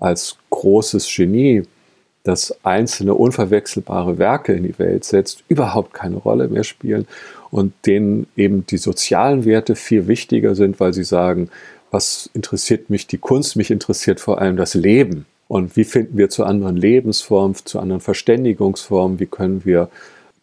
als 0.00 0.36
großes 0.50 1.08
Genie, 1.14 1.62
das 2.22 2.54
einzelne 2.64 3.14
unverwechselbare 3.14 4.18
Werke 4.18 4.52
in 4.52 4.64
die 4.64 4.78
Welt 4.78 5.04
setzt, 5.04 5.44
überhaupt 5.48 5.94
keine 5.94 6.16
Rolle 6.16 6.48
mehr 6.48 6.64
spielen 6.64 7.06
und 7.50 7.72
denen 7.86 8.26
eben 8.36 8.66
die 8.66 8.76
sozialen 8.76 9.44
Werte 9.44 9.74
viel 9.74 10.06
wichtiger 10.06 10.54
sind, 10.54 10.80
weil 10.80 10.92
sie 10.92 11.04
sagen, 11.04 11.48
was 11.90 12.28
interessiert 12.34 12.90
mich 12.90 13.06
die 13.06 13.18
Kunst? 13.18 13.56
Mich 13.56 13.70
interessiert 13.70 14.20
vor 14.20 14.40
allem 14.40 14.56
das 14.56 14.74
Leben. 14.74 15.26
Und 15.48 15.76
wie 15.76 15.84
finden 15.84 16.16
wir 16.16 16.30
zu 16.30 16.44
anderen 16.44 16.76
Lebensformen, 16.76 17.56
zu 17.56 17.80
anderen 17.80 18.00
Verständigungsformen? 18.00 19.18
Wie 19.18 19.26
können 19.26 19.64
wir 19.64 19.88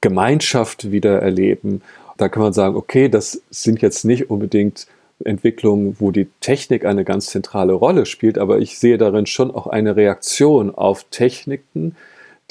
Gemeinschaft 0.01 0.91
wieder 0.91 1.21
erleben? 1.21 1.81
Da 2.17 2.27
kann 2.27 2.43
man 2.43 2.53
sagen, 2.53 2.75
okay, 2.75 3.07
das 3.07 3.41
sind 3.49 3.81
jetzt 3.81 4.03
nicht 4.03 4.29
unbedingt 4.29 4.87
Entwicklung, 5.23 5.95
wo 5.99 6.11
die 6.11 6.27
Technik 6.41 6.85
eine 6.85 7.03
ganz 7.03 7.27
zentrale 7.27 7.73
Rolle 7.73 8.05
spielt, 8.05 8.37
aber 8.37 8.59
ich 8.59 8.77
sehe 8.79 8.97
darin 8.97 9.25
schon 9.25 9.51
auch 9.51 9.67
eine 9.67 9.95
Reaktion 9.95 10.73
auf 10.73 11.05
Techniken, 11.09 11.95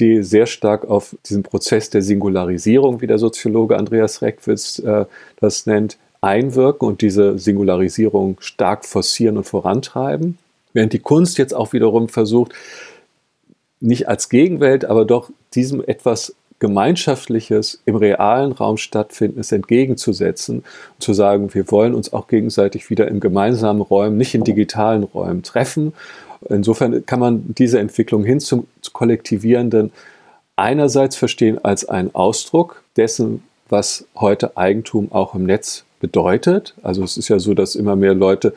die 0.00 0.22
sehr 0.22 0.46
stark 0.46 0.88
auf 0.88 1.16
diesen 1.26 1.42
Prozess 1.42 1.90
der 1.90 2.02
Singularisierung, 2.02 3.00
wie 3.00 3.07
der 3.07 3.18
Soziologe 3.18 3.76
Andreas 3.76 4.20
Reckwitz 4.20 4.79
äh, 4.81 5.07
das 5.40 5.66
nennt, 5.66 5.96
einwirken 6.20 6.88
und 6.88 7.02
diese 7.02 7.38
Singularisierung 7.38 8.37
stark 8.40 8.85
forcieren 8.85 9.37
und 9.37 9.44
vorantreiben. 9.44 10.38
Während 10.72 10.92
die 10.92 10.98
Kunst 10.98 11.38
jetzt 11.38 11.55
auch 11.55 11.72
wiederum 11.72 12.09
versucht, 12.09 12.52
nicht 13.81 14.09
als 14.09 14.29
Gegenwelt, 14.29 14.85
aber 14.85 15.05
doch 15.05 15.31
diesem 15.55 15.83
etwas 15.87 16.35
Gemeinschaftliches 16.59 17.81
im 17.85 17.97
realen 17.97 18.53
Raum 18.53 18.77
stattfindendes 18.77 19.53
entgegenzusetzen 19.53 20.59
und 20.59 21.03
zu 21.03 21.12
sagen, 21.12 21.53
wir 21.55 21.71
wollen 21.71 21.95
uns 21.95 22.12
auch 22.12 22.29
gegenseitig 22.29 22.88
wieder 22.88 23.09
in 23.09 23.21
gemeinsamen 23.21 23.83
Räumen, 23.83 24.16
nicht 24.16 24.35
in 24.35 24.45
digitalen 24.45 25.03
Räumen 25.03 25.42
treffen. 25.42 25.92
Insofern 26.49 27.05
kann 27.05 27.21
man 27.21 27.45
diese 27.59 27.79
Entwicklung 27.79 28.25
hin 28.25 28.40
zum 28.40 28.66
Kollektivierenden 28.92 29.92
einerseits 30.57 31.16
verstehen 31.16 31.62
als 31.62 31.87
einen 31.87 32.14
Ausdruck 32.14 32.83
dessen, 32.97 33.42
was 33.69 34.07
heute 34.16 34.57
Eigentum 34.57 35.12
auch 35.12 35.35
im 35.35 35.45
Netz 35.45 35.85
bedeutet. 36.01 36.75
Also 36.83 37.03
es 37.05 37.16
ist 37.16 37.29
ja 37.29 37.38
so, 37.38 37.55
dass 37.55 37.75
immer 37.75 37.97
mehr 37.97 38.14
Leute 38.14 38.55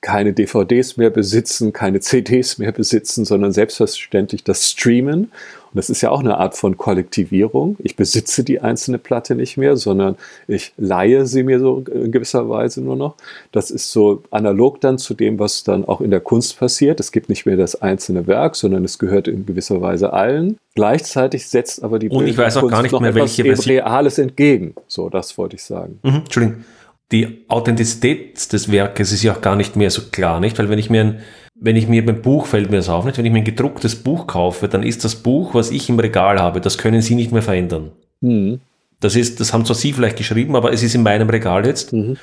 keine 0.00 0.32
DVDs 0.32 0.96
mehr 0.96 1.10
besitzen, 1.10 1.72
keine 1.72 2.00
CDs 2.00 2.58
mehr 2.58 2.72
besitzen, 2.72 3.24
sondern 3.24 3.52
selbstverständlich 3.52 4.44
das 4.44 4.70
Streamen. 4.70 5.24
Und 5.72 5.76
das 5.76 5.88
ist 5.88 6.00
ja 6.00 6.10
auch 6.10 6.20
eine 6.20 6.38
Art 6.38 6.56
von 6.56 6.76
Kollektivierung. 6.76 7.76
Ich 7.78 7.94
besitze 7.94 8.42
die 8.42 8.60
einzelne 8.60 8.98
Platte 8.98 9.36
nicht 9.36 9.56
mehr, 9.56 9.76
sondern 9.76 10.16
ich 10.48 10.72
leihe 10.78 11.26
sie 11.26 11.44
mir 11.44 11.60
so 11.60 11.84
in 11.92 12.10
gewisser 12.10 12.48
Weise 12.48 12.80
nur 12.80 12.96
noch. 12.96 13.14
Das 13.52 13.70
ist 13.70 13.92
so 13.92 14.22
analog 14.30 14.80
dann 14.80 14.98
zu 14.98 15.14
dem, 15.14 15.38
was 15.38 15.62
dann 15.62 15.84
auch 15.84 16.00
in 16.00 16.10
der 16.10 16.20
Kunst 16.20 16.58
passiert. 16.58 16.98
Es 16.98 17.12
gibt 17.12 17.28
nicht 17.28 17.46
mehr 17.46 17.56
das 17.56 17.80
einzelne 17.80 18.26
Werk, 18.26 18.56
sondern 18.56 18.84
es 18.84 18.98
gehört 18.98 19.28
in 19.28 19.46
gewisser 19.46 19.80
Weise 19.80 20.12
allen. 20.12 20.58
Gleichzeitig 20.74 21.46
setzt 21.46 21.84
aber 21.84 21.98
die 21.98 22.08
Und 22.08 22.26
ich 22.26 22.38
weiß 22.38 22.56
auch 22.56 22.68
gar 22.68 22.82
nicht 22.82 22.98
mehr, 22.98 23.14
welche 23.14 23.44
Reales 23.44 24.18
entgegen. 24.18 24.74
So, 24.88 25.08
das 25.08 25.38
wollte 25.38 25.56
ich 25.56 25.62
sagen. 25.62 26.00
Mhm, 26.02 26.14
Entschuldigung 26.24 26.64
die 27.12 27.44
Authentizität 27.48 28.52
des 28.52 28.70
Werkes 28.70 29.12
ist 29.12 29.22
ja 29.22 29.32
auch 29.34 29.40
gar 29.40 29.56
nicht 29.56 29.76
mehr 29.76 29.90
so 29.90 30.02
klar, 30.10 30.40
nicht? 30.40 30.58
Weil 30.58 30.68
wenn 30.68 30.78
ich 30.78 30.90
mir 30.90 31.00
ein, 31.00 31.20
wenn 31.54 31.76
ich 31.76 31.88
mir 31.88 32.04
beim 32.04 32.22
Buch 32.22 32.46
fällt 32.46 32.70
mir 32.70 32.76
das 32.76 32.88
auf, 32.88 33.04
nicht? 33.04 33.18
Wenn 33.18 33.26
ich 33.26 33.32
mir 33.32 33.38
ein 33.38 33.44
gedrucktes 33.44 33.96
Buch 33.96 34.26
kaufe, 34.26 34.68
dann 34.68 34.82
ist 34.82 35.04
das 35.04 35.16
Buch, 35.16 35.54
was 35.54 35.70
ich 35.70 35.88
im 35.88 35.98
Regal 35.98 36.38
habe, 36.38 36.60
das 36.60 36.78
können 36.78 37.02
Sie 37.02 37.14
nicht 37.14 37.32
mehr 37.32 37.42
verändern. 37.42 37.90
Mhm. 38.20 38.60
Das 39.00 39.16
ist, 39.16 39.40
das 39.40 39.52
haben 39.52 39.64
zwar 39.64 39.76
Sie 39.76 39.92
vielleicht 39.92 40.16
geschrieben, 40.16 40.56
aber 40.56 40.72
es 40.72 40.82
ist 40.82 40.94
in 40.94 41.02
meinem 41.02 41.28
Regal 41.28 41.66
jetzt. 41.66 41.92
Mhm. 41.92 42.16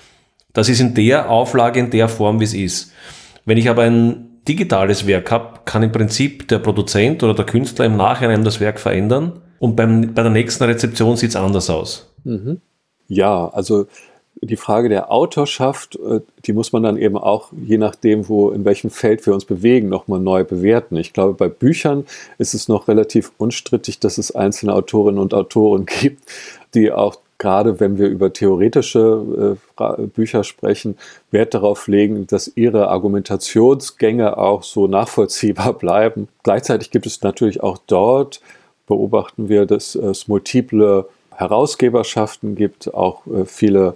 Das 0.54 0.70
ist 0.70 0.80
in 0.80 0.94
der 0.94 1.30
Auflage, 1.30 1.80
in 1.80 1.90
der 1.90 2.08
Form, 2.08 2.40
wie 2.40 2.46
es 2.46 2.54
ist. 2.54 2.92
Wenn 3.46 3.58
ich 3.58 3.70
aber 3.70 3.84
ein 3.84 4.28
digitales 4.48 5.06
Werk 5.06 5.30
habe, 5.32 5.60
kann 5.66 5.84
im 5.84 5.92
Prinzip 5.92 6.48
der 6.48 6.60
Produzent 6.60 7.22
oder 7.24 7.34
der 7.34 7.46
Künstler 7.46 7.86
im 7.86 7.98
Nachhinein 7.98 8.44
das 8.44 8.60
Werk 8.60 8.80
verändern 8.80 9.42
und 9.60 9.76
beim, 9.76 10.14
bei 10.14 10.24
der 10.24 10.32
nächsten 10.32 10.64
Rezeption 10.64 11.18
sieht 11.18 11.32
es 11.32 11.36
anders 11.36 11.70
aus. 11.70 12.14
Mhm. 12.24 12.62
Ja, 13.08 13.48
also 13.50 13.88
die 14.42 14.56
Frage 14.56 14.90
der 14.90 15.12
Autorschaft, 15.12 15.96
äh, 15.96 16.22
die 16.46 16.54
muss 16.54 16.72
man 16.72 16.84
dann 16.84 16.98
eben 16.98 17.18
auch, 17.18 17.52
je 17.52 17.78
nachdem, 17.78 18.30
wo, 18.30 18.52
in 18.52 18.66
welchem 18.66 18.90
Feld 18.90 19.26
wir 19.26 19.34
uns 19.34 19.46
bewegen, 19.46 19.90
nochmal 19.90 20.20
neu 20.20 20.44
bewerten. 20.44 20.96
Ich 20.98 21.14
glaube, 21.14 21.34
bei 21.34 21.50
Büchern 21.50 22.06
ist 22.38 22.54
es 22.54 22.68
noch 22.68 22.88
relativ 22.88 23.32
unstrittig, 23.38 24.00
dass 24.00 24.18
es 24.18 24.32
einzelne 24.32 24.74
Autorinnen 24.74 25.20
und 25.20 25.34
Autoren 25.34 25.86
gibt, 26.02 26.24
die 26.74 26.92
auch 26.92 27.18
gerade 27.40 27.80
wenn 27.80 28.00
wir 28.00 28.08
über 28.08 28.34
theoretische 28.34 29.58
äh, 29.80 30.08
Bücher 30.08 30.44
sprechen, 30.44 30.98
Wert 31.30 31.54
darauf 31.54 31.88
legen, 31.88 32.26
dass 32.26 32.52
ihre 32.56 32.88
Argumentationsgänge 32.88 34.38
auch 34.38 34.64
so 34.64 34.88
nachvollziehbar 34.88 35.74
bleiben. 35.78 36.28
Gleichzeitig 36.44 36.90
gibt 36.90 37.06
es 37.06 37.22
natürlich 37.22 37.62
auch 37.62 37.78
dort, 37.86 38.42
beobachten 38.88 39.50
wir, 39.50 39.66
dass 39.66 39.96
es 39.96 40.28
multiple 40.28 41.08
Herausgeberschaften 41.36 42.56
gibt, 42.56 42.94
auch 42.94 43.28
äh, 43.28 43.46
viele 43.46 43.96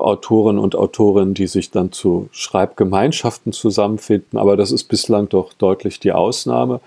Autoren 0.00 0.58
und 0.58 0.74
Autorinnen, 0.76 1.34
die 1.34 1.46
sich 1.46 1.70
dann 1.70 1.92
zu 1.92 2.28
Schreibgemeinschaften 2.32 3.52
zusammenfinden, 3.52 4.38
aber 4.38 4.56
das 4.56 4.72
ist 4.72 4.84
bislang 4.84 5.28
doch 5.28 5.52
deutlich 5.52 6.00
die 6.00 6.12
Ausnahme. 6.12 6.80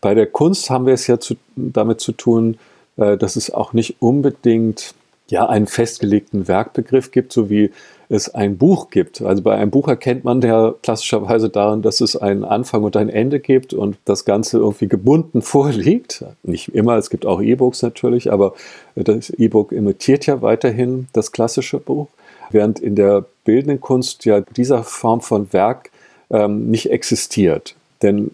Bei 0.00 0.14
der 0.14 0.26
Kunst 0.26 0.70
haben 0.70 0.86
wir 0.86 0.94
es 0.94 1.06
ja 1.06 1.20
zu, 1.20 1.34
damit 1.56 2.00
zu 2.00 2.12
tun, 2.12 2.58
äh, 2.96 3.16
dass 3.16 3.36
es 3.36 3.52
auch 3.52 3.72
nicht 3.72 3.96
unbedingt 4.00 4.94
ja, 5.28 5.48
einen 5.48 5.66
festgelegten 5.66 6.48
Werkbegriff 6.48 7.12
gibt, 7.12 7.32
so 7.32 7.48
wie 7.48 7.70
es 8.08 8.28
ein 8.34 8.58
Buch 8.58 8.90
gibt. 8.90 9.22
Also 9.22 9.42
bei 9.42 9.54
einem 9.54 9.70
Buch 9.70 9.86
erkennt 9.86 10.24
man 10.24 10.40
ja 10.40 10.74
klassischerweise 10.82 11.48
daran, 11.48 11.82
dass 11.82 12.00
es 12.00 12.16
einen 12.16 12.44
Anfang 12.44 12.82
und 12.82 12.96
ein 12.96 13.08
Ende 13.08 13.38
gibt 13.38 13.72
und 13.72 13.96
das 14.04 14.24
Ganze 14.24 14.58
irgendwie 14.58 14.88
gebunden 14.88 15.42
vorliegt. 15.42 16.24
Nicht 16.42 16.74
immer, 16.74 16.96
es 16.96 17.10
gibt 17.10 17.24
auch 17.24 17.40
E-Books 17.40 17.82
natürlich, 17.82 18.32
aber 18.32 18.54
das 18.96 19.30
E-Book 19.30 19.70
imitiert 19.70 20.26
ja 20.26 20.42
weiterhin 20.42 21.06
das 21.12 21.30
klassische 21.30 21.78
Buch 21.78 22.08
während 22.50 22.80
in 22.80 22.96
der 22.96 23.24
bildenden 23.44 23.80
Kunst 23.80 24.24
ja 24.24 24.40
dieser 24.40 24.82
Form 24.84 25.20
von 25.20 25.52
Werk 25.52 25.90
ähm, 26.30 26.70
nicht 26.70 26.90
existiert. 26.90 27.74
Denn 28.02 28.32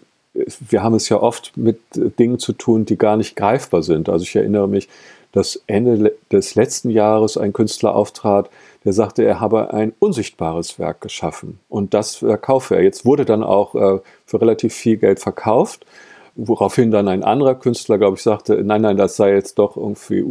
wir 0.59 0.83
haben 0.83 0.95
es 0.95 1.09
ja 1.09 1.21
oft 1.21 1.57
mit 1.57 1.79
Dingen 1.93 2.39
zu 2.39 2.53
tun, 2.53 2.85
die 2.85 2.97
gar 2.97 3.17
nicht 3.17 3.35
greifbar 3.35 3.81
sind. 3.81 4.07
Also 4.09 4.23
ich 4.23 4.35
erinnere 4.35 4.67
mich, 4.67 4.87
dass 5.31 5.61
Ende 5.67 6.13
des 6.31 6.55
letzten 6.55 6.89
Jahres 6.89 7.37
ein 7.37 7.53
Künstler 7.53 7.95
auftrat, 7.95 8.49
der 8.85 8.93
sagte, 8.93 9.23
er 9.23 9.39
habe 9.39 9.73
ein 9.73 9.93
unsichtbares 9.99 10.79
Werk 10.79 11.01
geschaffen 11.01 11.59
und 11.69 11.93
das 11.93 12.15
verkaufe 12.15 12.75
er. 12.75 12.83
Jetzt 12.83 13.05
wurde 13.05 13.25
dann 13.25 13.43
auch 13.43 13.75
äh, 13.75 13.99
für 14.25 14.41
relativ 14.41 14.73
viel 14.73 14.97
Geld 14.97 15.19
verkauft, 15.19 15.85
woraufhin 16.35 16.91
dann 16.91 17.07
ein 17.07 17.23
anderer 17.23 17.55
Künstler, 17.55 17.97
glaube 17.97 18.15
ich, 18.17 18.23
sagte, 18.23 18.63
nein, 18.63 18.81
nein, 18.81 18.97
das 18.97 19.15
sei 19.15 19.33
jetzt 19.33 19.59
doch 19.59 19.75
irgendwie 19.75 20.21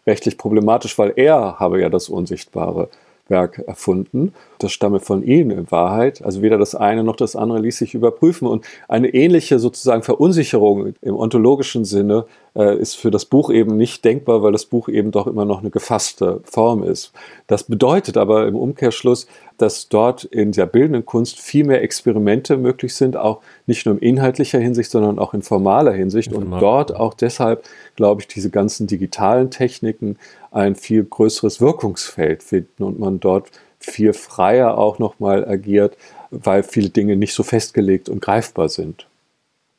urheberrechtlich 0.00 0.38
problematisch, 0.38 0.98
weil 0.98 1.12
er 1.16 1.58
habe 1.58 1.80
ja 1.80 1.88
das 1.88 2.08
Unsichtbare 2.08 2.88
Werk 3.28 3.58
erfunden. 3.66 4.34
Das 4.60 4.72
stamme 4.72 5.00
von 5.00 5.22
ihnen 5.22 5.50
in 5.50 5.70
Wahrheit. 5.70 6.22
Also 6.22 6.42
weder 6.42 6.58
das 6.58 6.74
eine 6.74 7.02
noch 7.02 7.16
das 7.16 7.34
andere 7.34 7.60
ließ 7.60 7.78
sich 7.78 7.94
überprüfen. 7.94 8.46
Und 8.46 8.64
eine 8.88 9.08
ähnliche 9.08 9.58
sozusagen 9.58 10.02
Verunsicherung 10.02 10.94
im 11.00 11.16
ontologischen 11.16 11.84
Sinne 11.84 12.26
äh, 12.54 12.76
ist 12.78 12.96
für 12.96 13.10
das 13.10 13.24
Buch 13.24 13.50
eben 13.50 13.76
nicht 13.76 14.04
denkbar, 14.04 14.42
weil 14.42 14.52
das 14.52 14.66
Buch 14.66 14.88
eben 14.88 15.12
doch 15.12 15.26
immer 15.26 15.44
noch 15.44 15.60
eine 15.60 15.70
gefasste 15.70 16.40
Form 16.44 16.82
ist. 16.82 17.12
Das 17.46 17.64
bedeutet 17.64 18.16
aber 18.16 18.46
im 18.46 18.54
Umkehrschluss, 18.54 19.26
dass 19.56 19.88
dort 19.88 20.24
in 20.24 20.52
der 20.52 20.66
bildenden 20.66 21.06
Kunst 21.06 21.40
viel 21.40 21.64
mehr 21.64 21.82
Experimente 21.82 22.56
möglich 22.56 22.94
sind, 22.94 23.16
auch 23.16 23.40
nicht 23.66 23.86
nur 23.86 23.96
in 23.96 24.16
inhaltlicher 24.16 24.58
Hinsicht, 24.58 24.90
sondern 24.90 25.18
auch 25.18 25.32
in 25.32 25.42
formaler 25.42 25.92
Hinsicht. 25.92 26.32
Und 26.32 26.50
dort 26.60 26.94
auch 26.94 27.14
deshalb, 27.14 27.64
glaube 27.96 28.20
ich, 28.22 28.28
diese 28.28 28.50
ganzen 28.50 28.86
digitalen 28.86 29.50
Techniken 29.50 30.16
ein 30.50 30.74
viel 30.74 31.04
größeres 31.04 31.60
Wirkungsfeld 31.60 32.42
finden 32.42 32.82
und 32.82 32.98
man 32.98 33.20
dort 33.20 33.50
viel 33.80 34.12
freier 34.12 34.78
auch 34.78 34.98
nochmal 34.98 35.48
agiert, 35.48 35.96
weil 36.30 36.62
viele 36.62 36.90
Dinge 36.90 37.16
nicht 37.16 37.34
so 37.34 37.42
festgelegt 37.42 38.08
und 38.08 38.20
greifbar 38.20 38.68
sind. 38.68 39.06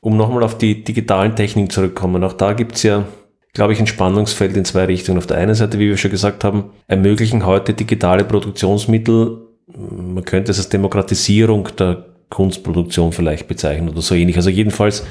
Um 0.01 0.17
nochmal 0.17 0.43
auf 0.43 0.57
die 0.57 0.83
digitalen 0.83 1.35
Techniken 1.35 1.69
zurückzukommen, 1.69 2.23
auch 2.23 2.33
da 2.33 2.53
gibt 2.53 2.75
es 2.75 2.83
ja, 2.83 3.05
glaube 3.53 3.73
ich, 3.73 3.79
ein 3.79 3.87
Spannungsfeld 3.87 4.57
in 4.57 4.65
zwei 4.65 4.85
Richtungen. 4.85 5.19
Auf 5.19 5.27
der 5.27 5.37
einen 5.37 5.53
Seite, 5.53 5.77
wie 5.77 5.89
wir 5.89 5.97
schon 5.97 6.11
gesagt 6.11 6.43
haben, 6.43 6.71
ermöglichen 6.87 7.45
heute 7.45 7.73
digitale 7.73 8.23
Produktionsmittel, 8.23 9.37
man 9.67 10.25
könnte 10.25 10.51
es 10.51 10.57
als 10.57 10.69
Demokratisierung 10.69 11.69
der 11.77 12.05
Kunstproduktion 12.29 13.11
vielleicht 13.11 13.47
bezeichnen 13.47 13.89
oder 13.89 14.01
so 14.01 14.15
ähnlich. 14.15 14.37
Also 14.37 14.49
jedenfalls 14.49 15.05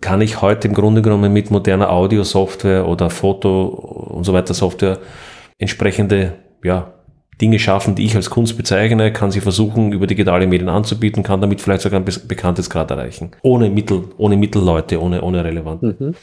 kann 0.00 0.20
ich 0.20 0.42
heute 0.42 0.68
im 0.68 0.74
Grunde 0.74 1.00
genommen 1.00 1.32
mit 1.32 1.50
moderner 1.50 1.90
Audio-Software 1.90 2.88
oder 2.88 3.10
Foto 3.10 3.66
und 3.68 4.24
so 4.24 4.32
weiter 4.32 4.52
Software 4.52 4.98
entsprechende 5.58 6.32
ja, 6.62 6.93
Dinge 7.40 7.58
schaffen, 7.58 7.94
die 7.94 8.04
ich 8.04 8.14
als 8.14 8.30
Kunst 8.30 8.56
bezeichne, 8.56 9.12
kann 9.12 9.30
sie 9.30 9.40
versuchen, 9.40 9.92
über 9.92 10.06
digitale 10.06 10.46
Medien 10.46 10.68
anzubieten, 10.68 11.22
kann 11.22 11.40
damit 11.40 11.60
vielleicht 11.60 11.82
sogar 11.82 12.00
ein 12.00 12.04
Bekanntesgrad 12.04 12.90
erreichen. 12.90 13.32
Ohne 13.42 13.70
Mittel, 13.70 14.04
ohne 14.18 14.36
Mittelleute, 14.36 15.00
ohne, 15.00 15.22
ohne 15.22 15.44
relevant. 15.44 15.82
Mhm. 15.82 16.14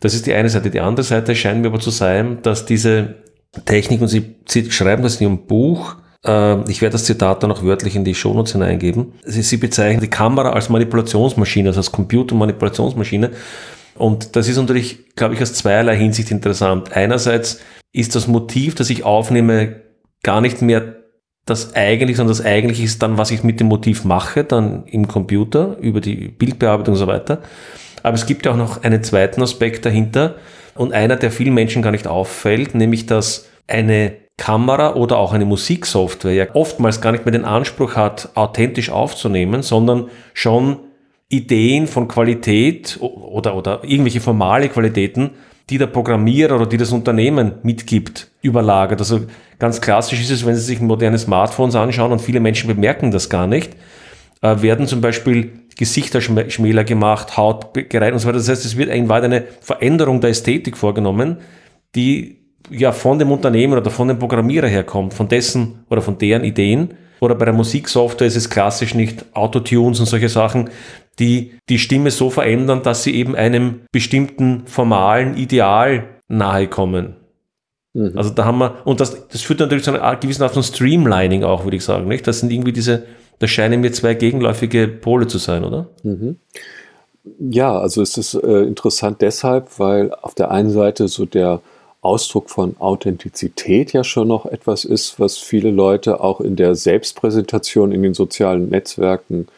Das 0.00 0.14
ist 0.14 0.26
die 0.26 0.32
eine 0.32 0.48
Seite. 0.48 0.70
Die 0.70 0.80
andere 0.80 1.04
Seite 1.04 1.34
scheint 1.34 1.60
mir 1.60 1.68
aber 1.68 1.80
zu 1.80 1.90
sein, 1.90 2.38
dass 2.42 2.64
diese 2.64 3.16
Technik, 3.66 4.00
und 4.00 4.08
Sie, 4.08 4.36
Sie 4.48 4.70
schreiben 4.70 5.02
das 5.02 5.20
in 5.20 5.26
Ihrem 5.26 5.46
Buch, 5.46 5.96
äh, 6.24 6.70
ich 6.70 6.80
werde 6.80 6.92
das 6.92 7.04
Zitat 7.04 7.42
dann 7.42 7.52
auch 7.52 7.62
wörtlich 7.62 7.96
in 7.96 8.04
die 8.04 8.14
Shownotes 8.14 8.52
hineingeben. 8.52 9.12
Sie, 9.24 9.42
Sie 9.42 9.58
bezeichnen 9.58 10.00
die 10.00 10.08
Kamera 10.08 10.50
als 10.50 10.70
Manipulationsmaschine, 10.70 11.68
also 11.68 11.80
als 11.80 11.92
Computermanipulationsmaschine. 11.92 13.30
Und 13.96 14.36
das 14.36 14.48
ist 14.48 14.56
natürlich, 14.56 15.14
glaube 15.16 15.34
ich, 15.34 15.42
aus 15.42 15.52
zweierlei 15.52 15.96
Hinsicht 15.96 16.30
interessant. 16.30 16.96
Einerseits 16.96 17.60
ist 17.92 18.14
das 18.14 18.26
Motiv, 18.26 18.74
das 18.74 18.88
ich 18.88 19.04
aufnehme, 19.04 19.76
gar 20.22 20.40
nicht 20.40 20.62
mehr 20.62 20.96
das 21.46 21.74
eigentlich, 21.74 22.16
sondern 22.16 22.36
das 22.36 22.44
eigentlich 22.44 22.82
ist 22.82 23.02
dann, 23.02 23.18
was 23.18 23.30
ich 23.30 23.42
mit 23.42 23.60
dem 23.60 23.66
Motiv 23.66 24.04
mache, 24.04 24.44
dann 24.44 24.84
im 24.86 25.08
Computer, 25.08 25.76
über 25.80 26.00
die 26.00 26.28
Bildbearbeitung 26.28 26.94
und 26.94 26.98
so 26.98 27.06
weiter. 27.06 27.40
Aber 28.02 28.14
es 28.14 28.26
gibt 28.26 28.46
ja 28.46 28.52
auch 28.52 28.56
noch 28.56 28.82
einen 28.82 29.02
zweiten 29.02 29.42
Aspekt 29.42 29.84
dahinter 29.84 30.36
und 30.74 30.92
einer, 30.92 31.16
der 31.16 31.30
vielen 31.30 31.54
Menschen 31.54 31.82
gar 31.82 31.90
nicht 31.90 32.06
auffällt, 32.06 32.74
nämlich 32.74 33.06
dass 33.06 33.48
eine 33.66 34.12
Kamera 34.36 34.94
oder 34.94 35.18
auch 35.18 35.32
eine 35.32 35.44
Musiksoftware 35.44 36.32
ja 36.32 36.46
oftmals 36.54 37.00
gar 37.00 37.12
nicht 37.12 37.26
mehr 37.26 37.32
den 37.32 37.44
Anspruch 37.44 37.96
hat, 37.96 38.30
authentisch 38.34 38.90
aufzunehmen, 38.90 39.62
sondern 39.62 40.08
schon 40.32 40.78
Ideen 41.28 41.86
von 41.86 42.08
Qualität 42.08 42.98
oder, 43.00 43.54
oder 43.54 43.84
irgendwelche 43.84 44.20
formale 44.20 44.68
Qualitäten 44.68 45.30
die 45.70 45.78
der 45.78 45.86
Programmierer 45.86 46.56
oder 46.56 46.66
die 46.66 46.76
das 46.76 46.92
Unternehmen 46.92 47.52
mitgibt, 47.62 48.28
überlagert. 48.42 49.00
Also 49.00 49.20
ganz 49.58 49.80
klassisch 49.80 50.20
ist 50.20 50.30
es, 50.30 50.44
wenn 50.44 50.56
Sie 50.56 50.60
sich 50.60 50.80
moderne 50.80 51.18
Smartphones 51.18 51.76
anschauen 51.76 52.12
und 52.12 52.20
viele 52.20 52.40
Menschen 52.40 52.66
bemerken 52.66 53.12
das 53.12 53.30
gar 53.30 53.46
nicht, 53.46 53.76
äh, 54.42 54.60
werden 54.60 54.88
zum 54.88 55.00
Beispiel 55.00 55.52
Gesichter 55.76 56.20
schmäler 56.20 56.84
gemacht, 56.84 57.36
Haut 57.36 57.72
gereiht 57.88 58.12
und 58.12 58.18
so 58.18 58.28
weiter. 58.28 58.38
Das 58.38 58.48
heißt, 58.48 58.66
es 58.66 58.76
wird 58.76 58.90
in 58.90 59.08
Wahrheit 59.08 59.24
eine 59.24 59.44
Veränderung 59.60 60.20
der 60.20 60.30
Ästhetik 60.30 60.76
vorgenommen, 60.76 61.38
die 61.94 62.36
ja 62.68 62.92
von 62.92 63.18
dem 63.18 63.30
Unternehmen 63.30 63.78
oder 63.78 63.90
von 63.90 64.08
dem 64.08 64.18
Programmierer 64.18 64.66
herkommt, 64.66 65.14
von 65.14 65.28
dessen 65.28 65.84
oder 65.88 66.02
von 66.02 66.18
deren 66.18 66.44
Ideen. 66.44 66.94
Oder 67.20 67.34
bei 67.34 67.44
der 67.44 67.54
Musiksoftware 67.54 68.26
ist 68.26 68.36
es 68.36 68.50
klassisch 68.50 68.94
nicht 68.94 69.24
Autotunes 69.34 70.00
und 70.00 70.06
solche 70.06 70.28
Sachen, 70.28 70.70
die 71.18 71.52
die 71.68 71.78
Stimme 71.78 72.10
so 72.10 72.30
verändern, 72.30 72.82
dass 72.82 73.02
sie 73.04 73.14
eben 73.14 73.36
einem 73.36 73.82
bestimmten 73.92 74.66
formalen 74.66 75.36
Ideal 75.36 76.04
nahe 76.28 76.66
kommen. 76.66 77.16
Mhm. 77.92 78.12
Also 78.16 78.30
da 78.30 78.44
haben 78.44 78.58
wir, 78.58 78.78
und 78.84 79.00
das, 79.00 79.28
das 79.28 79.42
führt 79.42 79.60
natürlich 79.60 79.84
zu 79.84 79.92
einer 79.92 80.16
gewissen 80.16 80.42
Art 80.42 80.54
von 80.54 80.62
Streamlining 80.62 81.44
auch, 81.44 81.64
würde 81.64 81.76
ich 81.76 81.84
sagen, 81.84 82.08
nicht? 82.08 82.26
Das 82.26 82.40
sind 82.40 82.52
irgendwie 82.52 82.72
diese, 82.72 83.04
das 83.38 83.50
scheinen 83.50 83.80
mir 83.80 83.92
zwei 83.92 84.14
gegenläufige 84.14 84.88
Pole 84.88 85.26
zu 85.26 85.38
sein, 85.38 85.64
oder? 85.64 85.88
Mhm. 86.02 86.36
Ja, 87.38 87.78
also 87.78 88.00
es 88.00 88.16
ist 88.16 88.34
äh, 88.34 88.62
interessant 88.62 89.20
deshalb, 89.20 89.78
weil 89.78 90.12
auf 90.14 90.34
der 90.34 90.50
einen 90.50 90.70
Seite 90.70 91.06
so 91.08 91.26
der 91.26 91.60
Ausdruck 92.02 92.48
von 92.48 92.76
Authentizität 92.78 93.92
ja 93.92 94.04
schon 94.04 94.28
noch 94.28 94.46
etwas 94.46 94.84
ist, 94.84 95.20
was 95.20 95.36
viele 95.36 95.70
Leute 95.70 96.20
auch 96.22 96.40
in 96.40 96.56
der 96.56 96.74
Selbstpräsentation 96.74 97.92
in 97.92 98.02
den 98.02 98.14
sozialen 98.14 98.70
Netzwerken 98.70 99.48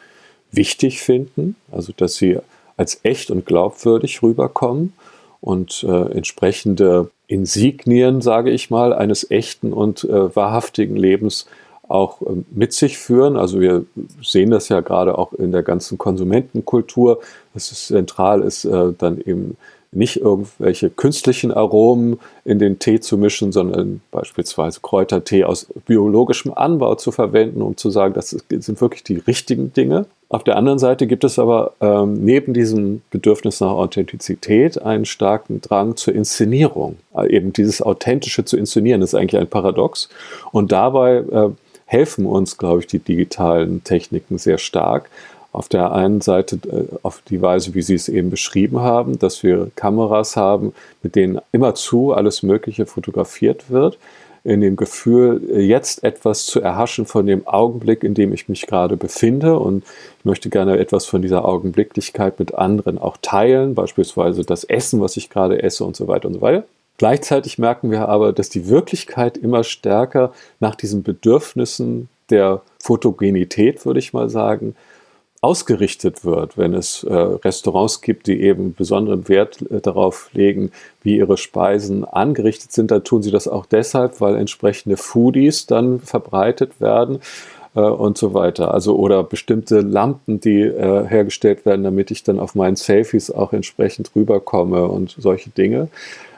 wichtig 0.51 1.01
finden, 1.01 1.55
also 1.71 1.93
dass 1.95 2.15
sie 2.15 2.37
als 2.75 2.99
echt 3.03 3.31
und 3.31 3.45
glaubwürdig 3.45 4.21
rüberkommen 4.21 4.93
und 5.41 5.83
äh, 5.87 6.11
entsprechende 6.11 7.09
Insignien, 7.27 8.21
sage 8.21 8.51
ich 8.51 8.69
mal, 8.69 8.93
eines 8.93 9.29
echten 9.31 9.73
und 9.73 10.03
äh, 10.03 10.35
wahrhaftigen 10.35 10.95
Lebens 10.95 11.47
auch 11.87 12.21
äh, 12.21 12.43
mit 12.51 12.73
sich 12.73 12.97
führen. 12.97 13.37
Also 13.37 13.59
wir 13.59 13.85
sehen 14.21 14.51
das 14.51 14.69
ja 14.69 14.81
gerade 14.81 15.17
auch 15.17 15.33
in 15.33 15.51
der 15.51 15.63
ganzen 15.63 15.97
Konsumentenkultur, 15.97 17.21
dass 17.53 17.71
es 17.71 17.87
zentral 17.87 18.41
ist, 18.41 18.65
äh, 18.65 18.93
dann 18.97 19.19
eben 19.19 19.57
nicht 19.95 20.17
irgendwelche 20.17 20.89
künstlichen 20.89 21.51
Aromen 21.51 22.19
in 22.45 22.59
den 22.59 22.79
Tee 22.79 22.99
zu 22.99 23.17
mischen, 23.17 23.51
sondern 23.51 24.01
beispielsweise 24.11 24.79
Kräutertee 24.81 25.43
aus 25.43 25.67
biologischem 25.85 26.53
Anbau 26.53 26.95
zu 26.95 27.11
verwenden, 27.11 27.61
um 27.61 27.77
zu 27.77 27.89
sagen, 27.89 28.13
das 28.13 28.29
sind 28.31 28.81
wirklich 28.81 29.03
die 29.03 29.17
richtigen 29.17 29.73
Dinge. 29.73 30.05
Auf 30.29 30.43
der 30.43 30.55
anderen 30.55 30.79
Seite 30.79 31.05
gibt 31.05 31.23
es 31.23 31.37
aber 31.37 31.73
ähm, 31.79 32.25
neben 32.25 32.53
diesem 32.53 33.03
Bedürfnis 33.11 33.59
nach 33.59 33.71
Authentizität 33.71 34.81
einen 34.81 35.05
starken 35.05 35.61
Drang 35.61 35.95
zur 35.95 36.15
Inszenierung. 36.15 36.97
Also 37.13 37.29
eben 37.29 37.53
dieses 37.53 37.81
Authentische 37.81 38.43
zu 38.43 38.57
inszenieren, 38.57 39.03
ist 39.03 39.13
eigentlich 39.13 39.39
ein 39.39 39.47
Paradox. 39.47 40.09
Und 40.51 40.71
dabei 40.71 41.17
äh, 41.17 41.49
helfen 41.85 42.25
uns, 42.25 42.57
glaube 42.57 42.79
ich, 42.79 42.87
die 42.87 42.97
digitalen 42.97 43.83
Techniken 43.83 44.39
sehr 44.39 44.57
stark, 44.57 45.11
auf 45.53 45.69
der 45.69 45.93
einen 45.93 46.19
Seite 46.19 46.57
äh, 46.67 46.95
auf 47.03 47.21
die 47.29 47.41
Weise, 47.41 47.73
wie 47.73 47.81
Sie 47.81 47.95
es 47.95 48.09
eben 48.09 48.29
beschrieben 48.29 48.81
haben, 48.81 49.19
dass 49.19 49.43
wir 49.43 49.71
Kameras 49.75 50.35
haben, 50.35 50.73
mit 51.01 51.15
denen 51.15 51.39
immerzu 51.51 52.11
alles 52.11 52.43
Mögliche 52.43 52.85
fotografiert 52.85 53.69
wird, 53.69 53.97
in 54.43 54.59
dem 54.59 54.75
Gefühl, 54.75 55.41
jetzt 55.55 56.03
etwas 56.03 56.45
zu 56.45 56.59
erhaschen 56.59 57.05
von 57.05 57.25
dem 57.25 57.47
Augenblick, 57.47 58.03
in 58.03 58.13
dem 58.13 58.33
ich 58.33 58.49
mich 58.49 58.67
gerade 58.67 58.97
befinde. 58.97 59.57
Und 59.57 59.85
ich 60.19 60.25
möchte 60.25 60.49
gerne 60.49 60.79
etwas 60.79 61.05
von 61.05 61.21
dieser 61.21 61.45
Augenblicklichkeit 61.45 62.39
mit 62.39 62.53
anderen 62.53 62.97
auch 62.97 63.15
teilen, 63.21 63.73
beispielsweise 63.73 64.43
das 64.43 64.65
Essen, 64.65 64.99
was 64.99 65.15
ich 65.15 65.29
gerade 65.29 65.63
esse 65.63 65.85
und 65.85 65.95
so 65.95 66.09
weiter 66.09 66.27
und 66.27 66.33
so 66.33 66.41
weiter. 66.41 66.65
Gleichzeitig 66.97 67.57
merken 67.57 67.89
wir 67.89 68.09
aber, 68.09 68.33
dass 68.33 68.49
die 68.49 68.67
Wirklichkeit 68.67 69.37
immer 69.37 69.63
stärker 69.63 70.33
nach 70.59 70.75
diesen 70.75 71.03
Bedürfnissen 71.03 72.09
der 72.29 72.61
Fotogenität, 72.79 73.85
würde 73.85 73.99
ich 73.99 74.13
mal 74.13 74.29
sagen, 74.29 74.75
ausgerichtet 75.43 76.23
wird, 76.23 76.57
wenn 76.57 76.73
es 76.73 77.03
äh, 77.03 77.13
Restaurants 77.13 77.99
gibt, 77.99 78.27
die 78.27 78.41
eben 78.41 78.73
besonderen 78.73 79.27
Wert 79.27 79.61
äh, 79.69 79.81
darauf 79.81 80.29
legen, 80.31 80.71
wie 81.01 81.17
ihre 81.17 81.35
Speisen 81.35 82.05
angerichtet 82.05 82.71
sind, 82.71 82.91
dann 82.91 83.03
tun 83.03 83.21
sie 83.21 83.31
das 83.31 83.49
auch 83.49 83.65
deshalb, 83.65 84.21
weil 84.21 84.37
entsprechende 84.37 84.95
Foodies 84.95 85.65
dann 85.65 85.99
verbreitet 85.99 86.79
werden 86.79 87.19
äh, 87.75 87.81
und 87.81 88.17
so 88.17 88.33
weiter. 88.33 88.73
Also 88.73 88.95
oder 88.95 89.21
bestimmte 89.21 89.81
Lampen, 89.81 90.39
die 90.39 90.61
äh, 90.61 91.05
hergestellt 91.07 91.65
werden, 91.65 91.83
damit 91.83 92.09
ich 92.09 92.23
dann 92.23 92.39
auf 92.39 92.55
meinen 92.55 92.77
Selfies 92.77 93.29
auch 93.29 93.51
entsprechend 93.51 94.11
rüberkomme 94.15 94.87
und 94.87 95.13
solche 95.19 95.49
Dinge. 95.49 95.89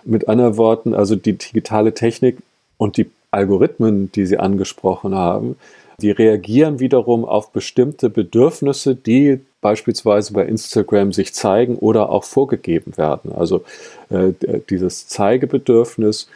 Mit 0.04 0.28
anderen 0.28 0.58
Worten, 0.58 0.96
also 0.96 1.16
die 1.16 1.34
digitale 1.34 1.94
Technik 1.94 2.40
und 2.78 2.98
die 2.98 3.12
Algorithmen, 3.30 4.12
die 4.14 4.26
Sie 4.26 4.40
angesprochen 4.40 5.14
haben, 5.14 5.58
die 6.02 6.12
reagieren 6.12 6.80
wiederum 6.80 7.26
auf 7.26 7.52
bestimmte 7.52 8.10
Bedürfnisse, 8.10 8.96
die 8.96 9.40
beispielsweise 9.62 10.34
bei 10.34 10.46
Instagram 10.46 11.14
sich 11.14 11.34
zeigen 11.34 11.78
oder 11.78 12.10
auch 12.10 12.24
vorgegeben 12.24 12.98
werden. 12.98 13.32
Also 13.32 13.64
äh, 14.10 14.34
dieses 14.70 15.08
Zeigebedürfnis 15.08 16.28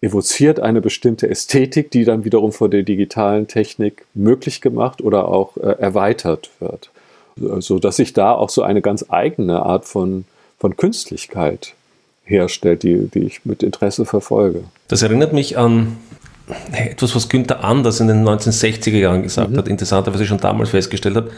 evoziert 0.00 0.58
eine 0.58 0.80
bestimmte 0.80 1.30
Ästhetik, 1.30 1.90
die 1.90 2.04
dann 2.04 2.24
wiederum 2.24 2.52
von 2.52 2.70
der 2.70 2.82
digitalen 2.82 3.46
Technik 3.46 4.04
möglich 4.14 4.60
gemacht 4.60 5.00
oder 5.00 5.28
auch 5.28 5.56
äh, 5.56 5.76
erweitert 5.78 6.50
wird. 6.58 6.90
So 7.36 7.78
dass 7.78 7.96
sich 7.96 8.12
da 8.12 8.32
auch 8.32 8.50
so 8.50 8.62
eine 8.62 8.82
ganz 8.82 9.06
eigene 9.08 9.62
Art 9.62 9.86
von, 9.86 10.24
von 10.58 10.76
Künstlichkeit 10.76 11.74
herstellt, 12.24 12.82
die, 12.82 13.08
die 13.08 13.20
ich 13.20 13.44
mit 13.44 13.62
Interesse 13.62 14.04
verfolge. 14.04 14.64
Das 14.88 15.02
erinnert 15.02 15.32
mich 15.32 15.56
an 15.56 15.96
etwas, 16.72 17.14
was 17.14 17.28
Günther 17.28 17.64
Anders 17.64 18.00
in 18.00 18.08
den 18.08 18.24
1960er 18.24 18.96
Jahren 18.96 19.22
gesagt 19.22 19.50
mhm. 19.50 19.58
hat, 19.58 19.68
interessanterweise 19.68 20.26
schon 20.26 20.38
damals 20.38 20.70
festgestellt 20.70 21.16
hat. 21.16 21.28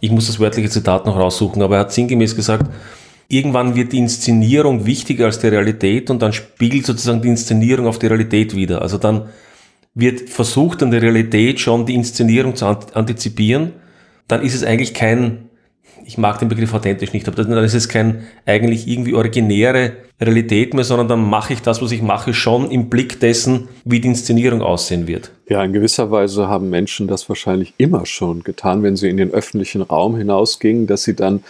Ich 0.00 0.10
muss 0.10 0.26
das 0.26 0.40
wörtliche 0.40 0.70
Zitat 0.70 1.06
noch 1.06 1.16
raussuchen, 1.16 1.62
aber 1.62 1.76
er 1.76 1.80
hat 1.80 1.92
sinngemäß 1.92 2.34
gesagt, 2.34 2.70
irgendwann 3.28 3.74
wird 3.74 3.92
die 3.92 3.98
Inszenierung 3.98 4.84
wichtiger 4.84 5.26
als 5.26 5.38
die 5.38 5.48
Realität 5.48 6.10
und 6.10 6.22
dann 6.22 6.32
spiegelt 6.32 6.86
sozusagen 6.86 7.22
die 7.22 7.28
Inszenierung 7.28 7.86
auf 7.86 7.98
die 7.98 8.06
Realität 8.06 8.54
wieder. 8.54 8.82
Also 8.82 8.98
dann 8.98 9.28
wird 9.94 10.28
versucht, 10.28 10.82
an 10.82 10.90
der 10.90 11.02
Realität 11.02 11.60
schon 11.60 11.86
die 11.86 11.94
Inszenierung 11.94 12.56
zu 12.56 12.66
antizipieren. 12.66 13.72
Dann 14.28 14.42
ist 14.42 14.54
es 14.54 14.64
eigentlich 14.64 14.94
kein 14.94 15.50
ich 16.12 16.18
mag 16.18 16.38
den 16.38 16.50
Begriff 16.50 16.74
authentisch 16.74 17.14
nicht, 17.14 17.26
aber 17.26 17.42
dann 17.42 17.64
ist 17.64 17.72
es 17.72 17.88
kein 17.88 18.26
eigentlich 18.44 18.86
irgendwie 18.86 19.14
originäre 19.14 19.92
Realität 20.20 20.74
mehr, 20.74 20.84
sondern 20.84 21.08
dann 21.08 21.24
mache 21.24 21.54
ich 21.54 21.62
das, 21.62 21.80
was 21.80 21.90
ich 21.90 22.02
mache, 22.02 22.34
schon 22.34 22.70
im 22.70 22.90
Blick 22.90 23.18
dessen, 23.18 23.68
wie 23.86 23.98
die 23.98 24.08
Inszenierung 24.08 24.60
aussehen 24.60 25.06
wird. 25.06 25.30
Ja, 25.48 25.64
in 25.64 25.72
gewisser 25.72 26.10
Weise 26.10 26.48
haben 26.48 26.68
Menschen 26.68 27.08
das 27.08 27.30
wahrscheinlich 27.30 27.72
immer 27.78 28.04
schon 28.04 28.42
getan, 28.42 28.82
wenn 28.82 28.94
sie 28.94 29.08
in 29.08 29.16
den 29.16 29.30
öffentlichen 29.30 29.80
Raum 29.80 30.14
hinausgingen, 30.14 30.86
dass 30.86 31.04
sie 31.04 31.16
dann 31.16 31.42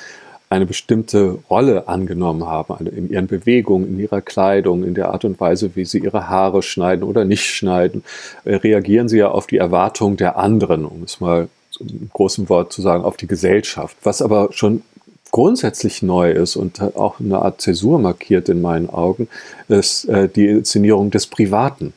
eine 0.49 0.65
bestimmte 0.65 1.39
Rolle 1.51 1.89
angenommen 1.89 2.47
haben, 2.47 2.73
also 2.73 2.93
in 2.93 3.11
ihren 3.11 3.27
Bewegungen, 3.27 3.89
in 3.89 3.99
ihrer 3.99 4.21
Kleidung, 4.21 4.85
in 4.85 4.95
der 4.95 5.11
Art 5.11 5.25
und 5.25 5.41
Weise, 5.41 5.73
wie 5.75 5.85
sie 5.85 5.99
ihre 5.99 6.29
Haare 6.29 6.63
schneiden 6.63 7.03
oder 7.03 7.25
nicht 7.25 7.47
schneiden, 7.47 8.05
äh, 8.45 8.55
reagieren 8.55 9.09
sie 9.09 9.19
ja 9.19 9.33
auf 9.33 9.49
die 9.49 9.57
Erwartungen 9.57 10.19
der 10.19 10.37
anderen, 10.37 10.85
um 10.85 11.03
es 11.03 11.21
mal 11.21 11.49
im 11.89 12.11
großen 12.13 12.49
Wort 12.49 12.73
zu 12.73 12.83
sagen, 12.83 13.05
auf 13.05 13.17
die 13.17 13.27
Gesellschaft. 13.27 13.97
Was 14.03 14.23
aber 14.23 14.49
schon 14.53 14.83
grundsätzlich 15.31 16.03
neu 16.03 16.31
ist 16.31 16.57
und 16.57 16.81
auch 16.81 17.19
eine 17.19 17.41
Art 17.41 17.61
Zäsur 17.61 17.99
markiert 17.99 18.49
in 18.49 18.61
meinen 18.61 18.91
Augen, 18.91 19.29
ist 19.69 20.05
äh, 20.05 20.29
die 20.29 20.47
Inszenierung 20.47 21.11
des 21.11 21.27
Privaten. 21.27 21.93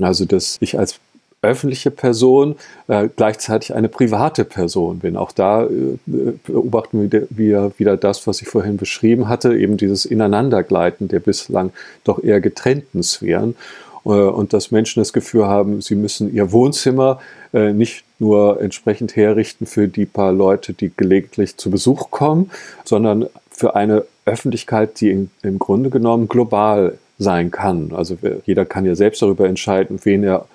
Also, 0.00 0.24
dass 0.24 0.56
ich 0.60 0.78
als 0.78 1.00
öffentliche 1.42 1.90
Person 1.90 2.56
äh, 2.86 3.08
gleichzeitig 3.14 3.74
eine 3.74 3.88
private 3.88 4.44
Person 4.44 4.98
bin. 4.98 5.16
Auch 5.16 5.32
da 5.32 5.64
äh, 5.64 5.98
beobachten 6.44 7.10
wir 7.30 7.72
wieder 7.78 7.96
das, 7.96 8.26
was 8.26 8.42
ich 8.42 8.48
vorhin 8.48 8.76
beschrieben 8.76 9.28
hatte, 9.28 9.56
eben 9.56 9.76
dieses 9.76 10.04
Ineinandergleiten 10.04 11.08
der 11.08 11.20
bislang 11.20 11.72
doch 12.04 12.22
eher 12.22 12.40
getrennten 12.40 13.02
Sphären. 13.02 13.56
Äh, 14.04 14.08
und 14.08 14.52
dass 14.52 14.70
Menschen 14.70 15.00
das 15.00 15.12
Gefühl 15.12 15.46
haben, 15.46 15.80
sie 15.80 15.94
müssen 15.94 16.32
ihr 16.32 16.52
Wohnzimmer 16.52 17.20
äh, 17.52 17.72
nicht 17.72 18.04
nur 18.18 18.60
entsprechend 18.60 19.16
herrichten 19.16 19.66
für 19.66 19.88
die 19.88 20.06
paar 20.06 20.32
Leute, 20.32 20.72
die 20.72 20.92
gelegentlich 20.94 21.56
zu 21.56 21.70
Besuch 21.70 22.10
kommen, 22.10 22.50
sondern 22.84 23.26
für 23.50 23.76
eine 23.76 24.04
Öffentlichkeit, 24.24 25.00
die 25.00 25.28
im 25.42 25.58
Grunde 25.58 25.90
genommen 25.90 26.28
global 26.28 26.98
sein 27.18 27.50
kann. 27.50 27.92
Also 27.94 28.16
jeder 28.46 28.64
kann 28.64 28.86
ja 28.86 28.94
selbst 28.94 29.20
darüber 29.20 29.46
entscheiden, 29.46 29.98
wen 30.04 30.24
er 30.24 30.46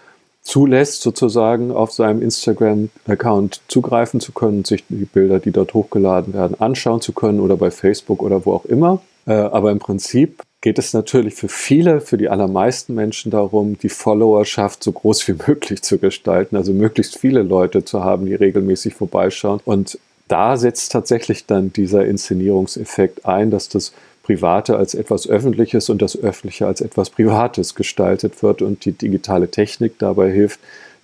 zulässt, 0.41 1.01
sozusagen 1.01 1.71
auf 1.71 1.91
seinem 1.91 2.21
Instagram-Account 2.21 3.61
zugreifen 3.67 4.19
zu 4.19 4.31
können, 4.31 4.63
sich 4.63 4.85
die 4.87 5.05
Bilder, 5.05 5.39
die 5.39 5.51
dort 5.51 5.73
hochgeladen 5.73 6.33
werden, 6.33 6.59
anschauen 6.59 7.01
zu 7.01 7.13
können 7.13 7.39
oder 7.39 7.57
bei 7.57 7.71
Facebook 7.71 8.21
oder 8.21 8.45
wo 8.45 8.53
auch 8.53 8.65
immer. 8.65 9.01
Äh, 9.27 9.33
aber 9.33 9.71
im 9.71 9.79
Prinzip 9.79 10.43
geht 10.65 10.79
es 10.79 10.93
natürlich 10.93 11.35
für 11.35 11.47
viele, 11.47 12.01
für 12.01 12.17
die 12.17 12.27
allermeisten 12.27 12.95
Menschen 12.95 13.29
darum, 13.29 13.77
die 13.77 13.87
Followerschaft 13.87 14.83
so 14.83 14.91
groß 14.91 15.27
wie 15.27 15.33
möglich 15.47 15.83
zu 15.83 15.99
gestalten, 15.99 16.55
also 16.55 16.73
möglichst 16.73 17.19
viele 17.19 17.43
Leute 17.43 17.85
zu 17.85 18.03
haben, 18.03 18.25
die 18.25 18.33
regelmäßig 18.33 18.95
vorbeischauen. 18.95 19.59
Und 19.63 19.99
da 20.27 20.57
setzt 20.57 20.91
tatsächlich 20.91 21.45
dann 21.45 21.71
dieser 21.71 22.07
Inszenierungseffekt 22.07 23.27
ein, 23.27 23.51
dass 23.51 23.69
das 23.69 23.93
Private 24.23 24.75
als 24.75 24.95
etwas 24.95 25.29
Öffentliches 25.29 25.89
und 25.89 26.01
das 26.01 26.17
Öffentliche 26.17 26.65
als 26.65 26.81
etwas 26.81 27.11
Privates 27.11 27.75
gestaltet 27.75 28.41
wird 28.41 28.63
und 28.63 28.85
die 28.85 28.93
digitale 28.93 29.51
Technik 29.51 29.99
dabei 29.99 30.31
hilft, 30.31 30.59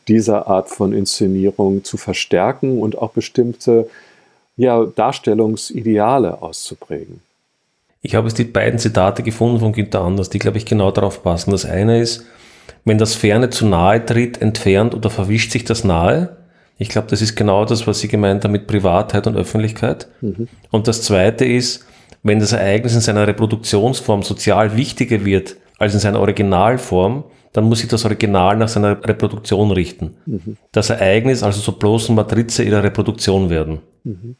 diese 0.07 0.47
Art 0.47 0.69
von 0.69 0.91
Inszenierung 0.91 1.83
zu 1.83 1.97
verstärken 1.97 2.79
und 2.79 2.97
auch 2.97 3.11
bestimmte 3.11 3.87
ja, 4.57 4.83
Darstellungsideale 4.85 6.41
auszuprägen. 6.41 7.21
Ich 8.01 8.15
habe 8.15 8.27
jetzt 8.27 8.37
die 8.37 8.45
beiden 8.45 8.79
Zitate 8.79 9.23
gefunden 9.23 9.59
von 9.59 9.73
Günther 9.73 10.01
Anders, 10.01 10.29
die, 10.29 10.39
glaube 10.39 10.57
ich, 10.57 10.65
genau 10.65 10.91
darauf 10.91 11.23
passen. 11.23 11.51
Das 11.51 11.65
eine 11.65 11.99
ist, 11.99 12.25
wenn 12.83 12.97
das 12.97 13.15
Ferne 13.15 13.49
zu 13.49 13.67
nahe 13.67 14.03
tritt, 14.03 14.41
entfernt 14.41 14.95
oder 14.95 15.09
verwischt 15.09 15.51
sich 15.51 15.65
das 15.65 15.83
Nahe. 15.83 16.37
Ich 16.77 16.89
glaube, 16.89 17.07
das 17.09 17.21
ist 17.21 17.35
genau 17.35 17.63
das, 17.65 17.85
was 17.85 17.99
Sie 17.99 18.07
gemeint 18.07 18.43
haben 18.43 18.53
mit 18.53 18.65
Privatheit 18.65 19.27
und 19.27 19.37
Öffentlichkeit. 19.37 20.07
Mhm. 20.21 20.47
Und 20.71 20.87
das 20.87 21.03
zweite 21.03 21.45
ist, 21.45 21.85
wenn 22.23 22.39
das 22.39 22.53
Ereignis 22.53 22.95
in 22.95 23.01
seiner 23.01 23.27
Reproduktionsform 23.27 24.23
sozial 24.23 24.75
wichtiger 24.75 25.23
wird 25.23 25.57
als 25.77 25.93
in 25.93 25.99
seiner 25.99 26.19
Originalform, 26.19 27.23
dann 27.53 27.65
muss 27.65 27.79
sich 27.79 27.89
das 27.89 28.05
Original 28.05 28.57
nach 28.57 28.67
seiner 28.67 29.03
Reproduktion 29.07 29.71
richten. 29.71 30.15
Mhm. 30.25 30.57
Das 30.71 30.89
Ereignis 30.89 31.43
also 31.43 31.59
so 31.59 31.73
bloßen 31.73 32.15
Matrize 32.15 32.63
ihrer 32.63 32.83
Reproduktion 32.83 33.49
werden. 33.49 33.79
Mhm. 34.03 34.35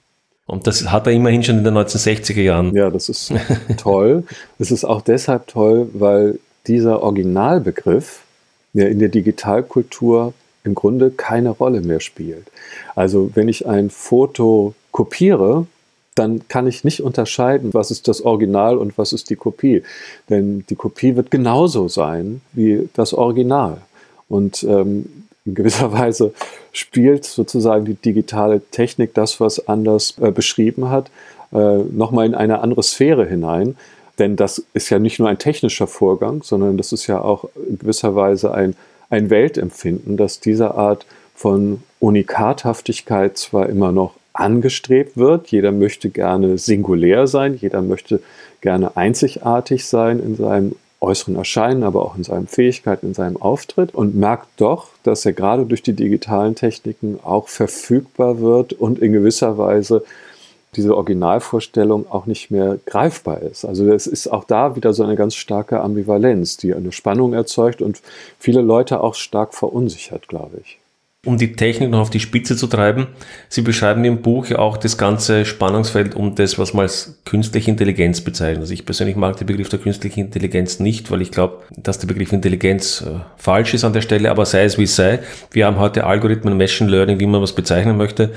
Und 0.48 0.68
das 0.68 0.92
hat 0.92 1.08
er 1.08 1.14
immerhin 1.14 1.44
schon 1.44 1.60
in 1.60 1.64
den 1.64 1.78
1960er 1.78 2.42
Jahren. 2.42 2.76
Ja, 2.76 2.90
das 2.90 3.10
ist 3.10 3.34
toll. 3.78 4.24
Das 4.60 4.72
ist 4.72 4.84
auch 4.84 5.02
deshalb 5.02 5.48
toll, 5.48 5.90
weil 5.94 6.40
dieser 6.68 7.02
Originalbegriff 7.04 8.24
ja 8.74 8.86
in 8.88 9.00
der 9.00 9.10
Digitalkultur 9.10 10.34
im 10.64 10.76
Grunde 10.76 11.12
keine 11.12 11.50
Rolle 11.50 11.82
mehr 11.82 12.00
spielt. 12.00 12.48
Also 12.96 13.32
wenn 13.34 13.48
ich 13.48 13.68
ein 13.68 13.90
Foto 13.90 14.76
kopiere, 14.92 15.66
dann 16.16 16.48
kann 16.48 16.68
ich 16.68 16.84
nicht 16.84 17.02
unterscheiden, 17.02 17.74
was 17.74 17.90
ist 17.90 18.08
das 18.08 18.22
Original 18.22 18.78
und 18.78 18.98
was 18.98 19.14
ist 19.14 19.30
die 19.30 19.36
Kopie. 19.36 19.84
Denn 20.30 20.66
die 20.70 20.76
Kopie 20.76 21.16
wird 21.16 21.32
genauso 21.32 21.88
sein 21.88 22.42
wie 22.54 22.90
das 22.94 23.14
Original. 23.14 23.78
Und 24.28 24.64
ähm, 24.64 25.21
in 25.46 25.56
gewisser 25.56 25.92
Weise 25.98 26.34
spielt 26.72 27.26
sozusagen 27.26 27.86
die 27.86 27.96
digitale 27.96 28.62
Technik 28.72 29.14
das, 29.14 29.40
was 29.40 29.68
Anders 29.68 30.16
äh, 30.22 30.32
beschrieben 30.32 30.90
hat, 30.90 31.10
äh, 31.54 31.78
nochmal 31.78 32.26
in 32.26 32.36
eine 32.36 32.60
andere 32.62 32.84
Sphäre 32.84 33.26
hinein. 33.26 33.76
Denn 34.20 34.36
das 34.36 34.64
ist 34.74 34.90
ja 34.90 35.00
nicht 35.00 35.20
nur 35.20 35.30
ein 35.30 35.40
technischer 35.40 35.88
Vorgang, 35.88 36.44
sondern 36.44 36.78
das 36.78 36.92
ist 36.92 37.08
ja 37.08 37.22
auch 37.22 37.46
in 37.68 37.80
gewisser 37.80 38.16
Weise 38.16 38.54
ein, 38.54 38.76
ein 39.10 39.30
Weltempfinden, 39.30 40.18
das 40.18 40.40
dieser 40.40 40.76
Art 40.76 41.06
von 41.34 41.82
Unikathaftigkeit 42.00 43.38
zwar 43.38 43.68
immer 43.70 43.92
noch 43.92 44.14
angestrebt 44.34 45.18
wird. 45.18 45.48
Jeder 45.48 45.72
möchte 45.72 46.10
gerne 46.10 46.58
singulär 46.58 47.28
sein, 47.28 47.58
jeder 47.60 47.82
möchte 47.82 48.22
gerne 48.62 48.96
einzigartig 48.96 49.86
sein 49.86 50.20
in 50.20 50.36
seinem 50.36 50.76
äußeren 51.02 51.36
Erscheinen, 51.36 51.84
aber 51.84 52.06
auch 52.06 52.16
in 52.16 52.24
seinen 52.24 52.48
Fähigkeiten, 52.48 53.08
in 53.08 53.14
seinem 53.14 53.38
Auftritt 53.38 53.94
und 53.94 54.16
merkt 54.16 54.48
doch, 54.58 54.90
dass 55.04 55.26
er 55.26 55.34
gerade 55.34 55.66
durch 55.66 55.82
die 55.82 55.94
digitalen 55.94 56.56
Techniken 56.56 57.20
auch 57.24 57.48
verfügbar 57.48 58.40
wird 58.40 58.74
und 58.74 59.00
in 59.00 59.12
gewisser 59.12 59.58
Weise 59.58 60.04
diese 60.76 60.96
Originalvorstellung 60.96 62.10
auch 62.10 62.28
nicht 62.28 62.52
mehr 62.52 62.78
greifbar 62.86 63.42
ist. 63.42 63.66
Also 63.66 63.92
es 63.92 64.08
ist 64.08 64.28
auch 64.28 64.46
da 64.46 64.76
wieder 64.76 64.94
so 64.94 65.04
eine 65.04 65.16
ganz 65.16 65.36
starke 65.36 65.82
Ambivalenz, 65.82 66.58
die 66.58 66.74
eine 66.74 66.92
Spannung 66.92 67.34
erzeugt 67.34 67.82
und 67.82 68.02
viele 68.40 68.62
Leute 68.62 69.02
auch 69.02 69.16
stark 69.16 69.54
verunsichert, 69.54 70.28
glaube 70.28 70.60
ich 70.62 70.81
um 71.24 71.38
die 71.38 71.54
Technik 71.54 71.92
noch 71.92 72.00
auf 72.00 72.10
die 72.10 72.20
Spitze 72.20 72.56
zu 72.56 72.66
treiben. 72.66 73.08
Sie 73.48 73.62
beschreiben 73.62 74.04
im 74.06 74.24
Buch 74.24 74.48
ja 74.48 74.58
auch 74.58 74.78
das 74.78 74.98
ganze 74.98 75.46
Spannungsfeld 75.46 76.16
um 76.16 76.34
das, 76.34 76.58
was 76.58 76.74
man 76.74 76.84
als 76.84 77.22
künstliche 77.26 77.70
Intelligenz 77.70 78.22
bezeichnet. 78.22 78.62
Also 78.62 78.74
ich 78.74 78.86
persönlich 78.86 79.16
mag 79.16 79.38
den 79.38 79.46
Begriff 79.46 79.70
der 79.70 79.78
künstlichen 79.78 80.22
Intelligenz 80.22 80.80
nicht, 80.80 81.12
weil 81.12 81.22
ich 81.22 81.30
glaube, 81.30 81.64
dass 81.78 82.00
der 82.00 82.08
Begriff 82.08 82.34
Intelligenz 82.34 83.02
äh, 83.02 83.20
falsch 83.38 83.76
ist 83.76 83.84
an 83.84 83.94
der 83.94 84.02
Stelle, 84.02 84.32
aber 84.32 84.48
sei 84.48 84.64
es 84.64 84.80
wie 84.80 84.84
es 84.84 84.96
sei. 84.96 85.20
Wir 85.52 85.68
haben 85.68 85.78
heute 85.78 86.06
Algorithmen, 86.06 86.58
Machine 86.58 86.90
Learning, 86.90 87.20
wie 87.20 87.28
man 87.28 87.42
was 87.42 87.54
bezeichnen 87.54 87.98
möchte, 87.98 88.32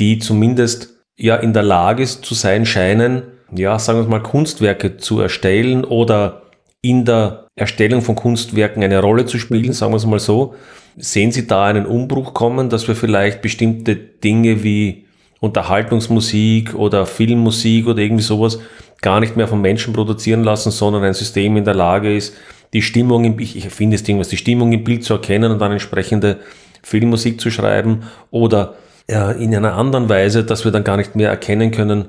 die 0.00 0.18
zumindest 0.18 0.94
ja 1.16 1.36
in 1.36 1.52
der 1.52 1.62
Lage 1.62 2.04
zu 2.06 2.34
sein 2.34 2.66
scheinen, 2.66 3.22
ja, 3.54 3.78
sagen 3.78 4.00
wir 4.00 4.08
mal, 4.08 4.22
Kunstwerke 4.22 4.96
zu 4.96 5.20
erstellen 5.20 5.84
oder 5.84 6.42
in 6.82 7.04
der 7.04 7.46
Erstellung 7.54 8.02
von 8.02 8.16
Kunstwerken 8.16 8.82
eine 8.82 9.00
Rolle 9.00 9.26
zu 9.26 9.38
spielen, 9.38 9.72
sagen 9.72 9.92
wir 9.92 9.96
es 9.96 10.06
mal 10.06 10.18
so. 10.18 10.56
Sehen 10.96 11.32
Sie 11.32 11.46
da 11.46 11.66
einen 11.66 11.86
Umbruch 11.86 12.34
kommen, 12.34 12.70
dass 12.70 12.88
wir 12.88 12.96
vielleicht 12.96 13.42
bestimmte 13.42 13.96
Dinge 13.96 14.62
wie 14.62 15.04
Unterhaltungsmusik 15.40 16.74
oder 16.74 17.06
Filmmusik 17.06 17.86
oder 17.86 17.98
irgendwie 17.98 18.22
sowas 18.22 18.58
gar 19.02 19.20
nicht 19.20 19.36
mehr 19.36 19.46
von 19.46 19.60
Menschen 19.60 19.92
produzieren 19.92 20.42
lassen, 20.42 20.70
sondern 20.70 21.04
ein 21.04 21.14
System 21.14 21.56
in 21.56 21.64
der 21.64 21.74
Lage 21.74 22.16
ist, 22.16 22.34
die 22.72 22.82
Stimmung 22.82 23.24
im, 23.24 23.38
ich 23.38 23.64
erfinde 23.64 23.96
das 23.96 24.04
Ding, 24.04 24.18
was 24.18 24.28
die 24.28 24.36
Stimmung 24.36 24.72
im 24.72 24.84
Bild 24.84 25.04
zu 25.04 25.14
erkennen 25.14 25.52
und 25.52 25.60
dann 25.60 25.72
entsprechende 25.72 26.38
Filmmusik 26.82 27.40
zu 27.40 27.50
schreiben 27.50 28.04
oder 28.30 28.74
ja, 29.08 29.30
in 29.30 29.54
einer 29.54 29.74
anderen 29.74 30.08
Weise, 30.08 30.44
dass 30.44 30.64
wir 30.64 30.72
dann 30.72 30.84
gar 30.84 30.96
nicht 30.96 31.14
mehr 31.14 31.30
erkennen 31.30 31.70
können, 31.70 32.06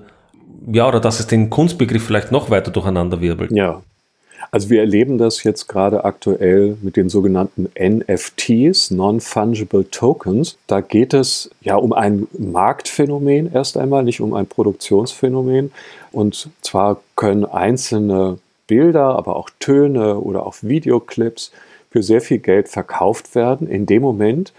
ja, 0.72 0.88
oder 0.88 1.00
dass 1.00 1.20
es 1.20 1.28
den 1.28 1.50
Kunstbegriff 1.50 2.04
vielleicht 2.04 2.32
noch 2.32 2.50
weiter 2.50 2.72
durcheinander 2.72 3.22
wirbelt. 3.22 3.52
Ja. 3.54 3.82
Also 4.52 4.70
wir 4.70 4.80
erleben 4.80 5.18
das 5.18 5.44
jetzt 5.44 5.68
gerade 5.68 6.06
aktuell 6.06 6.78
mit 6.82 6.96
den 6.96 7.10
sogenannten 7.10 7.70
NFTs, 7.78 8.92
Non-Fungible 8.92 9.90
Tokens. 9.90 10.58
Da 10.68 10.82
geht 10.82 11.14
es 11.14 11.50
ja 11.62 11.76
um 11.76 11.94
ein 11.94 12.28
Marktphänomen 12.38 13.52
erst 13.54 13.78
einmal, 13.78 14.04
nicht 14.04 14.22
um 14.22 14.34
ein 14.34 14.48
Produktionsphänomen. 14.48 15.72
Und 16.12 16.50
zwar 16.62 17.02
können 17.16 17.46
einzelne 17.46 18.40
Bilder, 18.68 19.16
aber 19.16 19.36
auch 19.36 19.50
Töne 19.60 20.20
oder 20.20 20.46
auch 20.46 20.56
Videoclips 20.62 21.52
für 21.90 22.04
sehr 22.04 22.22
viel 22.22 22.40
Geld 22.40 22.68
verkauft 22.68 23.36
werden 23.36 23.68
in 23.68 23.86
dem 23.86 24.02
Moment, 24.02 24.54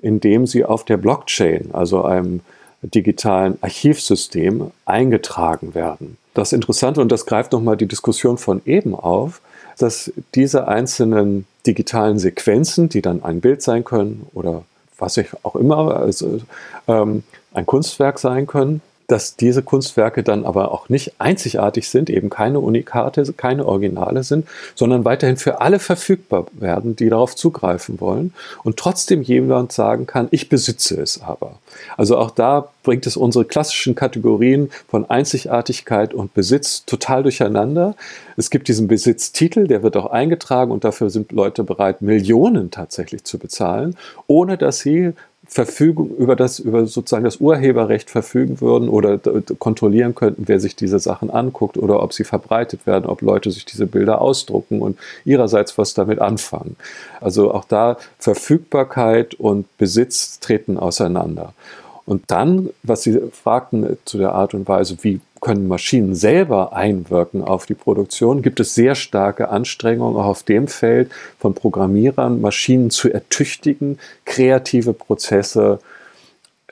in 0.00 0.20
dem 0.20 0.46
sie 0.46 0.64
auf 0.64 0.84
der 0.84 0.96
Blockchain, 0.96 1.70
also 1.72 2.02
einem 2.02 2.40
digitalen 2.88 3.58
Archivsystem, 3.60 4.70
eingetragen 4.84 5.74
werden. 5.74 6.16
Das 6.34 6.52
Interessante, 6.52 7.00
und 7.00 7.12
das 7.12 7.26
greift 7.26 7.52
nochmal 7.52 7.76
die 7.76 7.86
Diskussion 7.86 8.38
von 8.38 8.60
eben 8.66 8.94
auf, 8.94 9.40
dass 9.78 10.12
diese 10.34 10.68
einzelnen 10.68 11.46
digitalen 11.66 12.18
Sequenzen, 12.18 12.88
die 12.88 13.02
dann 13.02 13.22
ein 13.22 13.40
Bild 13.40 13.62
sein 13.62 13.84
können 13.84 14.26
oder 14.34 14.64
was 14.98 15.16
ich 15.16 15.28
auch 15.42 15.56
immer, 15.56 15.96
also 15.96 16.40
ähm, 16.86 17.24
ein 17.52 17.66
Kunstwerk 17.66 18.18
sein 18.18 18.46
können, 18.46 18.80
dass 19.14 19.36
diese 19.36 19.62
Kunstwerke 19.62 20.24
dann 20.24 20.44
aber 20.44 20.72
auch 20.72 20.88
nicht 20.88 21.20
einzigartig 21.20 21.88
sind, 21.88 22.10
eben 22.10 22.30
keine 22.30 22.58
Unikate, 22.58 23.22
keine 23.34 23.64
Originale 23.64 24.24
sind, 24.24 24.48
sondern 24.74 25.04
weiterhin 25.04 25.36
für 25.36 25.60
alle 25.60 25.78
verfügbar 25.78 26.46
werden, 26.52 26.96
die 26.96 27.10
darauf 27.10 27.36
zugreifen 27.36 28.00
wollen 28.00 28.34
und 28.64 28.76
trotzdem 28.76 29.22
jemand 29.22 29.70
sagen 29.70 30.08
kann, 30.08 30.26
ich 30.32 30.48
besitze 30.48 31.00
es 31.00 31.22
aber. 31.22 31.60
Also 31.96 32.18
auch 32.18 32.32
da 32.32 32.70
bringt 32.82 33.06
es 33.06 33.16
unsere 33.16 33.44
klassischen 33.44 33.94
Kategorien 33.94 34.70
von 34.88 35.08
Einzigartigkeit 35.08 36.12
und 36.12 36.34
Besitz 36.34 36.84
total 36.84 37.22
durcheinander. 37.22 37.94
Es 38.36 38.50
gibt 38.50 38.66
diesen 38.66 38.88
Besitztitel, 38.88 39.68
der 39.68 39.84
wird 39.84 39.96
auch 39.96 40.06
eingetragen 40.06 40.72
und 40.72 40.82
dafür 40.82 41.08
sind 41.08 41.30
Leute 41.30 41.62
bereit, 41.62 42.02
Millionen 42.02 42.72
tatsächlich 42.72 43.22
zu 43.22 43.38
bezahlen, 43.38 43.96
ohne 44.26 44.58
dass 44.58 44.80
sie 44.80 45.12
Verfügung 45.46 46.10
über 46.16 46.36
das, 46.36 46.58
über 46.58 46.86
sozusagen 46.86 47.24
das 47.24 47.36
Urheberrecht 47.36 48.10
verfügen 48.10 48.60
würden 48.60 48.88
oder 48.88 49.18
kontrollieren 49.58 50.14
könnten, 50.14 50.44
wer 50.46 50.58
sich 50.58 50.74
diese 50.74 50.98
Sachen 50.98 51.30
anguckt 51.30 51.76
oder 51.76 52.02
ob 52.02 52.12
sie 52.12 52.24
verbreitet 52.24 52.86
werden, 52.86 53.06
ob 53.06 53.20
Leute 53.20 53.50
sich 53.50 53.64
diese 53.64 53.86
Bilder 53.86 54.20
ausdrucken 54.20 54.80
und 54.80 54.98
ihrerseits 55.24 55.76
was 55.76 55.94
damit 55.94 56.18
anfangen. 56.18 56.76
Also 57.20 57.52
auch 57.52 57.64
da 57.64 57.98
Verfügbarkeit 58.18 59.34
und 59.34 59.66
Besitz 59.76 60.40
treten 60.40 60.78
auseinander. 60.78 61.52
Und 62.06 62.24
dann, 62.28 62.70
was 62.82 63.02
Sie 63.02 63.18
fragten 63.32 63.96
zu 64.04 64.18
der 64.18 64.32
Art 64.32 64.54
und 64.54 64.68
Weise, 64.68 64.96
wie 65.02 65.20
können 65.40 65.68
Maschinen 65.68 66.14
selber 66.14 66.72
einwirken 66.72 67.42
auf 67.42 67.66
die 67.66 67.74
Produktion, 67.74 68.40
gibt 68.40 68.60
es 68.60 68.74
sehr 68.74 68.94
starke 68.94 69.50
Anstrengungen 69.50 70.16
auch 70.16 70.24
auf 70.24 70.42
dem 70.42 70.68
Feld 70.68 71.10
von 71.38 71.54
Programmierern, 71.54 72.40
Maschinen 72.40 72.90
zu 72.90 73.12
ertüchtigen, 73.12 73.98
kreative 74.24 74.94
Prozesse 74.94 75.80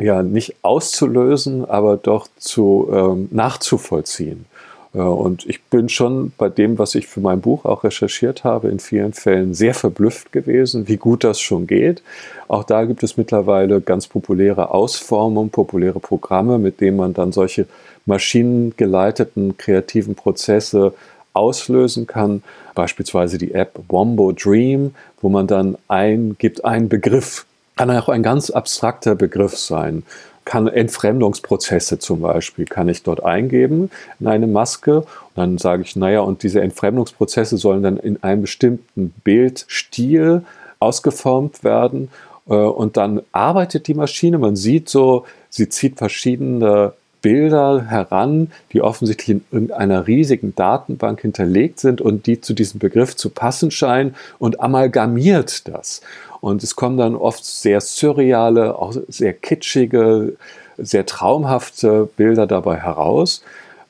ja 0.01 0.22
nicht 0.22 0.57
auszulösen, 0.62 1.66
aber 1.66 1.99
doch 1.99 2.28
zu 2.39 2.89
ähm, 2.93 3.28
nachzuvollziehen. 3.30 4.47
Und 4.93 5.47
ich 5.47 5.62
bin 5.64 5.88
schon 5.88 6.32
bei 6.36 6.51
dem, 6.51 6.78
was 6.78 6.95
ich 6.95 7.07
für 7.07 7.20
mein 7.20 7.40
Buch 7.40 7.64
auch 7.64 7.82
recherchiert 7.82 8.45
habe, 8.45 8.68
in 8.68 8.78
vielen 8.78 9.14
Fällen 9.14 9.55
sehr 9.55 9.72
verblüfft 9.72 10.32
gewesen, 10.32 10.86
wie 10.86 10.99
gut 10.99 11.24
das 11.24 11.40
schon 11.40 11.66
geht. 11.66 12.03
Auch 12.47 12.64
da 12.64 12.84
gibt 12.84 13.03
es 13.03 13.16
mittlerweile 13.16 13.80
ganz 13.80 14.07
populäre 14.07 14.70
Ausformungen, 14.70 15.49
populäre 15.49 15.99
Programme, 15.99 16.59
mit 16.59 16.82
denen 16.82 16.99
man 16.99 17.14
dann 17.14 17.32
solche 17.32 17.66
maschinengeleiteten 18.05 19.57
kreativen 19.57 20.14
Prozesse 20.14 20.93
auslösen 21.32 22.07
kann. 22.07 22.43
Beispielsweise 22.74 23.38
die 23.38 23.55
App 23.55 23.78
Wombo 23.88 24.32
Dream, 24.32 24.95
wo 25.22 25.30
man 25.30 25.47
dann 25.47 25.78
eingibt 25.88 26.66
einen 26.66 26.90
Begriff. 26.90 27.47
Kann 27.76 27.90
auch 27.90 28.11
ein 28.11 28.22
ganz 28.22 28.51
abstrakter 28.51 29.14
Begriff 29.14 29.57
sein 29.57 30.03
kann 30.45 30.66
Entfremdungsprozesse 30.66 31.99
zum 31.99 32.20
Beispiel, 32.20 32.64
kann 32.64 32.88
ich 32.88 33.03
dort 33.03 33.22
eingeben 33.24 33.90
in 34.20 34.26
eine 34.26 34.47
Maske. 34.47 34.99
Und 34.99 35.07
dann 35.36 35.59
sage 35.59 35.82
ich, 35.82 35.97
naja, 35.97 36.20
und 36.20 36.43
diese 36.43 36.61
Entfremdungsprozesse 36.61 37.57
sollen 37.57 37.82
dann 37.82 37.97
in 37.97 38.22
einem 38.22 38.43
bestimmten 38.43 39.14
Bildstil 39.24 40.43
ausgeformt 40.78 41.64
werden. 41.64 42.09
Äh, 42.49 42.55
und 42.55 42.97
dann 42.97 43.22
arbeitet 43.32 43.86
die 43.86 43.95
Maschine. 43.95 44.38
Man 44.38 44.57
sieht 44.57 44.88
so, 44.88 45.24
sie 45.49 45.68
zieht 45.68 45.99
verschiedene 45.99 46.93
Bilder 47.22 47.84
heran, 47.88 48.51
die 48.72 48.82
offensichtlich 48.82 49.30
in 49.36 49.45
irgendeiner 49.53 50.07
riesigen 50.07 50.55
Datenbank 50.55 51.20
hinterlegt 51.20 51.78
sind 51.78 52.01
und 52.01 52.26
die 52.26 52.40
zu 52.40 52.53
diesem 52.53 52.80
Begriff 52.80 53.16
zu 53.16 53.30
passen 53.30 53.70
scheinen 53.70 54.16
und 54.38 54.61
amalgamiert 54.61 55.68
das. 55.68 56.03
Und 56.43 56.64
es 56.64 56.74
kommen 56.74 56.97
dann 56.97 57.14
oft 57.14 57.45
sehr 57.45 57.80
surreale, 57.80 58.76
auch 58.76 58.93
sehr 59.07 59.32
kitschige, 59.32 60.36
sehr 60.76 61.07
traumhafte 61.07 62.09
Bilder 62.16 62.49
dabei 62.49 62.78
heraus, 62.78 63.45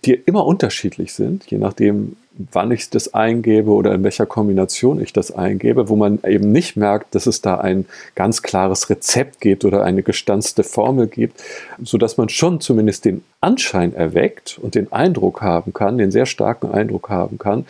die 0.05 0.13
immer 0.13 0.45
unterschiedlich 0.45 1.15
sind, 1.15 1.51
je 1.51 1.57
nachdem, 1.57 2.17
wann 2.53 2.71
ich 2.71 2.91
das 2.91 3.15
eingebe 3.15 3.71
oder 3.71 3.95
in 3.95 4.05
welcher 4.05 4.27
Kombination 4.27 5.01
ich 5.01 5.15
das 5.15 5.33
eingebe, 5.33 5.89
wo 5.89 5.97
man 5.97 6.19
eben 6.27 6.53
nicht 6.53 6.77
merkt, 6.77 7.15
dass 7.15 7.25
es 7.25 7.41
da 7.41 7.57
ein 7.57 7.87
ganz 8.17 8.43
klares 8.43 8.91
Rezept 8.91 9.41
gibt 9.41 9.65
oder 9.65 9.83
eine 9.83 10.03
gestanzte 10.03 10.63
Formel 10.63 11.07
gibt, 11.07 11.43
so 11.83 11.97
dass 11.97 12.19
man 12.19 12.29
schon 12.29 12.61
zumindest 12.61 13.07
den 13.07 13.25
Anschein 13.41 13.95
erweckt 13.95 14.59
und 14.61 14.75
den 14.75 14.93
Eindruck 14.93 15.41
haben 15.41 15.73
kann, 15.73 15.97
den 15.97 16.11
sehr 16.11 16.27
starken 16.27 16.71
Eindruck 16.71 17.09
haben 17.09 17.39
kann, 17.39 17.65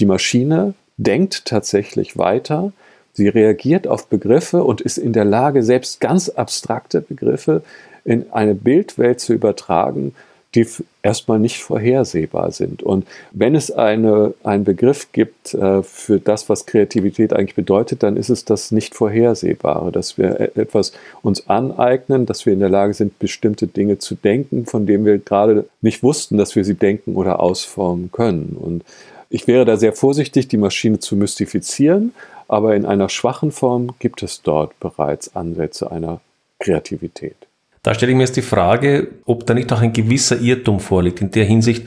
die 0.00 0.06
Maschine 0.06 0.74
denkt 0.96 1.44
tatsächlich 1.44 2.18
weiter, 2.18 2.72
Sie 3.14 3.28
reagiert 3.28 3.86
auf 3.86 4.08
Begriffe 4.08 4.64
und 4.64 4.80
ist 4.80 4.98
in 4.98 5.12
der 5.12 5.24
Lage, 5.24 5.62
selbst 5.62 6.00
ganz 6.00 6.28
abstrakte 6.28 7.00
Begriffe 7.00 7.62
in 8.04 8.26
eine 8.32 8.54
Bildwelt 8.54 9.20
zu 9.20 9.32
übertragen, 9.32 10.14
die 10.54 10.66
erstmal 11.02 11.38
nicht 11.38 11.62
vorhersehbar 11.62 12.52
sind. 12.52 12.82
Und 12.82 13.06
wenn 13.32 13.54
es 13.54 13.70
eine, 13.70 14.34
einen 14.44 14.64
Begriff 14.64 15.10
gibt 15.12 15.54
äh, 15.54 15.82
für 15.82 16.20
das, 16.20 16.48
was 16.48 16.66
Kreativität 16.66 17.32
eigentlich 17.32 17.56
bedeutet, 17.56 18.02
dann 18.02 18.16
ist 18.16 18.30
es 18.30 18.44
das 18.44 18.70
nicht 18.70 18.94
Vorhersehbare, 18.94 19.90
dass 19.90 20.16
wir 20.16 20.38
e-, 20.38 20.60
etwas 20.60 20.92
uns 21.22 21.48
aneignen, 21.48 22.26
dass 22.26 22.46
wir 22.46 22.52
in 22.52 22.60
der 22.60 22.68
Lage 22.68 22.94
sind, 22.94 23.18
bestimmte 23.18 23.66
Dinge 23.66 23.98
zu 23.98 24.14
denken, 24.14 24.66
von 24.66 24.86
denen 24.86 25.04
wir 25.04 25.18
gerade 25.18 25.66
nicht 25.80 26.02
wussten, 26.02 26.36
dass 26.36 26.54
wir 26.54 26.64
sie 26.64 26.74
denken 26.74 27.16
oder 27.16 27.40
ausformen 27.40 28.12
können. 28.12 28.56
Und 28.58 28.84
ich 29.30 29.48
wäre 29.48 29.64
da 29.64 29.76
sehr 29.76 29.92
vorsichtig, 29.92 30.46
die 30.46 30.56
Maschine 30.56 31.00
zu 31.00 31.16
mystifizieren, 31.16 32.12
aber 32.48 32.76
in 32.76 32.86
einer 32.86 33.08
schwachen 33.08 33.50
Form 33.50 33.94
gibt 33.98 34.22
es 34.22 34.42
dort 34.42 34.78
bereits 34.80 35.34
Ansätze 35.36 35.90
einer 35.90 36.20
Kreativität. 36.58 37.36
Da 37.82 37.94
stelle 37.94 38.12
ich 38.12 38.16
mir 38.16 38.24
jetzt 38.24 38.36
die 38.36 38.42
Frage, 38.42 39.08
ob 39.26 39.46
da 39.46 39.52
nicht 39.54 39.72
auch 39.72 39.80
ein 39.80 39.92
gewisser 39.92 40.40
Irrtum 40.40 40.80
vorliegt, 40.80 41.20
in 41.20 41.30
der 41.30 41.44
Hinsicht, 41.44 41.86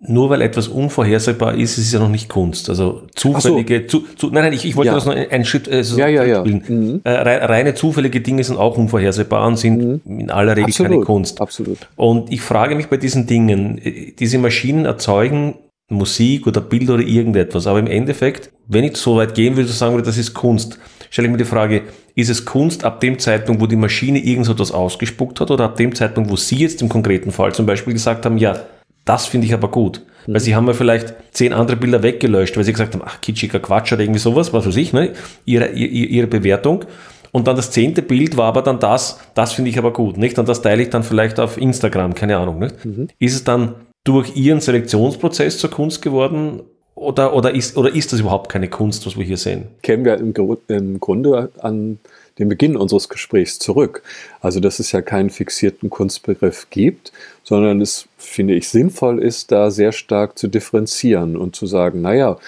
nur 0.00 0.30
weil 0.30 0.42
etwas 0.42 0.68
unvorhersehbar 0.68 1.54
ist, 1.54 1.76
ist 1.76 1.86
es 1.86 1.92
ja 1.92 1.98
noch 1.98 2.08
nicht 2.08 2.28
Kunst. 2.28 2.68
Also 2.68 3.02
zufällige, 3.14 3.84
so. 3.88 3.98
zu, 3.98 4.06
zu, 4.14 4.26
nein, 4.28 4.44
nein, 4.44 4.52
ich, 4.52 4.64
ich 4.64 4.76
wollte 4.76 4.88
ja. 4.88 4.94
das 4.94 5.06
noch 5.06 5.14
einen 5.14 5.44
Schritt 5.44 5.66
äh, 5.66 5.82
so 5.82 5.98
ja, 5.98 6.06
ja, 6.06 6.24
ja. 6.24 6.44
Mhm. 6.44 7.00
Äh, 7.02 7.10
reine 7.10 7.74
zufällige 7.74 8.20
Dinge 8.20 8.44
sind 8.44 8.58
auch 8.58 8.78
unvorhersehbar 8.78 9.46
und 9.46 9.56
sind 9.56 10.04
mhm. 10.04 10.20
in 10.20 10.30
aller 10.30 10.52
Regel 10.52 10.70
absolut, 10.70 10.92
keine 10.92 11.04
Kunst. 11.04 11.40
Absolut. 11.40 11.78
Und 11.96 12.32
ich 12.32 12.42
frage 12.42 12.76
mich 12.76 12.86
bei 12.86 12.96
diesen 12.96 13.26
Dingen, 13.26 13.78
äh, 13.78 14.12
diese 14.16 14.38
Maschinen 14.38 14.84
erzeugen 14.84 15.54
Musik 15.88 16.46
oder 16.46 16.60
Bild 16.60 16.90
oder 16.90 17.02
irgendetwas. 17.02 17.66
Aber 17.66 17.78
im 17.78 17.86
Endeffekt, 17.86 18.50
wenn 18.66 18.84
ich 18.84 18.96
so 18.96 19.16
weit 19.16 19.34
gehen 19.34 19.56
würde, 19.56 19.68
sagen 19.68 19.94
würde, 19.94 20.06
das 20.06 20.18
ist 20.18 20.34
Kunst, 20.34 20.78
stelle 21.10 21.28
ich 21.28 21.32
mir 21.32 21.38
die 21.38 21.44
Frage, 21.44 21.82
ist 22.14 22.28
es 22.28 22.44
Kunst 22.44 22.84
ab 22.84 23.00
dem 23.00 23.18
Zeitpunkt, 23.18 23.62
wo 23.62 23.66
die 23.66 23.76
Maschine 23.76 24.18
irgend 24.18 24.46
so 24.46 24.52
etwas 24.52 24.72
ausgespuckt 24.72 25.40
hat 25.40 25.50
oder 25.50 25.64
ab 25.64 25.76
dem 25.76 25.94
Zeitpunkt, 25.94 26.30
wo 26.30 26.36
Sie 26.36 26.56
jetzt 26.56 26.82
im 26.82 26.88
konkreten 26.88 27.30
Fall 27.30 27.54
zum 27.54 27.64
Beispiel 27.64 27.94
gesagt 27.94 28.26
haben, 28.26 28.36
ja, 28.38 28.60
das 29.04 29.26
finde 29.26 29.46
ich 29.46 29.54
aber 29.54 29.70
gut. 29.70 30.02
Mhm. 30.26 30.34
Weil 30.34 30.40
Sie 30.40 30.54
haben 30.54 30.66
ja 30.66 30.74
vielleicht 30.74 31.14
zehn 31.32 31.54
andere 31.54 31.76
Bilder 31.78 32.02
weggelöscht, 32.02 32.56
weil 32.56 32.64
Sie 32.64 32.72
gesagt 32.72 32.94
haben, 32.94 33.02
ach, 33.06 33.20
kitschiger 33.22 33.60
Quatsch 33.60 33.92
oder 33.92 34.02
irgendwie 34.02 34.20
sowas, 34.20 34.52
was 34.52 34.66
weiß 34.66 34.76
ich, 34.76 34.92
ne? 34.92 35.12
ihre, 35.46 35.68
ihre, 35.68 36.06
ihre 36.06 36.26
Bewertung. 36.26 36.84
Und 37.30 37.46
dann 37.46 37.56
das 37.56 37.70
zehnte 37.70 38.02
Bild 38.02 38.36
war 38.36 38.46
aber 38.46 38.62
dann 38.62 38.78
das, 38.78 39.20
das 39.34 39.52
finde 39.52 39.70
ich 39.70 39.78
aber 39.78 39.92
gut, 39.92 40.16
nicht? 40.16 40.38
Und 40.38 40.48
das 40.48 40.62
teile 40.62 40.82
ich 40.82 40.90
dann 40.90 41.02
vielleicht 41.02 41.38
auf 41.38 41.58
Instagram, 41.58 42.14
keine 42.14 42.38
Ahnung, 42.38 42.58
nicht? 42.58 42.84
Mhm. 42.84 43.08
Ist 43.18 43.34
es 43.34 43.44
dann 43.44 43.74
durch 44.08 44.36
ihren 44.36 44.60
Selektionsprozess 44.60 45.58
zur 45.58 45.70
Kunst 45.70 46.00
geworden? 46.02 46.62
Oder, 46.94 47.34
oder, 47.34 47.54
ist, 47.54 47.76
oder 47.76 47.94
ist 47.94 48.12
das 48.12 48.20
überhaupt 48.20 48.50
keine 48.50 48.68
Kunst, 48.68 49.06
was 49.06 49.16
wir 49.16 49.24
hier 49.24 49.36
sehen? 49.36 49.68
Kennen 49.82 50.04
wir 50.04 50.16
im, 50.16 50.34
im 50.66 50.98
Grunde 50.98 51.52
an 51.58 51.98
den 52.38 52.48
Beginn 52.48 52.76
unseres 52.76 53.08
Gesprächs 53.08 53.58
zurück. 53.58 54.02
Also, 54.40 54.60
dass 54.60 54.78
es 54.78 54.92
ja 54.92 55.02
keinen 55.02 55.30
fixierten 55.30 55.90
Kunstbegriff 55.90 56.68
gibt, 56.70 57.12
sondern 57.44 57.80
es, 57.80 58.08
finde 58.16 58.54
ich, 58.54 58.68
sinnvoll 58.68 59.22
ist, 59.22 59.52
da 59.52 59.70
sehr 59.70 59.92
stark 59.92 60.38
zu 60.38 60.48
differenzieren 60.48 61.36
und 61.36 61.54
zu 61.54 61.66
sagen, 61.66 62.00
naja, 62.00 62.38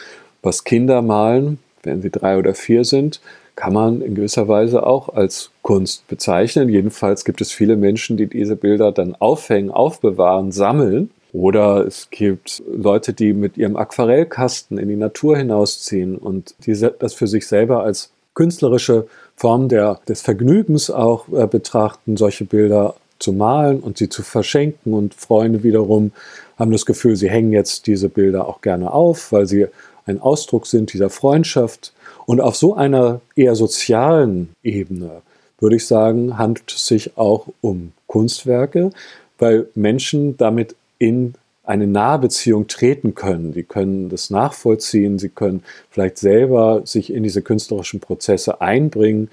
was 0.43 0.65
Kinder 0.65 1.03
malen, 1.03 1.59
wenn 1.83 2.03
sie 2.03 2.11
drei 2.11 2.39
oder 2.39 2.55
vier 2.55 2.85
sind, 2.85 3.21
kann 3.57 3.73
man 3.73 4.01
in 4.01 4.15
gewisser 4.15 4.49
Weise 4.49 4.87
auch 4.87 5.11
als 5.11 5.51
Kunst 5.63 6.09
bezeichnen. 6.09 6.69
Jedenfalls 6.69 7.25
gibt 7.25 7.41
es 7.41 7.53
viele 7.53 7.77
Menschen, 7.77 8.17
die 8.17 8.27
diese 8.27 8.57
Bilder 8.57 8.91
dann 8.91 9.15
aufhängen, 9.15 9.71
aufbewahren, 9.71 10.51
sammeln. 10.51 11.11
Oder 11.33 11.87
es 11.87 12.09
gibt 12.11 12.63
Leute, 12.71 13.13
die 13.13 13.33
mit 13.33 13.57
ihrem 13.57 13.77
Aquarellkasten 13.77 14.79
in 14.79 14.89
die 14.89 14.97
Natur 14.97 15.37
hinausziehen 15.37 16.17
und 16.17 16.55
die 16.67 16.75
das 16.99 17.15
für 17.15 17.27
sich 17.27 17.47
selber 17.47 17.83
als 17.83 18.11
künstlerische 18.35 19.07
Form 19.37 19.69
der, 19.69 20.01
des 20.09 20.23
Vergnügens 20.23 20.91
auch 20.91 21.29
äh, 21.33 21.47
betrachten, 21.47 22.17
solche 22.17 22.45
Bilder 22.45 22.95
zu 23.19 23.33
malen 23.33 23.81
und 23.81 23.99
sie 23.99 24.09
zu 24.09 24.23
verschenken. 24.23 24.93
Und 24.93 25.15
Freunde 25.15 25.63
wiederum 25.63 26.13
haben 26.59 26.73
das 26.73 26.87
Gefühl, 26.87 27.17
sie 27.17 27.31
hängen 27.31 27.53
jetzt 27.53 27.87
diese 27.87 28.09
Bilder 28.09 28.49
auch 28.49 28.61
gerne 28.61 28.93
auf, 28.93 29.33
weil 29.33 29.47
sie 29.47 29.67
ein 30.07 30.21
Ausdruck 30.21 30.67
sind 30.67 30.93
dieser 30.93 31.11
Freundschaft. 31.11 31.93
Und 32.27 32.41
auf 32.41 32.57
so 32.57 32.75
einer 32.75 33.21
eher 33.37 33.55
sozialen 33.55 34.51
Ebene 34.63 35.23
würde 35.59 35.77
ich 35.77 35.87
sagen, 35.87 36.39
handelt 36.39 36.73
es 36.73 36.87
sich 36.87 37.17
auch 37.17 37.47
um 37.61 37.93
Kunstwerke, 38.07 38.91
weil 39.39 39.69
Menschen 39.75 40.37
damit 40.37 40.75
in 41.01 41.35
eine 41.65 41.87
Nahbeziehung 41.87 42.69
treten 42.69 43.15
können. 43.15 43.53
Sie 43.53 43.65
können 43.65 44.09
das 44.09 44.31
nachvollziehen, 44.31 45.19
sie 45.19 45.29
können 45.29 45.65
vielleicht 45.91 46.19
selber 46.19 46.83
sich 46.85 47.13
in 47.13 47.23
diese 47.23 47.43
künstlerischen 47.43 48.01
Prozesse 48.01 48.61
einbringen. 48.61 49.31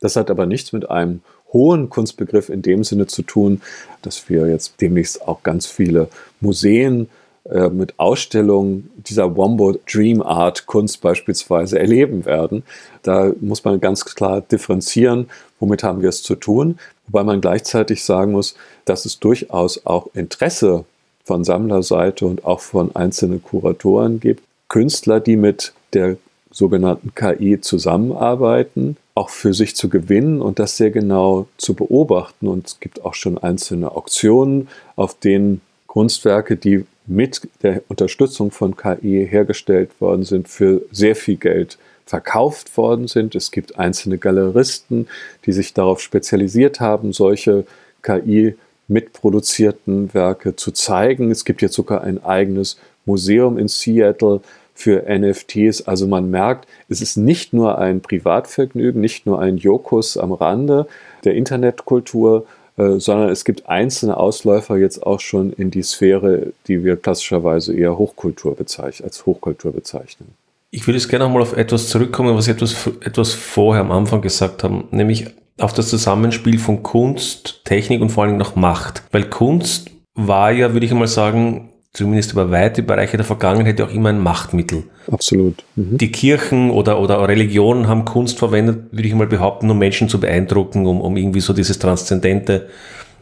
Das 0.00 0.16
hat 0.16 0.30
aber 0.30 0.46
nichts 0.46 0.72
mit 0.72 0.90
einem 0.90 1.22
hohen 1.52 1.88
Kunstbegriff 1.88 2.48
in 2.48 2.62
dem 2.62 2.84
Sinne 2.84 3.06
zu 3.06 3.22
tun, 3.22 3.62
dass 4.02 4.28
wir 4.28 4.46
jetzt 4.48 4.80
demnächst 4.80 5.26
auch 5.26 5.42
ganz 5.42 5.66
viele 5.66 6.08
Museen 6.40 7.08
äh, 7.44 7.68
mit 7.68 7.98
Ausstellungen 7.98 8.90
dieser 8.96 9.36
Wombo 9.36 9.76
Dream 9.90 10.22
Art 10.22 10.66
Kunst 10.66 11.00
beispielsweise 11.00 11.78
erleben 11.78 12.24
werden. 12.24 12.64
Da 13.02 13.32
muss 13.40 13.62
man 13.64 13.80
ganz 13.80 14.04
klar 14.04 14.40
differenzieren, 14.40 15.28
womit 15.60 15.84
haben 15.84 16.02
wir 16.02 16.08
es 16.08 16.22
zu 16.22 16.34
tun, 16.34 16.78
wobei 17.06 17.22
man 17.22 17.40
gleichzeitig 17.40 18.02
sagen 18.02 18.32
muss, 18.32 18.56
dass 18.84 19.04
es 19.04 19.20
durchaus 19.20 19.86
auch 19.86 20.08
Interesse 20.14 20.84
von 21.26 21.42
Sammlerseite 21.42 22.24
und 22.24 22.44
auch 22.44 22.60
von 22.60 22.94
einzelnen 22.94 23.42
Kuratoren 23.42 24.20
gibt. 24.20 24.44
Künstler, 24.68 25.18
die 25.18 25.36
mit 25.36 25.74
der 25.92 26.18
sogenannten 26.52 27.14
KI 27.16 27.60
zusammenarbeiten, 27.60 28.96
auch 29.16 29.28
für 29.28 29.52
sich 29.52 29.74
zu 29.74 29.88
gewinnen 29.88 30.40
und 30.40 30.60
das 30.60 30.76
sehr 30.76 30.92
genau 30.92 31.48
zu 31.56 31.74
beobachten. 31.74 32.46
Und 32.46 32.68
es 32.68 32.80
gibt 32.80 33.04
auch 33.04 33.14
schon 33.14 33.38
einzelne 33.38 33.90
Auktionen, 33.90 34.68
auf 34.94 35.18
denen 35.18 35.62
Kunstwerke, 35.88 36.56
die 36.56 36.86
mit 37.06 37.40
der 37.62 37.82
Unterstützung 37.88 38.52
von 38.52 38.76
KI 38.76 39.26
hergestellt 39.28 40.00
worden 40.00 40.22
sind, 40.22 40.48
für 40.48 40.82
sehr 40.92 41.16
viel 41.16 41.36
Geld 41.36 41.76
verkauft 42.04 42.76
worden 42.76 43.08
sind. 43.08 43.34
Es 43.34 43.50
gibt 43.50 43.80
einzelne 43.80 44.18
Galeristen, 44.18 45.08
die 45.44 45.52
sich 45.52 45.74
darauf 45.74 46.00
spezialisiert 46.00 46.78
haben, 46.78 47.12
solche 47.12 47.66
KI 48.02 48.54
mitproduzierten 48.88 50.14
Werke 50.14 50.56
zu 50.56 50.70
zeigen. 50.70 51.30
Es 51.30 51.44
gibt 51.44 51.62
jetzt 51.62 51.74
sogar 51.74 52.02
ein 52.02 52.24
eigenes 52.24 52.78
Museum 53.04 53.58
in 53.58 53.68
Seattle 53.68 54.40
für 54.74 55.04
NFTs. 55.08 55.82
Also 55.82 56.06
man 56.06 56.30
merkt, 56.30 56.68
es 56.88 57.00
ist 57.00 57.16
nicht 57.16 57.52
nur 57.52 57.78
ein 57.78 58.00
Privatvergnügen, 58.00 59.00
nicht 59.00 59.26
nur 59.26 59.40
ein 59.40 59.56
Jokus 59.56 60.16
am 60.16 60.32
Rande 60.32 60.86
der 61.24 61.34
Internetkultur, 61.34 62.46
äh, 62.76 62.98
sondern 62.98 63.30
es 63.30 63.44
gibt 63.44 63.68
einzelne 63.68 64.16
Ausläufer 64.16 64.76
jetzt 64.76 65.02
auch 65.02 65.20
schon 65.20 65.52
in 65.54 65.70
die 65.70 65.82
Sphäre, 65.82 66.52
die 66.68 66.84
wir 66.84 66.96
klassischerweise 66.96 67.74
eher 67.74 67.96
Hochkultur 67.96 68.54
bezeichnen, 68.54 69.06
als 69.06 69.24
Hochkultur 69.24 69.72
bezeichnen. 69.72 70.28
Ich 70.70 70.86
würde 70.86 70.98
jetzt 70.98 71.08
gerne 71.08 71.24
nochmal 71.24 71.42
auf 71.42 71.56
etwas 71.56 71.88
zurückkommen, 71.88 72.36
was 72.36 72.44
Sie 72.44 72.50
etwas, 72.50 72.74
etwas 73.00 73.32
vorher 73.32 73.82
am 73.82 73.92
Anfang 73.92 74.20
gesagt 74.20 74.62
haben, 74.62 74.88
nämlich 74.90 75.28
auf 75.58 75.72
das 75.72 75.88
Zusammenspiel 75.88 76.58
von 76.58 76.82
Kunst, 76.82 77.62
Technik 77.64 78.02
und 78.02 78.10
vor 78.10 78.24
allem 78.24 78.36
noch 78.36 78.56
Macht. 78.56 79.02
Weil 79.12 79.24
Kunst 79.24 79.90
war 80.14 80.50
ja, 80.50 80.72
würde 80.72 80.86
ich 80.86 80.92
einmal 80.92 81.08
sagen, 81.08 81.70
zumindest 81.92 82.32
über 82.32 82.50
weite 82.50 82.82
Bereiche 82.82 83.16
der 83.16 83.24
Vergangenheit 83.24 83.78
ja 83.78 83.86
auch 83.86 83.92
immer 83.92 84.10
ein 84.10 84.20
Machtmittel. 84.20 84.84
Absolut. 85.10 85.64
Mhm. 85.76 85.96
Die 85.96 86.12
Kirchen 86.12 86.70
oder, 86.70 87.00
oder 87.00 87.26
Religionen 87.26 87.88
haben 87.88 88.04
Kunst 88.04 88.38
verwendet, 88.38 88.92
würde 88.92 89.08
ich 89.08 89.14
mal 89.14 89.26
behaupten, 89.26 89.70
um 89.70 89.78
Menschen 89.78 90.08
zu 90.08 90.20
beeindrucken, 90.20 90.86
um, 90.86 91.00
um 91.00 91.16
irgendwie 91.16 91.40
so 91.40 91.54
dieses 91.54 91.78
Transzendente, 91.78 92.68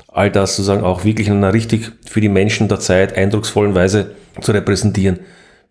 all 0.08 0.30
das 0.30 0.56
sozusagen 0.56 0.82
auch 0.82 1.04
wirklich 1.04 1.28
in 1.28 1.34
einer 1.34 1.52
richtig 1.52 1.92
für 2.04 2.20
die 2.20 2.28
Menschen 2.28 2.68
der 2.68 2.80
Zeit 2.80 3.16
eindrucksvollen 3.16 3.74
Weise 3.74 4.12
zu 4.40 4.50
repräsentieren. 4.50 5.20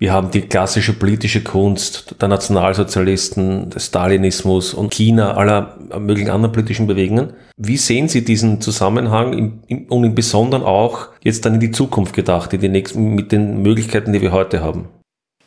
Wir 0.03 0.11
haben 0.11 0.31
die 0.31 0.41
klassische 0.41 0.91
politische 0.91 1.41
Kunst 1.41 2.15
der 2.19 2.27
Nationalsozialisten, 2.27 3.69
des 3.69 3.85
Stalinismus 3.85 4.73
und 4.73 4.93
China, 4.93 5.37
aller 5.37 5.77
möglichen 5.97 6.29
anderen 6.29 6.51
politischen 6.51 6.87
Bewegungen. 6.87 7.31
Wie 7.55 7.77
sehen 7.77 8.09
Sie 8.09 8.25
diesen 8.25 8.59
Zusammenhang 8.59 9.31
im, 9.31 9.59
im, 9.67 9.85
und 9.85 10.03
im 10.03 10.13
Besonderen 10.13 10.63
auch 10.63 11.07
jetzt 11.21 11.45
dann 11.45 11.53
in 11.53 11.61
die 11.61 11.71
Zukunft 11.71 12.13
gedacht, 12.13 12.51
in 12.51 12.59
die 12.59 12.67
nächsten, 12.67 13.15
mit 13.15 13.31
den 13.31 13.61
Möglichkeiten, 13.61 14.11
die 14.11 14.21
wir 14.21 14.33
heute 14.33 14.61
haben? 14.61 14.89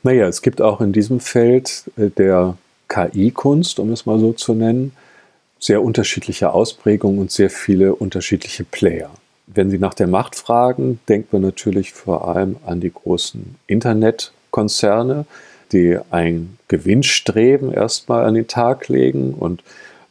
Naja, 0.03 0.27
es 0.27 0.41
gibt 0.41 0.63
auch 0.63 0.81
in 0.81 0.95
diesem 0.95 1.21
Feld 1.21 1.91
äh, 1.99 2.09
der 2.09 2.57
KI-Kunst, 2.89 3.79
um 3.79 3.93
es 3.93 4.07
mal 4.07 4.19
so 4.19 4.33
zu 4.33 4.55
nennen, 4.55 4.93
sehr 5.59 5.83
unterschiedliche 5.83 6.55
Ausprägungen 6.55 7.19
und 7.19 7.31
sehr 7.31 7.51
viele 7.51 7.95
unterschiedliche 7.95 8.65
Player. 8.65 9.11
Wenn 9.49 9.69
Sie 9.69 9.79
nach 9.79 9.93
der 9.93 10.07
Macht 10.07 10.35
fragen, 10.35 10.99
denkt 11.11 11.35
man 11.35 11.43
natürlich 11.43 11.93
vor 11.93 12.27
allem 12.27 12.57
an 12.65 12.81
die 12.81 12.91
großen 12.91 13.57
Internet- 13.67 14.33
Konzerne, 14.57 15.27
die 15.73 15.99
ein 16.11 16.57
Gewinnstreben 16.69 17.75
erstmal 17.75 18.25
an 18.25 18.33
den 18.33 18.47
Tag 18.47 18.89
legen 18.89 19.35
und 19.35 19.63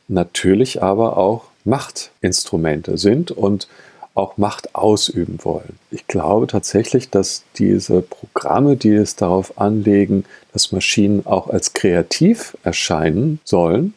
natürlich 0.08 0.84
aber 0.84 1.18
auch 1.18 1.46
Machtinstrumente 1.64 3.00
sind 3.00 3.32
und 3.32 3.68
auch 4.14 4.38
Macht 4.38 4.76
ausüben 4.76 5.40
wollen. 5.42 5.80
Ich 5.90 6.06
glaube 6.06 6.46
tatsächlich, 6.46 7.10
dass 7.10 7.44
diese 7.58 8.04
Programme, 8.04 8.78
die 8.78 8.94
es 8.94 9.16
darauf 9.16 9.60
anlegen, 9.60 10.26
dass 10.54 10.72
Maschinen 10.72 11.26
auch 11.26 11.50
als 11.50 11.74
kreativ 11.74 12.56
erscheinen 12.64 13.40
sollen, 13.46 13.96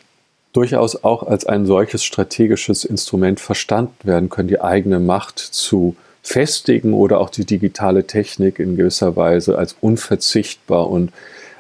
durchaus 0.55 1.05
auch 1.05 1.25
als 1.25 1.45
ein 1.45 1.67
solches 1.67 2.05
strategisches 2.05 2.87
Instrument 2.87 3.39
verstanden 3.39 3.99
werden 4.05 4.31
können, 4.31 4.49
die 4.49 4.63
eigene 4.63 4.99
Macht 4.99 5.41
zu 5.41 5.95
festigen 6.29 6.93
oder 6.93 7.21
auch 7.21 7.31
die 7.31 7.47
digitale 7.47 8.07
Technik 8.07 8.59
in 8.59 8.77
gewisser 8.77 9.17
Weise 9.17 9.57
als 9.57 9.75
unverzichtbar 9.81 10.89
und 10.89 11.11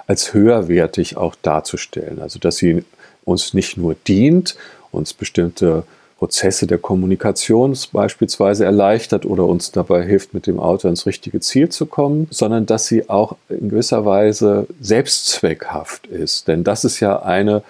als 0.06 0.34
höherwertig 0.34 1.16
auch 1.16 1.34
darzustellen. 1.40 2.20
Also 2.20 2.38
dass 2.38 2.56
sie 2.56 2.84
uns 3.24 3.54
nicht 3.54 3.78
nur 3.78 3.94
dient, 4.06 4.56
uns 4.90 5.14
bestimmte 5.14 5.84
Prozesse 6.18 6.66
der 6.66 6.78
Kommunikation 6.78 7.76
beispielsweise 7.92 8.64
erleichtert 8.64 9.24
oder 9.24 9.46
uns 9.46 9.70
dabei 9.70 10.04
hilft, 10.04 10.34
mit 10.34 10.46
dem 10.46 10.58
Auto 10.58 10.88
ans 10.88 11.06
richtige 11.06 11.40
Ziel 11.40 11.70
zu 11.70 11.86
kommen, 11.86 12.26
sondern 12.30 12.66
dass 12.66 12.88
sie 12.88 13.08
auch 13.08 13.36
in 13.48 13.70
gewisser 13.70 14.04
Weise 14.04 14.66
selbstzweckhaft 14.80 16.08
ist. 16.08 16.48
Denn 16.48 16.64
das 16.64 16.84
ist 16.84 17.00
ja 17.00 17.22
eine 17.22 17.62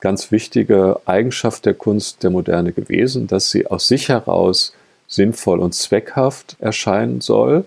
ganz 0.00 0.32
wichtige 0.32 1.00
Eigenschaft 1.06 1.64
der 1.64 1.74
Kunst 1.74 2.22
der 2.24 2.30
Moderne 2.30 2.72
gewesen, 2.72 3.26
dass 3.26 3.50
sie 3.50 3.68
aus 3.68 3.88
sich 3.88 4.08
heraus 4.08 4.72
sinnvoll 5.12 5.60
und 5.60 5.74
zweckhaft 5.74 6.56
erscheinen 6.58 7.20
soll, 7.20 7.64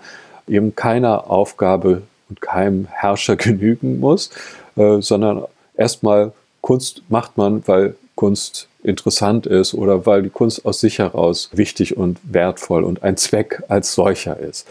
eben 0.48 0.76
keiner 0.76 1.30
Aufgabe 1.30 2.02
und 2.30 2.41
keinem 2.41 2.88
Herrscher 2.89 3.36
genügen 3.36 4.00
muss, 4.00 4.32
äh, 4.76 5.02
sondern 5.02 5.46
erstmal 5.76 6.34
Kunst 6.62 7.04
macht 7.10 7.38
man, 7.38 7.66
weil 7.68 7.96
Kunst 8.16 8.68
interessant 8.84 9.46
ist 9.46 9.74
oder 9.74 10.06
weil 10.06 10.24
die 10.24 10.30
Kunst 10.30 10.66
aus 10.66 10.80
sich 10.80 11.00
heraus 11.00 11.50
wichtig 11.54 11.98
und 11.98 12.20
wertvoll 12.24 12.84
und 12.84 13.04
ein 13.04 13.18
Zweck 13.18 13.62
als 13.68 13.93
solcher 13.93 14.39
ist. 14.39 14.68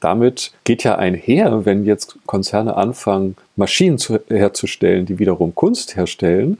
Damit 0.00 0.52
geht 0.64 0.82
ja 0.82 0.96
einher, 0.96 1.66
wenn 1.66 1.84
jetzt 1.84 2.16
Konzerne 2.26 2.76
anfangen, 2.76 3.36
Maschinen 3.56 3.98
zu, 3.98 4.18
herzustellen, 4.28 5.04
die 5.04 5.18
wiederum 5.18 5.54
Kunst 5.54 5.94
herstellen, 5.94 6.58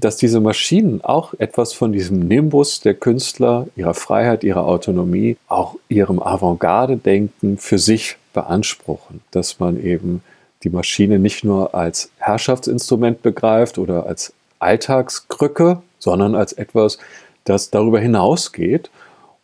dass 0.00 0.16
diese 0.16 0.40
Maschinen 0.40 1.00
auch 1.02 1.34
etwas 1.38 1.72
von 1.72 1.92
diesem 1.92 2.20
Nimbus 2.20 2.80
der 2.80 2.94
Künstler, 2.94 3.66
ihrer 3.76 3.94
Freiheit, 3.94 4.44
ihrer 4.44 4.66
Autonomie, 4.66 5.36
auch 5.48 5.76
ihrem 5.88 6.20
Avantgarde-Denken 6.22 7.58
für 7.58 7.78
sich 7.78 8.16
beanspruchen. 8.34 9.22
Dass 9.30 9.58
man 9.58 9.82
eben 9.82 10.22
die 10.62 10.70
Maschine 10.70 11.18
nicht 11.18 11.44
nur 11.44 11.74
als 11.74 12.10
Herrschaftsinstrument 12.18 13.22
begreift 13.22 13.78
oder 13.78 14.06
als 14.06 14.32
Alltagskrücke, 14.58 15.82
sondern 15.98 16.34
als 16.34 16.52
etwas, 16.52 16.98
das 17.44 17.70
darüber 17.70 18.00
hinausgeht 18.00 18.90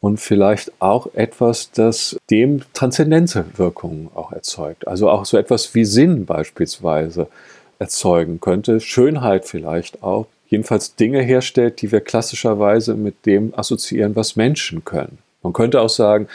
und 0.00 0.18
vielleicht 0.18 0.72
auch 0.80 1.06
etwas, 1.14 1.70
das 1.70 2.16
dem 2.30 2.62
Transzendenzwirkungen 2.74 4.10
auch 4.14 4.32
erzeugt. 4.32 4.86
Also 4.86 5.08
auch 5.08 5.24
so 5.24 5.38
etwas 5.38 5.74
wie 5.74 5.84
Sinn 5.84 6.26
beispielsweise 6.26 7.28
erzeugen 7.78 8.40
könnte, 8.40 8.80
Schönheit 8.80 9.44
vielleicht 9.44 10.02
auch, 10.02 10.26
jedenfalls 10.52 10.94
Dinge 10.94 11.22
herstellt, 11.22 11.80
die 11.80 11.90
wir 11.90 12.02
klassischerweise 12.02 12.94
mit 12.94 13.24
dem 13.26 13.54
assoziieren, 13.56 14.14
was 14.14 14.36
Menschen 14.36 14.84
können. 14.84 15.18
Man 15.42 15.54
könnte 15.54 15.80
auch 15.80 15.88
sagen, 15.88 16.28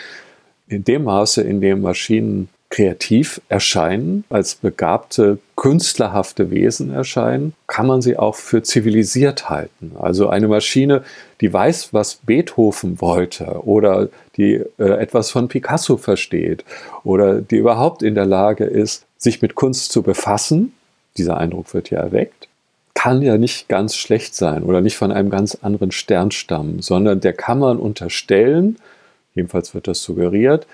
in 0.68 0.84
dem 0.84 1.04
Maße, 1.04 1.42
in 1.44 1.62
dem 1.62 1.82
Maschinen 1.82 2.50
kreativ 2.70 3.40
erscheinen, 3.48 4.26
als 4.30 4.56
begabte, 4.56 5.38
künstlerhafte 5.56 6.52
Wesen 6.52 6.92
erscheinen, 6.92 7.54
kann 7.68 7.88
man 7.88 8.02
sie 8.02 8.18
auch 8.18 8.36
für 8.36 8.62
zivilisiert 8.64 9.50
halten. 9.50 9.94
Also 9.98 10.28
eine 10.28 10.48
Maschine, 10.48 11.04
die 11.40 11.54
weiß, 11.54 11.94
was 11.94 12.16
Beethoven 12.16 13.00
wollte 13.00 13.62
oder 13.64 14.10
die 14.36 14.64
äh, 14.80 14.84
etwas 14.84 15.30
von 15.30 15.48
Picasso 15.48 15.96
versteht 15.96 16.66
oder 17.04 17.40
die 17.40 17.58
überhaupt 17.58 18.04
in 18.04 18.16
der 18.16 18.26
Lage 18.26 18.66
ist, 18.66 19.06
sich 19.18 19.42
mit 19.42 19.56
Kunst 19.56 19.92
zu 19.92 20.02
befassen, 20.02 20.74
dieser 21.18 21.38
Eindruck 21.38 21.74
wird 21.74 21.90
ja 21.90 22.00
erweckt, 22.00 22.47
kann 22.98 23.22
ja 23.22 23.38
nicht 23.38 23.70
ganz 23.70 23.96
schlecht 23.96 24.34
sein 24.34 24.64
oder 24.64 24.82
nicht 24.82 24.98
von 24.98 25.12
einem 25.12 25.30
ganz 25.30 25.54
anderen 25.62 25.92
Stern 25.92 26.32
stammen, 26.32 26.82
sondern 26.82 27.20
der 27.20 27.34
kann 27.34 27.60
man 27.60 27.78
unterstellen, 27.78 28.78
jedenfalls 29.36 29.76
wird 29.76 29.88
das 29.88 30.02
suggeriert, 30.02 30.66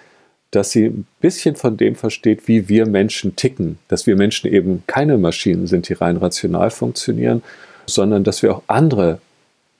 dass 0.49 0.71
sie 0.71 0.85
ein 0.85 1.05
bisschen 1.19 1.57
von 1.57 1.75
dem 1.75 1.95
versteht, 1.95 2.47
wie 2.47 2.69
wir 2.69 2.85
Menschen 2.85 3.35
ticken, 3.35 3.77
dass 3.89 4.07
wir 4.07 4.15
Menschen 4.15 4.49
eben 4.49 4.83
keine 4.87 5.17
Maschinen 5.17 5.67
sind, 5.67 5.89
die 5.89 5.93
rein 5.95 6.15
rational 6.15 6.71
funktionieren, 6.71 7.43
sondern 7.87 8.23
dass 8.23 8.41
wir 8.41 8.55
auch 8.55 8.63
andere 8.67 9.19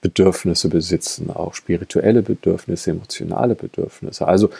Bedürfnisse 0.02 0.68
besitzen, 0.68 1.30
auch 1.30 1.54
spirituelle 1.54 2.20
Bedürfnisse, 2.20 2.90
emotionale 2.90 3.54
Bedürfnisse. 3.54 4.28
Also 4.28 4.50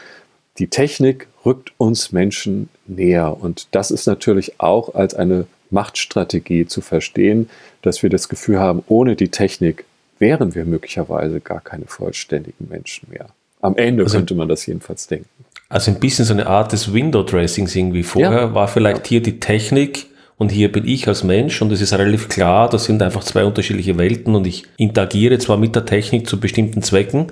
die 0.57 0.69
Technik 0.69 1.29
rückt 1.45 1.75
uns 1.77 2.13
Menschen 2.13 2.71
näher 2.87 3.37
und 3.39 3.67
das 3.73 3.91
ist 3.91 4.07
natürlich 4.07 4.59
auch 4.59 4.95
als 4.95 5.15
eine 5.15 5.47
Machtstrategie 5.75 6.67
zu 6.67 6.81
verstehen, 6.81 7.51
dass 7.83 8.03
wir 8.03 8.09
das 8.09 8.31
Gefühl 8.31 8.59
haben, 8.59 8.83
ohne 8.89 9.17
die 9.17 9.29
Technik 9.29 9.85
wären 10.19 10.55
wir 10.55 10.65
möglicherweise 10.65 11.41
gar 11.41 11.61
keine 11.61 11.85
vollständigen 11.87 12.69
Menschen 12.71 13.09
mehr. 13.11 13.27
Am 13.61 13.77
Ende 13.77 14.05
also, 14.05 14.17
könnte 14.17 14.35
man 14.35 14.49
das 14.49 14.65
jedenfalls 14.65 15.07
denken. 15.07 15.29
Also 15.69 15.91
ein 15.91 16.01
bisschen 16.01 16.25
so 16.25 16.33
eine 16.33 16.47
Art 16.47 16.73
des 16.73 16.93
Window-Dressings 16.93 17.75
irgendwie. 17.75 18.03
Vorher 18.03 18.33
ja. 18.33 18.55
war 18.55 18.69
vielleicht 18.69 19.07
hier 19.07 19.23
die 19.23 19.41
Technik 19.41 20.07
und 20.37 20.51
hier 20.51 20.71
bin 20.71 20.87
ich 20.87 21.09
als 21.09 21.25
Mensch 21.25 21.61
und 21.63 21.73
es 21.73 21.81
ist 21.81 21.93
relativ 21.93 22.29
klar, 22.29 22.69
das 22.69 22.85
sind 22.85 23.03
einfach 23.03 23.25
zwei 23.25 23.45
unterschiedliche 23.45 23.99
Welten 23.99 24.35
und 24.35 24.47
ich 24.47 24.65
interagiere 24.77 25.39
zwar 25.39 25.57
mit 25.57 25.75
der 25.75 25.85
Technik 25.85 26.29
zu 26.29 26.41
bestimmten 26.41 26.83
Zwecken, 26.83 27.29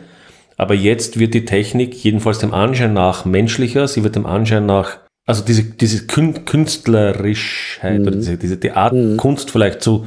aber 0.57 0.75
jetzt 0.75 1.19
wird 1.19 1.35
die 1.35 1.45
Technik 1.45 1.95
jedenfalls 2.05 2.39
dem 2.39 2.55
Anschein 2.55 2.95
nach 2.95 3.25
menschlicher, 3.25 3.89
sie 3.89 4.05
wird 4.05 4.17
dem 4.17 4.27
Anschein 4.27 4.67
nach, 4.67 4.99
also 5.27 5.45
diese, 5.45 5.65
diese 5.65 6.07
Künstlerischheit 6.07 8.01
mhm. 8.01 8.07
oder 8.07 8.17
diese, 8.17 8.37
diese 8.37 8.57
die 8.57 8.73
Art 8.73 8.93
mhm. 8.93 9.17
Kunst 9.17 9.51
vielleicht 9.51 9.83
zu, 9.83 10.07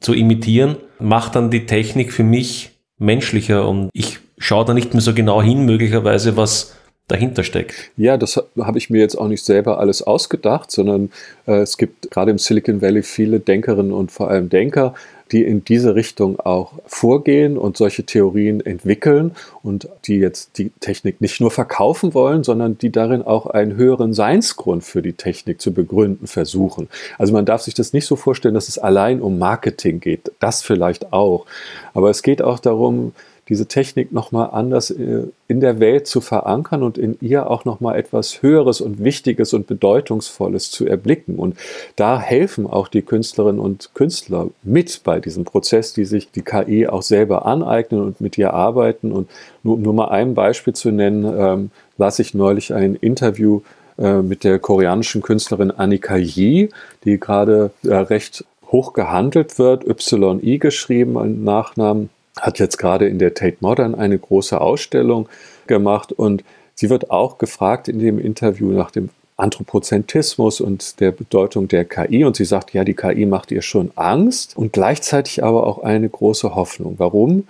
zu 0.00 0.12
imitieren, 0.12 0.76
macht 0.98 1.36
dann 1.36 1.50
die 1.50 1.66
Technik 1.66 2.12
für 2.12 2.24
mich 2.24 2.72
menschlicher 2.98 3.68
und 3.68 3.90
ich 3.92 4.18
schaue 4.38 4.64
da 4.64 4.74
nicht 4.74 4.92
mehr 4.94 5.00
so 5.00 5.14
genau 5.14 5.42
hin, 5.42 5.64
möglicherweise, 5.64 6.36
was 6.36 6.76
dahinter 7.08 7.44
steckt. 7.44 7.92
Ja, 7.96 8.16
das 8.16 8.36
habe 8.36 8.78
ich 8.78 8.90
mir 8.90 9.00
jetzt 9.00 9.14
auch 9.14 9.28
nicht 9.28 9.44
selber 9.44 9.78
alles 9.78 10.02
ausgedacht, 10.02 10.70
sondern 10.70 11.10
äh, 11.46 11.58
es 11.60 11.78
gibt 11.78 12.10
gerade 12.10 12.32
im 12.32 12.38
Silicon 12.38 12.82
Valley 12.82 13.02
viele 13.02 13.38
Denkerinnen 13.38 13.92
und 13.92 14.10
vor 14.10 14.28
allem 14.28 14.48
Denker, 14.48 14.94
die 15.32 15.44
in 15.44 15.64
diese 15.64 15.94
Richtung 15.94 16.38
auch 16.40 16.72
vorgehen 16.86 17.58
und 17.58 17.76
solche 17.76 18.04
Theorien 18.04 18.64
entwickeln 18.64 19.32
und 19.62 19.88
die 20.04 20.16
jetzt 20.16 20.58
die 20.58 20.70
Technik 20.80 21.20
nicht 21.20 21.40
nur 21.40 21.50
verkaufen 21.50 22.14
wollen, 22.14 22.44
sondern 22.44 22.78
die 22.78 22.90
darin 22.90 23.22
auch 23.22 23.46
einen 23.46 23.76
höheren 23.76 24.12
Seinsgrund 24.12 24.84
für 24.84 25.02
die 25.02 25.14
Technik 25.14 25.60
zu 25.60 25.72
begründen 25.72 26.26
versuchen. 26.26 26.88
Also 27.18 27.32
man 27.32 27.44
darf 27.44 27.62
sich 27.62 27.74
das 27.74 27.92
nicht 27.92 28.06
so 28.06 28.16
vorstellen, 28.16 28.54
dass 28.54 28.68
es 28.68 28.78
allein 28.78 29.20
um 29.20 29.38
Marketing 29.38 30.00
geht. 30.00 30.30
Das 30.38 30.62
vielleicht 30.62 31.12
auch. 31.12 31.46
Aber 31.94 32.10
es 32.10 32.22
geht 32.22 32.42
auch 32.42 32.58
darum, 32.58 33.12
diese 33.48 33.66
Technik 33.66 34.12
nochmal 34.12 34.50
anders 34.52 34.90
äh, 34.90 35.24
in 35.46 35.60
der 35.60 35.78
Welt 35.78 36.06
zu 36.06 36.20
verankern 36.20 36.82
und 36.82 36.98
in 36.98 37.16
ihr 37.20 37.48
auch 37.48 37.64
nochmal 37.64 37.96
etwas 37.96 38.42
Höheres 38.42 38.80
und 38.80 39.04
Wichtiges 39.04 39.54
und 39.54 39.66
Bedeutungsvolles 39.66 40.70
zu 40.70 40.86
erblicken. 40.86 41.36
Und 41.36 41.56
da 41.94 42.18
helfen 42.18 42.66
auch 42.66 42.88
die 42.88 43.02
Künstlerinnen 43.02 43.60
und 43.60 43.90
Künstler 43.94 44.48
mit 44.62 45.02
bei 45.04 45.20
diesem 45.20 45.44
Prozess, 45.44 45.92
die 45.92 46.04
sich 46.04 46.30
die 46.32 46.42
KI 46.42 46.88
auch 46.88 47.02
selber 47.02 47.46
aneignen 47.46 48.02
und 48.02 48.20
mit 48.20 48.36
ihr 48.36 48.52
arbeiten. 48.52 49.12
Und 49.12 49.30
nur, 49.62 49.78
nur 49.78 49.94
mal 49.94 50.08
ein 50.08 50.34
Beispiel 50.34 50.74
zu 50.74 50.90
nennen, 50.90 51.24
ähm, 51.24 51.70
las 51.98 52.18
ich 52.18 52.34
neulich 52.34 52.74
ein 52.74 52.96
Interview 52.96 53.60
äh, 53.98 54.22
mit 54.22 54.42
der 54.42 54.58
koreanischen 54.58 55.22
Künstlerin 55.22 55.70
Annika 55.70 56.16
Yi, 56.16 56.70
die 57.04 57.20
gerade 57.20 57.70
äh, 57.84 57.94
recht 57.94 58.44
hoch 58.72 58.92
gehandelt 58.92 59.60
wird, 59.60 59.84
YI 59.84 60.58
geschrieben, 60.58 61.16
ein 61.16 61.44
Nachnamen 61.44 62.10
hat 62.40 62.58
jetzt 62.58 62.76
gerade 62.76 63.08
in 63.08 63.18
der 63.18 63.34
Tate 63.34 63.56
Modern 63.60 63.94
eine 63.94 64.18
große 64.18 64.60
Ausstellung 64.60 65.28
gemacht 65.66 66.12
und 66.12 66.44
sie 66.74 66.90
wird 66.90 67.10
auch 67.10 67.38
gefragt 67.38 67.88
in 67.88 67.98
dem 67.98 68.18
Interview 68.18 68.70
nach 68.72 68.90
dem 68.90 69.10
Anthropozentrismus 69.36 70.60
und 70.60 71.00
der 71.00 71.12
Bedeutung 71.12 71.68
der 71.68 71.84
KI 71.84 72.24
und 72.24 72.36
sie 72.36 72.44
sagt, 72.44 72.72
ja, 72.72 72.84
die 72.84 72.94
KI 72.94 73.26
macht 73.26 73.50
ihr 73.50 73.62
schon 73.62 73.90
Angst 73.94 74.56
und 74.56 74.72
gleichzeitig 74.72 75.44
aber 75.44 75.66
auch 75.66 75.82
eine 75.82 76.08
große 76.08 76.54
Hoffnung. 76.54 76.94
Warum? 76.98 77.46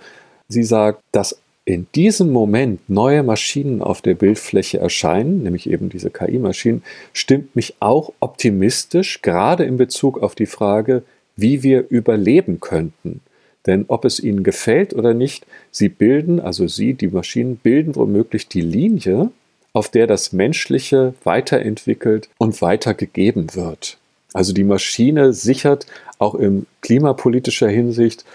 Sie 0.49 0.63
sagt, 0.63 1.01
dass 1.11 1.39
in 1.63 1.87
diesem 1.95 2.31
Moment 2.31 2.89
neue 2.89 3.23
Maschinen 3.23 3.81
auf 3.81 4.01
der 4.01 4.15
Bildfläche 4.15 4.79
erscheinen, 4.79 5.43
nämlich 5.43 5.69
eben 5.69 5.89
diese 5.89 6.09
KI-Maschinen, 6.09 6.81
stimmt 7.11 7.57
mich 7.57 7.75
auch 7.81 8.13
optimistisch, 8.21 9.21
gerade 9.21 9.65
in 9.65 9.75
Bezug 9.75 10.23
auf 10.23 10.33
die 10.33 10.45
Frage, 10.45 11.03
wie 11.35 11.63
wir 11.63 11.85
überleben 11.89 12.61
könnten. 12.61 13.19
Denn 13.67 13.85
ob 13.89 14.05
es 14.05 14.19
ihnen 14.19 14.43
gefällt 14.43 14.93
oder 14.95 15.13
nicht, 15.13 15.45
sie 15.71 15.89
bilden, 15.89 16.39
also 16.39 16.67
sie, 16.67 16.93
die 16.93 17.09
Maschinen, 17.09 17.57
bilden 17.57 17.95
womöglich 17.95 18.47
die 18.47 18.61
Linie, 18.61 19.29
auf 19.73 19.89
der 19.89 20.07
das 20.07 20.33
Menschliche 20.33 21.13
weiterentwickelt 21.23 22.29
und 22.39 22.61
weitergegeben 22.61 23.53
wird. 23.53 23.97
Also 24.33 24.53
die 24.53 24.63
Maschine 24.63 25.33
sichert 25.33 25.85
auch 26.17 26.35
in 26.35 26.65
klimapolitischer 26.81 27.67
Hinsicht 27.67 28.25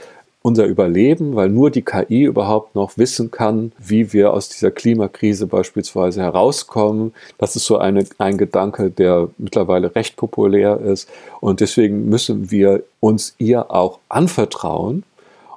unser 0.43 0.67
Überleben, 0.67 1.37
weil 1.37 1.49
nur 1.49 1.71
die 1.71 1.83
KI 1.83 2.25
überhaupt 2.25 2.75
noch 2.75 2.99
wissen 2.99 3.31
kann, 3.31 3.73
wie 3.79 4.13
wir 4.13 4.33
aus 4.33 4.49
dieser 4.49 4.73
Klimakrise 4.73 5.47
beispielsweise 5.47 6.21
herauskommen. 6.21 7.15
Das 7.39 7.55
ist 7.55 7.65
so 7.65 7.79
eine, 7.79 8.05
ein 8.19 8.39
Gedanke, 8.39 8.91
der 8.91 9.29
mittlerweile 9.39 9.95
recht 9.95 10.17
populär 10.17 10.81
ist. 10.81 11.09
Und 11.41 11.61
deswegen 11.61 12.09
müssen 12.09 12.51
wir 12.51 12.83
uns 13.01 13.35
ihr 13.39 13.71
auch 13.71 14.01
anvertrauen 14.09 15.05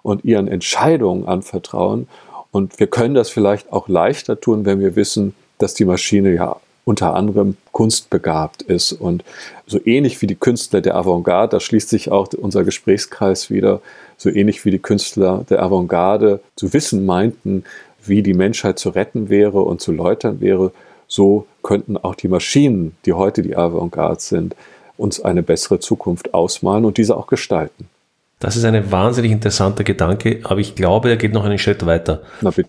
und 0.05 0.23
ihren 0.23 0.47
Entscheidungen 0.47 1.27
anvertrauen. 1.27 2.07
Und 2.51 2.79
wir 2.79 2.87
können 2.87 3.15
das 3.15 3.29
vielleicht 3.29 3.73
auch 3.73 3.89
leichter 3.89 4.39
tun, 4.39 4.63
wenn 4.63 4.79
wir 4.79 4.95
wissen, 4.95 5.33
dass 5.57 5.73
die 5.73 5.83
Maschine 5.83 6.33
ja 6.33 6.57
unter 6.85 7.15
anderem 7.15 7.57
kunstbegabt 7.71 8.61
ist. 8.61 8.93
Und 8.93 9.23
so 9.65 9.79
ähnlich 9.83 10.21
wie 10.21 10.27
die 10.27 10.35
Künstler 10.35 10.81
der 10.81 10.95
Avantgarde, 10.95 11.55
da 11.55 11.59
schließt 11.59 11.89
sich 11.89 12.11
auch 12.11 12.27
unser 12.37 12.63
Gesprächskreis 12.63 13.49
wieder, 13.49 13.81
so 14.15 14.29
ähnlich 14.29 14.63
wie 14.63 14.69
die 14.69 14.79
Künstler 14.79 15.43
der 15.49 15.63
Avantgarde 15.63 16.39
zu 16.55 16.71
wissen 16.71 17.07
meinten, 17.07 17.63
wie 18.05 18.21
die 18.21 18.35
Menschheit 18.35 18.77
zu 18.77 18.89
retten 18.89 19.29
wäre 19.29 19.63
und 19.63 19.81
zu 19.81 19.91
läutern 19.91 20.39
wäre, 20.39 20.71
so 21.07 21.47
könnten 21.63 21.97
auch 21.97 22.13
die 22.13 22.27
Maschinen, 22.27 22.95
die 23.07 23.13
heute 23.13 23.41
die 23.41 23.57
Avantgarde 23.57 24.21
sind, 24.21 24.55
uns 24.97 25.19
eine 25.19 25.41
bessere 25.41 25.79
Zukunft 25.79 26.35
ausmalen 26.35 26.85
und 26.85 26.97
diese 26.97 27.17
auch 27.17 27.25
gestalten. 27.25 27.89
Das 28.45 28.55
ist 28.55 28.63
ein 28.63 28.91
wahnsinnig 28.91 29.31
interessanter 29.31 29.83
Gedanke, 29.83 30.41
aber 30.43 30.59
ich 30.59 30.75
glaube, 30.75 31.09
er 31.09 31.15
geht 31.15 31.33
noch 31.33 31.45
einen 31.45 31.57
Schritt 31.57 31.83
weiter. 31.87 32.21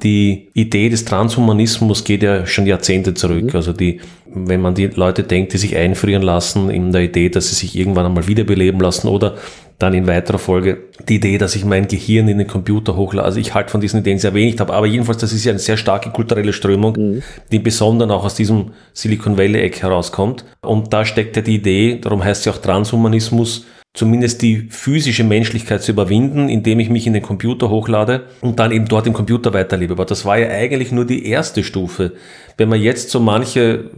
Die 0.02 0.48
Idee 0.54 0.88
des 0.88 1.04
Transhumanismus 1.04 2.02
geht 2.02 2.22
ja 2.22 2.46
schon 2.46 2.64
Jahrzehnte 2.64 3.12
zurück. 3.12 3.52
Mhm. 3.52 3.56
Also 3.56 3.74
die, 3.74 4.00
wenn 4.24 4.62
man 4.62 4.74
die 4.74 4.86
Leute 4.86 5.22
denkt, 5.22 5.52
die 5.52 5.58
sich 5.58 5.76
einfrieren 5.76 6.22
lassen 6.22 6.70
in 6.70 6.92
der 6.92 7.02
Idee, 7.02 7.28
dass 7.28 7.50
sie 7.50 7.56
sich 7.56 7.76
irgendwann 7.76 8.06
einmal 8.06 8.26
wiederbeleben 8.26 8.80
lassen 8.80 9.08
oder 9.08 9.34
dann 9.78 9.92
in 9.92 10.06
weiterer 10.06 10.38
Folge 10.38 10.78
die 11.06 11.16
Idee, 11.16 11.36
dass 11.36 11.54
ich 11.54 11.66
mein 11.66 11.86
Gehirn 11.86 12.26
in 12.28 12.38
den 12.38 12.46
Computer 12.46 12.96
hochlade. 12.96 13.26
Also 13.26 13.38
ich 13.38 13.52
halte 13.52 13.70
von 13.70 13.82
diesen 13.82 14.00
Ideen 14.00 14.18
sehr 14.18 14.32
wenig 14.32 14.58
ab, 14.58 14.70
aber 14.70 14.86
jedenfalls, 14.86 15.18
das 15.18 15.34
ist 15.34 15.44
ja 15.44 15.50
eine 15.50 15.58
sehr 15.58 15.76
starke 15.76 16.08
kulturelle 16.08 16.54
Strömung, 16.54 16.94
mhm. 16.96 17.22
die 17.52 17.58
besonders 17.58 18.08
auch 18.08 18.24
aus 18.24 18.34
diesem 18.34 18.70
Silicon 18.94 19.36
Valley-Eck 19.36 19.82
herauskommt. 19.82 20.46
Und 20.62 20.94
da 20.94 21.04
steckt 21.04 21.36
ja 21.36 21.42
die 21.42 21.56
Idee, 21.56 21.98
darum 22.00 22.24
heißt 22.24 22.44
sie 22.44 22.50
auch 22.50 22.56
Transhumanismus, 22.56 23.66
zumindest 23.96 24.42
die 24.42 24.68
physische 24.70 25.24
Menschlichkeit 25.24 25.82
zu 25.82 25.92
überwinden, 25.92 26.48
indem 26.48 26.80
ich 26.80 26.90
mich 26.90 27.06
in 27.06 27.14
den 27.14 27.22
Computer 27.22 27.70
hochlade 27.70 28.26
und 28.42 28.58
dann 28.58 28.70
eben 28.70 28.86
dort 28.86 29.06
im 29.06 29.14
Computer 29.14 29.54
weiterlebe. 29.54 29.94
Aber 29.94 30.04
das 30.04 30.24
war 30.24 30.38
ja 30.38 30.48
eigentlich 30.48 30.92
nur 30.92 31.06
die 31.06 31.26
erste 31.26 31.64
Stufe. 31.64 32.12
Wenn 32.58 32.68
man 32.68 32.80
jetzt 32.80 33.10
so 33.10 33.20
manche, 33.20 33.90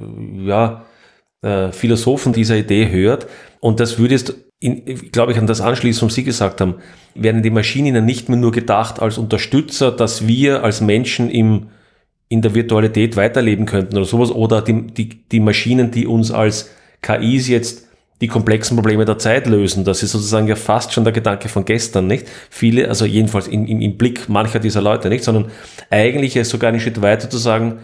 ja, 0.45 0.85
äh, 1.43 1.73
Philosophen 1.73 2.33
dieser 2.33 2.57
Idee 2.57 2.91
hört, 2.91 3.27
und 3.61 3.81
das 3.81 3.99
würde 3.99 4.15
jetzt, 4.15 4.35
glaube 5.13 5.33
ich, 5.33 5.39
an 5.39 5.49
das 5.49 5.61
anschließen, 5.61 6.07
was 6.07 6.15
Sie 6.15 6.25
gesagt 6.25 6.61
haben, 6.61 6.77
werden 7.17 7.43
die 7.43 7.51
Maschinen 7.51 8.05
nicht 8.05 8.29
mehr 8.29 8.39
nur 8.39 8.53
gedacht 8.53 9.01
als 9.03 9.19
Unterstützer, 9.19 9.91
dass 9.91 10.29
wir 10.29 10.63
als 10.63 10.81
Menschen 10.81 11.29
im, 11.29 11.69
in 12.29 12.43
der 12.43 12.55
Virtualität 12.55 13.17
weiterleben 13.17 13.67
könnten 13.67 13.97
oder 13.97 14.07
sowas, 14.07 14.31
oder 14.31 14.63
die, 14.63 14.87
die, 14.87 15.09
die 15.27 15.41
Maschinen, 15.41 15.91
die 15.91 16.07
uns 16.07 16.31
als 16.31 16.71
KIs 17.03 17.49
jetzt 17.49 17.88
die 18.21 18.27
komplexen 18.27 18.77
Probleme 18.77 19.05
der 19.05 19.19
Zeit 19.19 19.47
lösen. 19.47 19.85
Das 19.85 20.03
ist 20.03 20.13
sozusagen 20.13 20.49
ja 20.49 20.57
fast 20.57 20.93
schon 20.93 21.05
der 21.05 21.13
Gedanke 21.13 21.49
von 21.49 21.65
gestern, 21.65 22.07
nicht? 22.07 22.27
Viele, 22.51 22.89
also 22.89 23.05
jedenfalls 23.05 23.47
im, 23.47 23.67
im, 23.67 23.81
im 23.81 23.97
Blick 23.97 24.29
mancher 24.29 24.59
dieser 24.59 24.83
Leute 24.83 25.09
nicht, 25.09 25.25
sondern 25.25 25.51
eigentlich 25.91 26.37
ist 26.37 26.51
sogar 26.51 26.71
einen 26.71 26.81
Schritt 26.81 27.01
weiter 27.01 27.31
zu 27.31 27.39
sagen, 27.39 27.81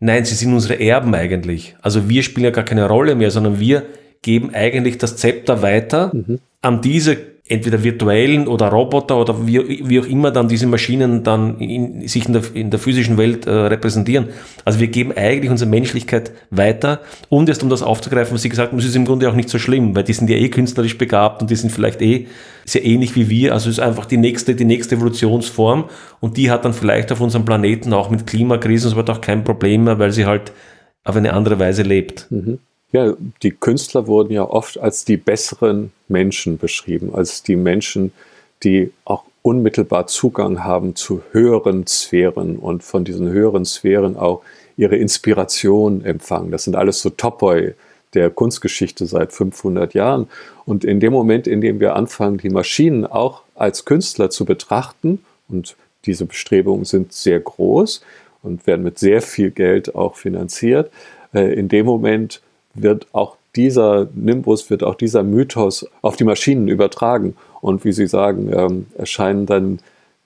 nein, 0.00 0.24
sie 0.24 0.34
sind 0.34 0.52
unsere 0.52 0.80
Erben 0.80 1.14
eigentlich. 1.14 1.76
Also 1.82 2.08
wir 2.08 2.22
spielen 2.22 2.44
ja 2.44 2.50
gar 2.50 2.64
keine 2.64 2.88
Rolle 2.88 3.14
mehr, 3.14 3.30
sondern 3.30 3.60
wir 3.60 3.86
geben 4.22 4.50
eigentlich 4.54 4.98
das 4.98 5.16
Zepter 5.16 5.62
weiter 5.62 6.10
mhm. 6.12 6.40
an 6.62 6.80
diese 6.80 7.16
entweder 7.50 7.82
virtuellen 7.82 8.46
oder 8.46 8.68
Roboter 8.68 9.16
oder 9.16 9.46
wie, 9.46 9.82
wie 9.88 9.98
auch 9.98 10.06
immer 10.06 10.30
dann 10.30 10.48
diese 10.48 10.68
Maschinen 10.68 11.24
dann 11.24 11.58
in, 11.58 12.06
sich 12.06 12.26
in 12.26 12.32
der, 12.32 12.42
in 12.54 12.70
der 12.70 12.78
physischen 12.78 13.18
Welt 13.18 13.46
äh, 13.46 13.50
repräsentieren. 13.50 14.28
Also 14.64 14.78
wir 14.78 14.86
geben 14.86 15.12
eigentlich 15.16 15.50
unsere 15.50 15.68
Menschlichkeit 15.68 16.30
weiter 16.50 17.00
und 17.28 17.48
jetzt 17.48 17.62
um 17.64 17.68
das 17.68 17.82
aufzugreifen, 17.82 18.34
was 18.34 18.42
Sie 18.42 18.48
gesagt 18.48 18.70
haben, 18.70 18.78
es 18.78 18.84
ist 18.84 18.94
im 18.94 19.04
Grunde 19.04 19.28
auch 19.28 19.34
nicht 19.34 19.48
so 19.48 19.58
schlimm, 19.58 19.96
weil 19.96 20.04
die 20.04 20.12
sind 20.12 20.30
ja 20.30 20.36
eh 20.36 20.48
künstlerisch 20.48 20.96
begabt 20.96 21.42
und 21.42 21.50
die 21.50 21.56
sind 21.56 21.72
vielleicht 21.72 22.00
eh 22.02 22.28
sehr 22.64 22.84
ähnlich 22.84 23.16
wie 23.16 23.28
wir, 23.28 23.52
also 23.52 23.68
es 23.68 23.78
ist 23.78 23.84
einfach 23.84 24.06
die 24.06 24.16
nächste, 24.16 24.54
die 24.54 24.64
nächste 24.64 24.94
Evolutionsform 24.94 25.86
und 26.20 26.36
die 26.36 26.52
hat 26.52 26.64
dann 26.64 26.72
vielleicht 26.72 27.10
auf 27.10 27.20
unserem 27.20 27.44
Planeten 27.44 27.92
auch 27.92 28.10
mit 28.10 28.28
Klimakrisen 28.28 28.90
so 28.90 28.96
weiter 28.96 29.14
auch 29.14 29.20
kein 29.20 29.42
Problem 29.42 29.84
mehr, 29.84 29.98
weil 29.98 30.12
sie 30.12 30.24
halt 30.24 30.52
auf 31.02 31.16
eine 31.16 31.32
andere 31.32 31.58
Weise 31.58 31.82
lebt. 31.82 32.28
Mhm. 32.30 32.60
Ja, 32.92 33.14
die 33.42 33.52
Künstler 33.52 34.06
wurden 34.06 34.32
ja 34.32 34.42
oft 34.42 34.78
als 34.78 35.04
die 35.04 35.16
besseren 35.16 35.92
Menschen 36.08 36.58
beschrieben, 36.58 37.14
als 37.14 37.42
die 37.42 37.56
Menschen, 37.56 38.12
die 38.64 38.92
auch 39.04 39.24
unmittelbar 39.42 40.06
Zugang 40.06 40.64
haben 40.64 40.96
zu 40.96 41.22
höheren 41.30 41.86
Sphären 41.86 42.56
und 42.56 42.82
von 42.82 43.04
diesen 43.04 43.30
höheren 43.30 43.64
Sphären 43.64 44.16
auch 44.16 44.42
ihre 44.76 44.96
Inspiration 44.96 46.04
empfangen. 46.04 46.50
Das 46.50 46.64
sind 46.64 46.76
alles 46.76 47.00
so 47.00 47.10
Topoi 47.10 47.74
der 48.14 48.30
Kunstgeschichte 48.30 49.06
seit 49.06 49.32
500 49.32 49.94
Jahren. 49.94 50.28
Und 50.66 50.84
in 50.84 51.00
dem 51.00 51.12
Moment, 51.12 51.46
in 51.46 51.60
dem 51.60 51.80
wir 51.80 51.94
anfangen, 51.94 52.38
die 52.38 52.50
Maschinen 52.50 53.06
auch 53.06 53.42
als 53.54 53.84
Künstler 53.84 54.30
zu 54.30 54.44
betrachten, 54.44 55.24
und 55.48 55.76
diese 56.06 56.26
Bestrebungen 56.26 56.84
sind 56.84 57.12
sehr 57.12 57.40
groß 57.40 58.02
und 58.42 58.66
werden 58.66 58.82
mit 58.82 58.98
sehr 58.98 59.22
viel 59.22 59.50
Geld 59.50 59.94
auch 59.94 60.16
finanziert, 60.16 60.90
äh, 61.34 61.52
in 61.52 61.68
dem 61.68 61.86
Moment 61.86 62.40
wird 62.74 63.06
auch 63.12 63.36
dieser 63.56 64.08
Nimbus, 64.14 64.70
wird 64.70 64.82
auch 64.82 64.94
dieser 64.94 65.22
Mythos 65.22 65.86
auf 66.02 66.16
die 66.16 66.24
Maschinen 66.24 66.68
übertragen. 66.68 67.36
Und 67.60 67.84
wie 67.84 67.92
Sie 67.92 68.06
sagen, 68.06 68.50
ähm, 68.52 68.86
erscheinen 68.96 69.46
dann 69.46 69.80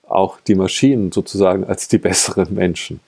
auch 0.07 0.39
die 0.39 0.55
Maschinen 0.55 1.11
sozusagen 1.11 1.63
als 1.63 1.87
die 1.87 1.97
besseren 1.97 2.53
Menschen. 2.53 2.99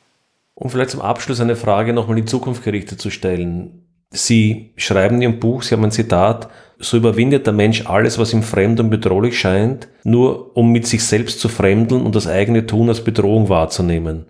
Um 0.55 0.69
vielleicht 0.69 0.91
zum 0.91 1.01
Abschluss 1.01 1.39
eine 1.39 1.55
Frage 1.55 1.93
nochmal 1.93 2.17
in 2.17 2.25
die 2.25 2.29
Zukunft 2.29 2.63
gerichtet 2.63 2.99
zu 2.99 3.11
stellen. 3.11 3.83
Sie 4.09 4.71
schreiben 4.75 5.17
in 5.17 5.21
Ihrem 5.21 5.39
Buch, 5.39 5.61
Sie 5.61 5.75
haben 5.75 5.83
ein 5.83 5.91
Zitat, 5.91 6.49
so 6.79 6.97
überwindet 6.97 7.45
der 7.45 7.53
Mensch 7.53 7.85
alles, 7.85 8.17
was 8.17 8.33
ihm 8.33 8.43
fremd 8.43 8.79
und 8.79 8.89
bedrohlich 8.89 9.39
scheint, 9.39 9.87
nur 10.03 10.55
um 10.55 10.71
mit 10.71 10.87
sich 10.87 11.03
selbst 11.03 11.39
zu 11.39 11.49
fremdeln 11.49 12.03
und 12.03 12.15
das 12.15 12.27
eigene 12.27 12.65
Tun 12.65 12.89
als 12.89 13.03
Bedrohung 13.03 13.49
wahrzunehmen. 13.49 14.25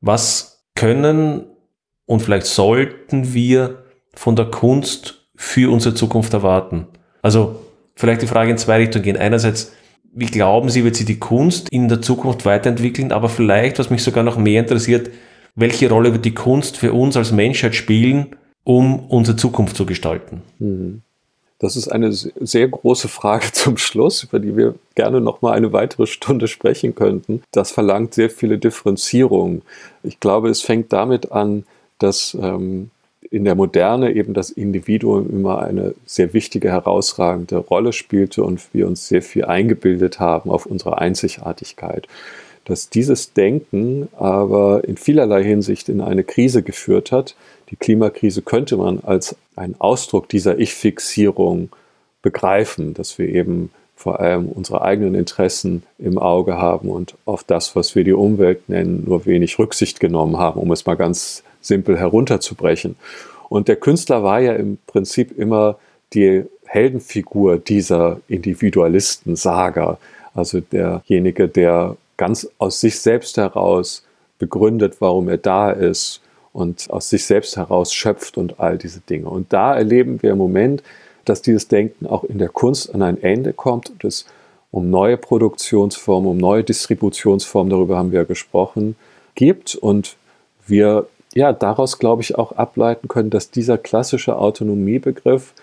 Was 0.00 0.64
können 0.74 1.44
und 2.06 2.22
vielleicht 2.22 2.46
sollten 2.46 3.34
wir 3.34 3.81
von 4.14 4.36
der 4.36 4.46
Kunst 4.46 5.26
für 5.34 5.72
unsere 5.72 5.94
Zukunft 5.94 6.32
erwarten? 6.32 6.86
Also 7.22 7.56
vielleicht 7.94 8.22
die 8.22 8.26
Frage 8.26 8.50
in 8.50 8.58
zwei 8.58 8.76
Richtungen 8.76 9.04
gehen. 9.04 9.16
Einerseits, 9.16 9.72
wie 10.12 10.26
glauben 10.26 10.68
Sie, 10.68 10.84
wird 10.84 10.96
sich 10.96 11.06
die 11.06 11.18
Kunst 11.18 11.68
in 11.70 11.88
der 11.88 12.02
Zukunft 12.02 12.44
weiterentwickeln? 12.44 13.12
Aber 13.12 13.28
vielleicht, 13.28 13.78
was 13.78 13.90
mich 13.90 14.02
sogar 14.02 14.24
noch 14.24 14.36
mehr 14.36 14.60
interessiert, 14.60 15.10
welche 15.54 15.88
Rolle 15.88 16.12
wird 16.12 16.24
die 16.24 16.34
Kunst 16.34 16.76
für 16.76 16.92
uns 16.92 17.16
als 17.16 17.32
Menschheit 17.32 17.74
spielen, 17.74 18.36
um 18.64 19.00
unsere 19.08 19.36
Zukunft 19.36 19.76
zu 19.76 19.86
gestalten? 19.86 20.42
Mhm. 20.58 21.02
Das 21.62 21.76
ist 21.76 21.86
eine 21.86 22.12
sehr 22.12 22.68
große 22.68 23.06
Frage 23.06 23.46
zum 23.52 23.76
Schluss, 23.78 24.24
über 24.24 24.40
die 24.40 24.56
wir 24.56 24.74
gerne 24.96 25.20
noch 25.20 25.42
mal 25.42 25.52
eine 25.52 25.72
weitere 25.72 26.06
Stunde 26.06 26.48
sprechen 26.48 26.94
könnten. 26.94 27.42
Das 27.52 27.70
verlangt 27.70 28.14
sehr 28.14 28.30
viele 28.30 28.58
Differenzierungen. 28.58 29.62
Ich 30.02 30.18
glaube, 30.18 30.48
es 30.48 30.60
fängt 30.60 30.92
damit 30.92 31.30
an, 31.30 31.64
dass 31.98 32.36
ähm, 32.40 32.90
in 33.32 33.44
der 33.44 33.54
Moderne 33.54 34.12
eben 34.12 34.34
das 34.34 34.50
Individuum 34.50 35.30
immer 35.30 35.62
eine 35.62 35.94
sehr 36.04 36.34
wichtige, 36.34 36.70
herausragende 36.70 37.56
Rolle 37.56 37.94
spielte 37.94 38.44
und 38.44 38.60
wir 38.74 38.86
uns 38.86 39.08
sehr 39.08 39.22
viel 39.22 39.46
eingebildet 39.46 40.20
haben 40.20 40.50
auf 40.50 40.66
unsere 40.66 40.98
Einzigartigkeit. 40.98 42.06
Dass 42.66 42.90
dieses 42.90 43.32
Denken 43.32 44.08
aber 44.18 44.84
in 44.84 44.98
vielerlei 44.98 45.42
Hinsicht 45.42 45.88
in 45.88 46.02
eine 46.02 46.24
Krise 46.24 46.62
geführt 46.62 47.10
hat. 47.10 47.34
Die 47.70 47.76
Klimakrise 47.76 48.42
könnte 48.42 48.76
man 48.76 49.00
als 49.02 49.34
einen 49.56 49.76
Ausdruck 49.78 50.28
dieser 50.28 50.58
Ich-Fixierung 50.58 51.70
begreifen, 52.20 52.92
dass 52.92 53.18
wir 53.18 53.28
eben 53.30 53.70
vor 53.96 54.20
allem 54.20 54.48
unsere 54.48 54.82
eigenen 54.82 55.14
Interessen 55.14 55.84
im 55.98 56.18
Auge 56.18 56.58
haben 56.58 56.90
und 56.90 57.14
auf 57.24 57.44
das, 57.44 57.74
was 57.76 57.94
wir 57.94 58.04
die 58.04 58.12
Umwelt 58.12 58.68
nennen, 58.68 59.04
nur 59.06 59.24
wenig 59.24 59.58
Rücksicht 59.58 60.00
genommen 60.00 60.36
haben, 60.36 60.60
um 60.60 60.70
es 60.70 60.84
mal 60.84 60.96
ganz 60.96 61.42
simpel 61.62 61.98
herunterzubrechen. 61.98 62.96
Und 63.48 63.68
der 63.68 63.76
Künstler 63.76 64.22
war 64.22 64.40
ja 64.40 64.54
im 64.54 64.78
Prinzip 64.86 65.36
immer 65.38 65.78
die 66.14 66.44
Heldenfigur 66.64 67.58
dieser 67.58 68.20
Individualisten-Saga, 68.28 69.98
also 70.34 70.60
derjenige, 70.60 71.48
der 71.48 71.96
ganz 72.16 72.48
aus 72.58 72.80
sich 72.80 72.98
selbst 72.98 73.36
heraus 73.36 74.04
begründet, 74.38 74.96
warum 75.00 75.28
er 75.28 75.38
da 75.38 75.70
ist 75.70 76.20
und 76.52 76.90
aus 76.90 77.10
sich 77.10 77.24
selbst 77.24 77.56
heraus 77.56 77.92
schöpft 77.92 78.38
und 78.38 78.58
all 78.58 78.78
diese 78.78 79.00
Dinge. 79.00 79.28
Und 79.28 79.52
da 79.52 79.76
erleben 79.76 80.22
wir 80.22 80.32
im 80.32 80.38
Moment, 80.38 80.82
dass 81.24 81.42
dieses 81.42 81.68
Denken 81.68 82.06
auch 82.06 82.24
in 82.24 82.38
der 82.38 82.48
Kunst 82.48 82.94
an 82.94 83.02
ein 83.02 83.22
Ende 83.22 83.52
kommt 83.52 83.90
und 83.90 84.04
es 84.04 84.26
um 84.72 84.88
neue 84.88 85.18
Produktionsformen, 85.18 86.30
um 86.30 86.38
neue 86.38 86.64
Distributionsformen, 86.64 87.70
darüber 87.70 87.98
haben 87.98 88.10
wir 88.10 88.24
gesprochen, 88.24 88.96
gibt. 89.34 89.74
Und 89.74 90.16
wir 90.66 91.06
ja, 91.34 91.52
daraus 91.52 91.98
glaube 91.98 92.22
ich 92.22 92.36
auch 92.36 92.52
ableiten 92.52 93.08
können, 93.08 93.30
dass 93.30 93.50
dieser 93.50 93.78
klassische 93.78 94.36
Autonomiebegriff, 94.36 95.54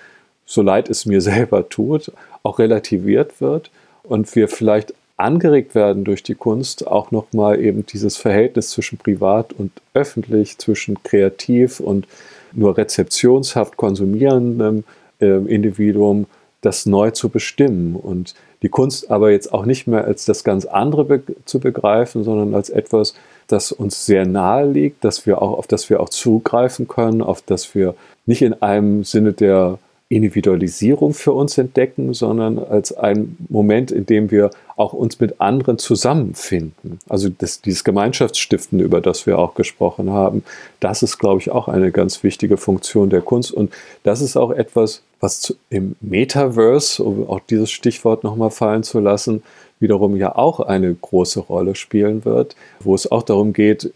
so 0.45 0.61
leid 0.61 0.89
es 0.89 1.05
mir 1.05 1.21
selber 1.33 1.69
tut, 1.69 2.11
auch 2.43 2.59
relativiert 2.59 3.41
wird 3.41 3.71
und 4.03 4.35
wir 4.35 4.47
vielleicht 4.47 4.93
angeregt 5.17 5.75
werden 5.75 6.05
durch 6.05 6.23
die 6.23 6.35
Kunst, 6.35 6.87
auch 6.87 7.11
nochmal 7.11 7.59
eben 7.59 7.85
dieses 7.85 8.15
Verhältnis 8.15 8.69
zwischen 8.69 8.97
privat 8.97 9.51
und 9.51 9.71
öffentlich, 9.93 10.57
zwischen 10.57 11.03
kreativ 11.03 11.81
und 11.81 12.07
nur 12.53 12.77
rezeptionshaft 12.77 13.75
konsumierendem 13.75 14.85
äh, 15.19 15.25
Individuum, 15.25 16.25
das 16.61 16.85
neu 16.85 17.11
zu 17.11 17.29
bestimmen 17.29 17.95
und 17.95 18.33
die 18.61 18.69
Kunst 18.69 19.09
aber 19.11 19.31
jetzt 19.31 19.53
auch 19.53 19.65
nicht 19.65 19.87
mehr 19.87 20.03
als 20.03 20.25
das 20.25 20.43
ganz 20.43 20.65
andere 20.65 21.05
be 21.05 21.21
zu 21.45 21.59
begreifen, 21.59 22.23
sondern 22.23 22.53
als 22.53 22.69
etwas, 22.69 23.13
das 23.51 23.71
uns 23.71 24.05
sehr 24.05 24.25
nahe 24.25 24.69
liegt, 24.69 25.03
dass 25.03 25.25
wir 25.25 25.41
auch, 25.41 25.57
auf 25.57 25.67
das 25.67 25.89
wir 25.89 25.99
auch 25.99 26.09
zugreifen 26.09 26.87
können, 26.87 27.21
auf 27.21 27.41
das 27.41 27.75
wir 27.75 27.95
nicht 28.25 28.41
in 28.41 28.53
einem 28.61 29.03
Sinne 29.03 29.33
der 29.33 29.79
Individualisierung 30.11 31.13
für 31.13 31.33
uns 31.33 31.59
entdecken, 31.59 32.15
sondern 32.15 32.57
als 32.57 32.97
ein 32.97 33.37
Moment, 33.47 33.91
in 33.91 34.07
dem 34.07 34.31
wir 34.31 34.49
auch 34.75 34.93
uns 34.93 35.19
mit 35.19 35.39
anderen 35.39 35.77
zusammenfinden. 35.77 36.97
Also 37.07 37.29
das, 37.29 37.61
dieses 37.61 37.83
Gemeinschaftsstiften, 37.83 38.79
über 38.79 39.01
das 39.01 39.27
wir 39.27 39.37
auch 39.37 39.53
gesprochen 39.53 40.09
haben, 40.09 40.43
das 40.79 41.03
ist, 41.03 41.19
glaube 41.19 41.41
ich, 41.41 41.51
auch 41.51 41.67
eine 41.67 41.91
ganz 41.91 42.23
wichtige 42.23 42.57
Funktion 42.57 43.11
der 43.11 43.21
Kunst. 43.21 43.51
Und 43.51 43.71
das 44.01 44.21
ist 44.21 44.35
auch 44.35 44.49
etwas, 44.49 45.03
was 45.19 45.55
im 45.69 45.95
Metaverse, 46.01 47.03
um 47.03 47.29
auch 47.29 47.41
dieses 47.41 47.69
Stichwort 47.69 48.23
nochmal 48.23 48.51
fallen 48.51 48.83
zu 48.83 48.99
lassen, 48.99 49.43
wiederum 49.79 50.15
ja 50.15 50.35
auch 50.35 50.59
eine 50.59 50.93
große 50.93 51.39
Rolle 51.39 51.75
spielen 51.75 52.25
wird, 52.25 52.55
wo 52.79 52.95
es 52.95 53.11
auch 53.11 53.23
darum 53.23 53.53
geht, 53.53 53.91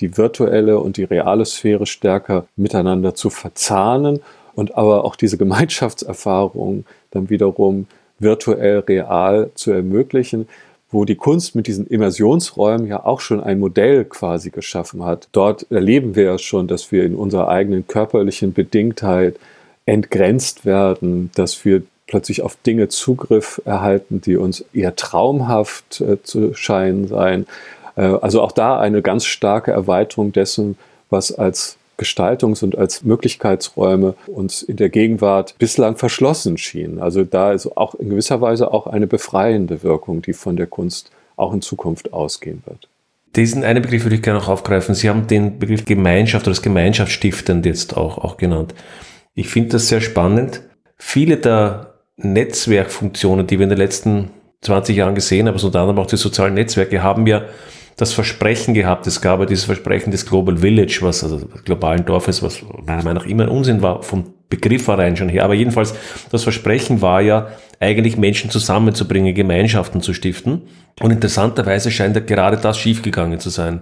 die 0.00 0.16
virtuelle 0.16 0.78
und 0.80 0.96
die 0.96 1.04
reale 1.04 1.44
Sphäre 1.44 1.86
stärker 1.86 2.46
miteinander 2.56 3.14
zu 3.14 3.30
verzahnen 3.30 4.20
und 4.54 4.76
aber 4.76 5.04
auch 5.04 5.16
diese 5.16 5.38
Gemeinschaftserfahrung 5.38 6.84
dann 7.10 7.30
wiederum 7.30 7.86
virtuell 8.18 8.80
real 8.80 9.50
zu 9.54 9.72
ermöglichen, 9.72 10.48
wo 10.90 11.04
die 11.04 11.16
Kunst 11.16 11.56
mit 11.56 11.66
diesen 11.66 11.86
Immersionsräumen 11.88 12.86
ja 12.86 13.04
auch 13.04 13.20
schon 13.20 13.42
ein 13.42 13.58
Modell 13.58 14.04
quasi 14.04 14.50
geschaffen 14.50 15.04
hat. 15.04 15.28
Dort 15.32 15.66
erleben 15.70 16.14
wir 16.14 16.24
ja 16.24 16.38
schon, 16.38 16.68
dass 16.68 16.92
wir 16.92 17.04
in 17.04 17.16
unserer 17.16 17.48
eigenen 17.48 17.86
körperlichen 17.88 18.52
Bedingtheit 18.52 19.36
entgrenzt 19.86 20.64
werden, 20.64 21.30
dass 21.34 21.64
wir 21.64 21.82
plötzlich 22.06 22.42
auf 22.42 22.56
Dinge 22.66 22.88
Zugriff 22.88 23.60
erhalten, 23.64 24.20
die 24.20 24.36
uns 24.36 24.64
eher 24.72 24.96
traumhaft 24.96 26.00
äh, 26.00 26.22
zu 26.22 26.54
scheinen 26.54 27.08
seien. 27.08 27.46
Äh, 27.96 28.02
also 28.02 28.42
auch 28.42 28.52
da 28.52 28.78
eine 28.78 29.02
ganz 29.02 29.24
starke 29.24 29.70
Erweiterung 29.70 30.32
dessen, 30.32 30.76
was 31.10 31.32
als 31.32 31.76
Gestaltungs- 31.96 32.64
und 32.64 32.76
als 32.76 33.04
Möglichkeitsräume 33.04 34.14
uns 34.26 34.62
in 34.62 34.76
der 34.76 34.88
Gegenwart 34.88 35.54
bislang 35.58 35.96
verschlossen 35.96 36.58
schienen. 36.58 36.98
Also 37.00 37.24
da 37.24 37.52
ist 37.52 37.76
auch 37.76 37.94
in 37.94 38.10
gewisser 38.10 38.40
Weise 38.40 38.72
auch 38.72 38.86
eine 38.86 39.06
befreiende 39.06 39.82
Wirkung, 39.82 40.20
die 40.20 40.32
von 40.32 40.56
der 40.56 40.66
Kunst 40.66 41.10
auch 41.36 41.52
in 41.52 41.62
Zukunft 41.62 42.12
ausgehen 42.12 42.62
wird. 42.66 42.88
Diesen 43.36 43.64
einen 43.64 43.82
Begriff 43.82 44.04
würde 44.04 44.16
ich 44.16 44.22
gerne 44.22 44.38
noch 44.38 44.48
aufgreifen. 44.48 44.94
Sie 44.94 45.08
haben 45.08 45.26
den 45.26 45.58
Begriff 45.58 45.84
Gemeinschaft 45.84 46.46
oder 46.46 46.52
das 46.52 46.62
Gemeinschaftsstiftend 46.62 47.66
jetzt 47.66 47.96
auch, 47.96 48.18
auch 48.18 48.36
genannt. 48.36 48.74
Ich 49.34 49.48
finde 49.48 49.70
das 49.70 49.88
sehr 49.88 50.00
spannend. 50.00 50.62
Viele 50.96 51.36
der 51.36 51.93
Netzwerkfunktionen, 52.16 53.46
die 53.46 53.58
wir 53.58 53.64
in 53.64 53.70
den 53.70 53.78
letzten 53.78 54.30
20 54.62 54.96
Jahren 54.96 55.14
gesehen 55.14 55.46
haben, 55.46 55.54
also 55.54 55.66
unter 55.66 55.80
anderem 55.80 55.98
auch 55.98 56.06
die 56.06 56.16
sozialen 56.16 56.54
Netzwerke, 56.54 57.02
haben 57.02 57.26
ja 57.26 57.44
das 57.96 58.12
Versprechen 58.12 58.74
gehabt. 58.74 59.06
Es 59.06 59.20
gab 59.20 59.40
ja 59.40 59.46
dieses 59.46 59.64
Versprechen 59.64 60.10
des 60.10 60.26
Global 60.26 60.58
Village, 60.58 60.98
was 61.02 61.22
also 61.22 61.46
globalen 61.64 62.04
Dorfes, 62.04 62.42
was 62.42 62.62
meiner 62.84 63.02
Meinung 63.04 63.22
nach 63.22 63.28
immer 63.28 63.44
ein 63.44 63.48
Unsinn 63.48 63.82
war, 63.82 64.02
vom 64.02 64.34
Begriff 64.48 64.88
rein 64.88 65.16
schon 65.16 65.28
her. 65.28 65.44
Aber 65.44 65.54
jedenfalls, 65.54 65.94
das 66.30 66.42
Versprechen 66.42 67.02
war 67.02 67.20
ja, 67.20 67.48
eigentlich 67.80 68.16
Menschen 68.16 68.50
zusammenzubringen, 68.50 69.34
Gemeinschaften 69.34 70.00
zu 70.00 70.14
stiften. 70.14 70.62
Und 71.00 71.10
interessanterweise 71.10 71.90
scheint 71.90 72.16
ja 72.16 72.22
gerade 72.22 72.56
das 72.56 72.78
schiefgegangen 72.78 73.40
zu 73.40 73.50
sein. 73.50 73.80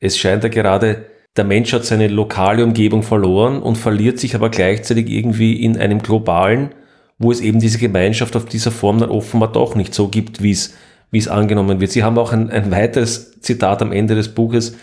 Es 0.00 0.18
scheint 0.18 0.42
ja 0.42 0.48
gerade, 0.50 1.06
der 1.36 1.44
Mensch 1.44 1.72
hat 1.72 1.84
seine 1.84 2.08
lokale 2.08 2.64
Umgebung 2.64 3.02
verloren 3.02 3.62
und 3.62 3.76
verliert 3.76 4.18
sich 4.18 4.34
aber 4.34 4.50
gleichzeitig 4.50 5.08
irgendwie 5.08 5.62
in 5.62 5.78
einem 5.78 6.00
globalen, 6.02 6.70
wo 7.18 7.32
es 7.32 7.40
eben 7.40 7.60
diese 7.60 7.78
Gemeinschaft 7.78 8.36
auf 8.36 8.44
dieser 8.44 8.70
Form 8.70 8.98
dann 8.98 9.10
offenbar 9.10 9.52
doch 9.52 9.74
nicht 9.74 9.94
so 9.94 10.08
gibt, 10.08 10.42
wie 10.42 10.52
es, 10.52 10.74
wie 11.10 11.18
es 11.18 11.28
angenommen 11.28 11.80
wird. 11.80 11.90
Sie 11.90 12.04
haben 12.04 12.18
auch 12.18 12.32
ein, 12.32 12.50
ein 12.50 12.70
weiteres 12.70 13.40
Zitat 13.40 13.82
am 13.82 13.92
Ende 13.92 14.14
des 14.14 14.28
Buches. 14.28 14.76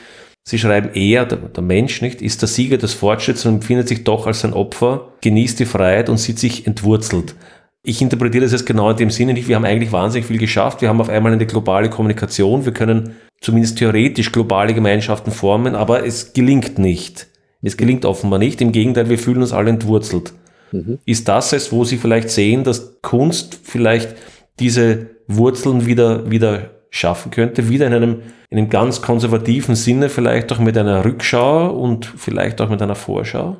Sie 0.43 0.59
schreiben 0.59 0.93
eher, 0.93 1.25
der, 1.25 1.37
der 1.37 1.63
Mensch 1.63 2.01
nicht, 2.01 2.21
ist 2.21 2.41
der 2.41 2.47
Sieger 2.47 2.77
des 2.77 2.93
Fortschritts 2.93 3.45
und 3.45 3.55
empfindet 3.55 3.87
sich 3.87 4.03
doch 4.03 4.27
als 4.27 4.45
ein 4.45 4.53
Opfer, 4.53 5.13
genießt 5.21 5.59
die 5.59 5.65
Freiheit 5.65 6.09
und 6.09 6.17
sieht 6.17 6.37
sich 6.37 6.67
entwurzelt. 6.67 7.35
Ich 7.81 8.01
interpretiere 8.01 8.43
das 8.43 8.51
jetzt 8.51 8.65
genau 8.65 8.89
in 8.89 8.97
dem 8.97 9.09
Sinne 9.11 9.33
nicht. 9.33 9.47
Wir 9.47 9.55
haben 9.55 9.65
eigentlich 9.65 9.91
wahnsinnig 9.91 10.27
viel 10.27 10.39
geschafft. 10.39 10.81
Wir 10.81 10.89
haben 10.89 11.01
auf 11.01 11.09
einmal 11.09 11.33
eine 11.33 11.45
globale 11.45 11.89
Kommunikation. 11.89 12.65
Wir 12.65 12.73
können 12.73 13.15
zumindest 13.41 13.77
theoretisch 13.77 14.31
globale 14.31 14.73
Gemeinschaften 14.73 15.31
formen, 15.31 15.75
aber 15.75 16.05
es 16.05 16.33
gelingt 16.33 16.79
nicht. 16.79 17.27
Es 17.61 17.77
gelingt 17.77 18.05
offenbar 18.05 18.39
nicht. 18.39 18.59
Im 18.61 18.71
Gegenteil, 18.71 19.09
wir 19.09 19.19
fühlen 19.19 19.41
uns 19.41 19.53
alle 19.53 19.69
entwurzelt. 19.69 20.33
Mhm. 20.75 20.99
Ist 21.05 21.27
das 21.27 21.53
es, 21.53 21.71
wo 21.71 21.83
Sie 21.83 21.97
vielleicht 21.97 22.29
sehen, 22.29 22.63
dass 22.63 23.01
Kunst 23.01 23.59
vielleicht 23.63 24.15
diese 24.59 25.07
Wurzeln 25.27 25.85
wieder, 25.85 26.29
wieder 26.29 26.71
schaffen 26.89 27.31
könnte, 27.31 27.69
wieder 27.69 27.87
in 27.87 27.93
einem, 27.93 28.21
in 28.49 28.57
einem 28.57 28.69
ganz 28.69 29.01
konservativen 29.01 29.75
Sinne, 29.75 30.09
vielleicht 30.09 30.51
auch 30.51 30.59
mit 30.59 30.77
einer 30.77 31.03
Rückschau 31.03 31.69
und 31.69 32.05
vielleicht 32.05 32.61
auch 32.61 32.69
mit 32.69 32.81
einer 32.81 32.95
Vorschau? 32.95 33.57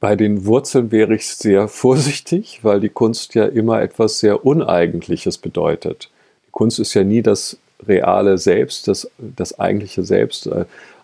Bei 0.00 0.16
den 0.16 0.46
Wurzeln 0.46 0.90
wäre 0.90 1.14
ich 1.14 1.28
sehr 1.28 1.68
vorsichtig, 1.68 2.60
weil 2.62 2.80
die 2.80 2.88
Kunst 2.88 3.34
ja 3.34 3.44
immer 3.46 3.80
etwas 3.80 4.18
sehr 4.18 4.44
Uneigentliches 4.44 5.38
bedeutet. 5.38 6.10
Die 6.46 6.50
Kunst 6.50 6.80
ist 6.80 6.94
ja 6.94 7.04
nie 7.04 7.22
das 7.22 7.56
reale 7.86 8.38
Selbst, 8.38 8.88
das, 8.88 9.08
das 9.18 9.58
eigentliche 9.60 10.02
Selbst. 10.02 10.48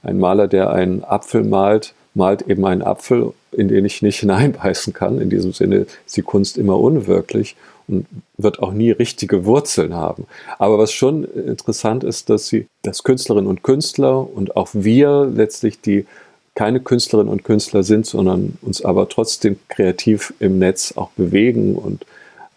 Ein 0.02 0.18
Maler, 0.18 0.48
der 0.48 0.70
einen 0.70 1.04
Apfel 1.04 1.44
malt, 1.44 1.94
malt 2.18 2.42
eben 2.42 2.66
einen 2.66 2.82
Apfel, 2.82 3.32
in 3.52 3.68
den 3.68 3.86
ich 3.86 4.02
nicht 4.02 4.20
hineinbeißen 4.20 4.92
kann. 4.92 5.20
In 5.20 5.30
diesem 5.30 5.54
Sinne 5.54 5.86
ist 6.06 6.16
die 6.16 6.22
Kunst 6.22 6.58
immer 6.58 6.78
unwirklich 6.78 7.56
und 7.86 8.06
wird 8.36 8.58
auch 8.62 8.72
nie 8.72 8.90
richtige 8.90 9.46
Wurzeln 9.46 9.94
haben. 9.94 10.26
Aber 10.58 10.78
was 10.78 10.92
schon 10.92 11.24
interessant 11.24 12.04
ist, 12.04 12.28
dass 12.28 12.48
sie, 12.48 12.66
dass 12.82 13.02
Künstlerinnen 13.02 13.48
und 13.48 13.62
Künstler 13.62 14.28
und 14.30 14.56
auch 14.56 14.68
wir 14.74 15.24
letztlich 15.34 15.80
die 15.80 16.04
keine 16.54 16.80
Künstlerinnen 16.80 17.32
und 17.32 17.44
Künstler 17.44 17.84
sind, 17.84 18.04
sondern 18.04 18.58
uns 18.62 18.84
aber 18.84 19.08
trotzdem 19.08 19.58
kreativ 19.68 20.34
im 20.40 20.58
Netz 20.58 20.92
auch 20.96 21.10
bewegen 21.10 21.76
und 21.76 22.04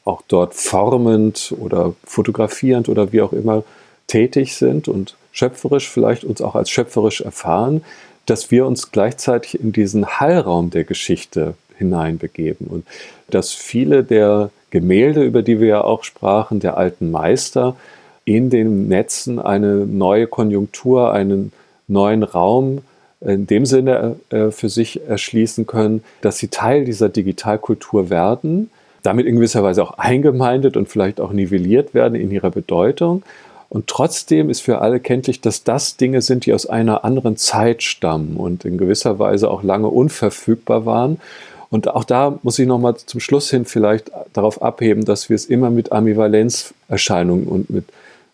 auch 0.06 0.24
dort 0.28 0.56
formend 0.56 1.54
oder 1.60 1.94
fotografierend 2.04 2.90
oder 2.90 3.14
wie 3.14 3.22
auch 3.22 3.32
immer 3.32 3.64
tätig 4.08 4.56
sind 4.56 4.88
und 4.88 5.16
schöpferisch 5.32 5.88
vielleicht 5.88 6.24
uns 6.24 6.42
auch 6.42 6.56
als 6.56 6.72
schöpferisch 6.72 7.22
erfahren, 7.22 7.84
dass 8.32 8.50
wir 8.50 8.66
uns 8.66 8.92
gleichzeitig 8.92 9.60
in 9.60 9.74
diesen 9.74 10.08
Hallraum 10.08 10.70
der 10.70 10.86
Geschichte 10.86 11.56
hineinbegeben 11.78 12.68
und 12.68 12.88
dass 13.30 13.52
viele 13.52 14.06
der 14.06 14.52
Gemälde, 14.70 15.22
über 15.26 15.42
die 15.42 15.60
wir 15.60 15.68
ja 15.68 15.84
auch 15.84 16.06
sprachen, 16.06 16.62
der 16.62 16.78
alten 16.78 17.12
Meister, 17.12 17.76
in 18.24 18.50
den 18.50 18.88
Netzen 18.88 19.38
eine 19.38 19.86
neue 19.86 20.28
Konjunktur, 20.28 21.12
einen 21.12 21.52
neuen 21.90 22.24
Raum 22.24 22.84
in 23.20 23.48
dem 23.48 23.66
Sinne 23.66 24.16
äh, 24.30 24.52
für 24.52 24.70
sich 24.70 25.06
erschließen 25.06 25.68
können, 25.68 26.02
dass 26.22 26.38
sie 26.38 26.48
Teil 26.48 26.86
dieser 26.86 27.10
Digitalkultur 27.10 28.10
werden, 28.10 28.72
damit 29.04 29.26
in 29.26 29.36
gewisser 29.36 29.62
Weise 29.62 29.84
auch 29.84 29.98
eingemeindet 29.98 30.78
und 30.78 30.88
vielleicht 30.88 31.20
auch 31.20 31.34
nivelliert 31.34 31.94
werden 31.94 32.16
in 32.16 32.32
ihrer 32.32 32.50
Bedeutung. 32.50 33.24
Und 33.72 33.88
trotzdem 33.88 34.50
ist 34.50 34.60
für 34.60 34.80
alle 34.82 35.00
kenntlich, 35.00 35.40
dass 35.40 35.64
das 35.64 35.96
Dinge 35.96 36.22
sind, 36.22 36.46
die 36.46 36.54
aus 36.54 36.66
einer 36.66 37.06
anderen 37.06 37.38
Zeit 37.38 37.84
stammen 37.84 38.36
und 38.36 38.66
in 38.66 38.78
gewisser 38.78 39.18
Weise 39.18 39.50
auch 39.50 39.64
lange 39.64 39.88
unverfügbar 39.88 40.86
waren. 40.86 41.22
Und 41.70 41.88
auch 41.88 42.04
da 42.04 42.38
muss 42.44 42.60
ich 42.60 42.68
nochmal 42.68 42.98
zum 42.98 43.22
Schluss 43.22 43.50
hin 43.50 43.64
vielleicht 43.64 44.12
darauf 44.34 44.62
abheben, 44.62 45.06
dass 45.06 45.30
wir 45.30 45.36
es 45.36 45.46
immer 45.46 45.70
mit 45.70 45.94
Ambivalenzerscheinungen 45.94 47.48
und 47.48 47.70
mit 47.70 47.86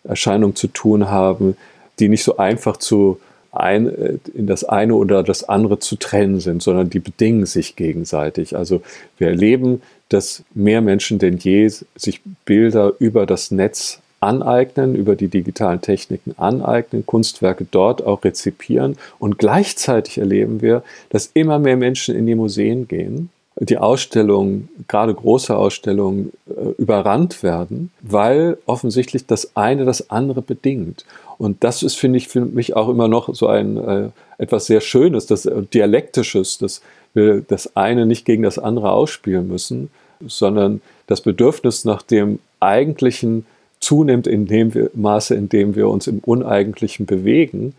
Erscheinungen 0.02 0.56
zu 0.56 0.66
tun 0.66 1.08
haben, 1.08 1.56
die 2.00 2.08
nicht 2.08 2.24
so 2.24 2.38
einfach 2.38 2.76
zu 2.76 3.20
ein, 3.52 3.86
äh, 3.86 4.18
in 4.34 4.48
das 4.48 4.64
eine 4.64 4.96
oder 4.96 5.22
das 5.22 5.48
andere 5.48 5.78
zu 5.78 5.94
trennen 5.94 6.40
sind, 6.40 6.64
sondern 6.64 6.90
die 6.90 6.98
bedingen 6.98 7.46
sich 7.46 7.76
gegenseitig. 7.76 8.56
Also 8.56 8.82
wir 9.18 9.28
erleben, 9.28 9.82
dass 10.08 10.42
mehr 10.52 10.80
Menschen 10.80 11.20
denn 11.20 11.38
je 11.38 11.70
sich 11.94 12.22
Bilder 12.44 12.94
über 12.98 13.24
das 13.24 13.52
Netz 13.52 14.00
aneignen, 14.20 14.94
über 14.94 15.16
die 15.16 15.28
digitalen 15.28 15.80
Techniken 15.80 16.34
aneignen, 16.36 17.06
Kunstwerke 17.06 17.66
dort 17.70 18.04
auch 18.04 18.24
rezipieren 18.24 18.96
und 19.18 19.38
gleichzeitig 19.38 20.18
erleben 20.18 20.60
wir, 20.60 20.82
dass 21.10 21.30
immer 21.34 21.58
mehr 21.58 21.76
Menschen 21.76 22.14
in 22.14 22.26
die 22.26 22.34
Museen 22.34 22.88
gehen 22.88 23.30
die 23.60 23.78
Ausstellungen, 23.78 24.68
gerade 24.86 25.12
große 25.12 25.56
Ausstellungen, 25.56 26.32
äh, 26.48 26.70
überrannt 26.78 27.42
werden, 27.42 27.90
weil 28.00 28.58
offensichtlich 28.66 29.26
das 29.26 29.56
eine 29.56 29.84
das 29.84 30.10
andere 30.10 30.42
bedingt. 30.42 31.04
Und 31.38 31.64
das 31.64 31.82
ist, 31.82 31.96
finde 31.96 32.18
ich, 32.18 32.28
für 32.28 32.40
mich 32.40 32.76
auch 32.76 32.88
immer 32.88 33.08
noch 33.08 33.34
so 33.34 33.46
ein 33.48 33.76
äh, 33.76 34.08
etwas 34.38 34.66
sehr 34.66 34.80
Schönes, 34.80 35.26
das 35.26 35.46
äh, 35.46 35.62
Dialektisches, 35.62 36.58
dass 36.58 36.82
wir 37.14 37.40
das 37.40 37.76
eine 37.76 38.06
nicht 38.06 38.24
gegen 38.24 38.44
das 38.44 38.58
andere 38.58 38.92
ausspielen 38.92 39.48
müssen, 39.48 39.90
sondern 40.24 40.80
das 41.06 41.20
Bedürfnis 41.20 41.84
nach 41.84 42.02
dem 42.02 42.38
Eigentlichen 42.60 43.46
zunimmt 43.80 44.26
in 44.26 44.46
dem 44.46 44.72
Maße, 44.94 45.34
in 45.34 45.48
dem 45.48 45.76
wir 45.76 45.88
uns 45.88 46.06
im 46.06 46.18
Uneigentlichen 46.20 47.06
bewegen 47.06 47.74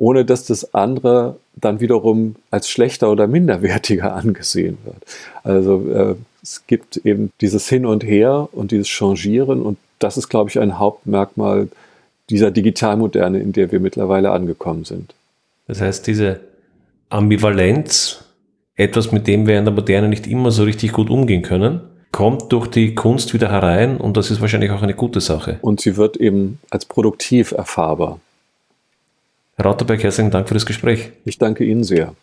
ohne 0.00 0.24
dass 0.24 0.46
das 0.46 0.74
andere 0.74 1.36
dann 1.56 1.80
wiederum 1.80 2.36
als 2.50 2.70
schlechter 2.70 3.10
oder 3.10 3.26
minderwertiger 3.26 4.14
angesehen 4.16 4.78
wird. 4.84 4.96
Also 5.44 5.86
äh, 5.90 6.14
es 6.42 6.66
gibt 6.66 6.96
eben 7.04 7.32
dieses 7.42 7.68
Hin 7.68 7.84
und 7.84 8.02
Her 8.02 8.48
und 8.52 8.70
dieses 8.70 8.88
Changieren 8.88 9.60
und 9.60 9.76
das 9.98 10.16
ist, 10.16 10.30
glaube 10.30 10.48
ich, 10.48 10.58
ein 10.58 10.78
Hauptmerkmal 10.78 11.68
dieser 12.30 12.50
Digitalmoderne, 12.50 13.40
in 13.40 13.52
der 13.52 13.70
wir 13.72 13.78
mittlerweile 13.78 14.30
angekommen 14.30 14.84
sind. 14.84 15.14
Das 15.66 15.82
heißt, 15.82 16.06
diese 16.06 16.40
Ambivalenz, 17.10 18.24
etwas, 18.76 19.12
mit 19.12 19.26
dem 19.26 19.46
wir 19.46 19.58
in 19.58 19.66
der 19.66 19.74
Moderne 19.74 20.08
nicht 20.08 20.26
immer 20.26 20.50
so 20.50 20.62
richtig 20.62 20.92
gut 20.92 21.10
umgehen 21.10 21.42
können, 21.42 21.82
kommt 22.12 22.52
durch 22.52 22.66
die 22.66 22.94
Kunst 22.94 23.34
wieder 23.34 23.50
herein 23.50 23.96
und 23.98 24.16
das 24.16 24.30
ist 24.30 24.40
wahrscheinlich 24.40 24.70
auch 24.70 24.82
eine 24.82 24.94
gute 24.94 25.20
Sache. 25.20 25.58
Und 25.62 25.80
sie 25.80 25.96
wird 25.96 26.16
eben 26.16 26.58
als 26.70 26.84
produktiv 26.84 27.52
erfahrbar. 27.52 28.20
Herr 29.56 29.66
Rauterberg, 29.66 30.02
herzlichen 30.02 30.30
Dank 30.30 30.48
für 30.48 30.54
das 30.54 30.66
Gespräch. 30.66 31.12
Ich 31.24 31.38
danke 31.38 31.64
Ihnen 31.64 31.84
sehr. 31.84 32.14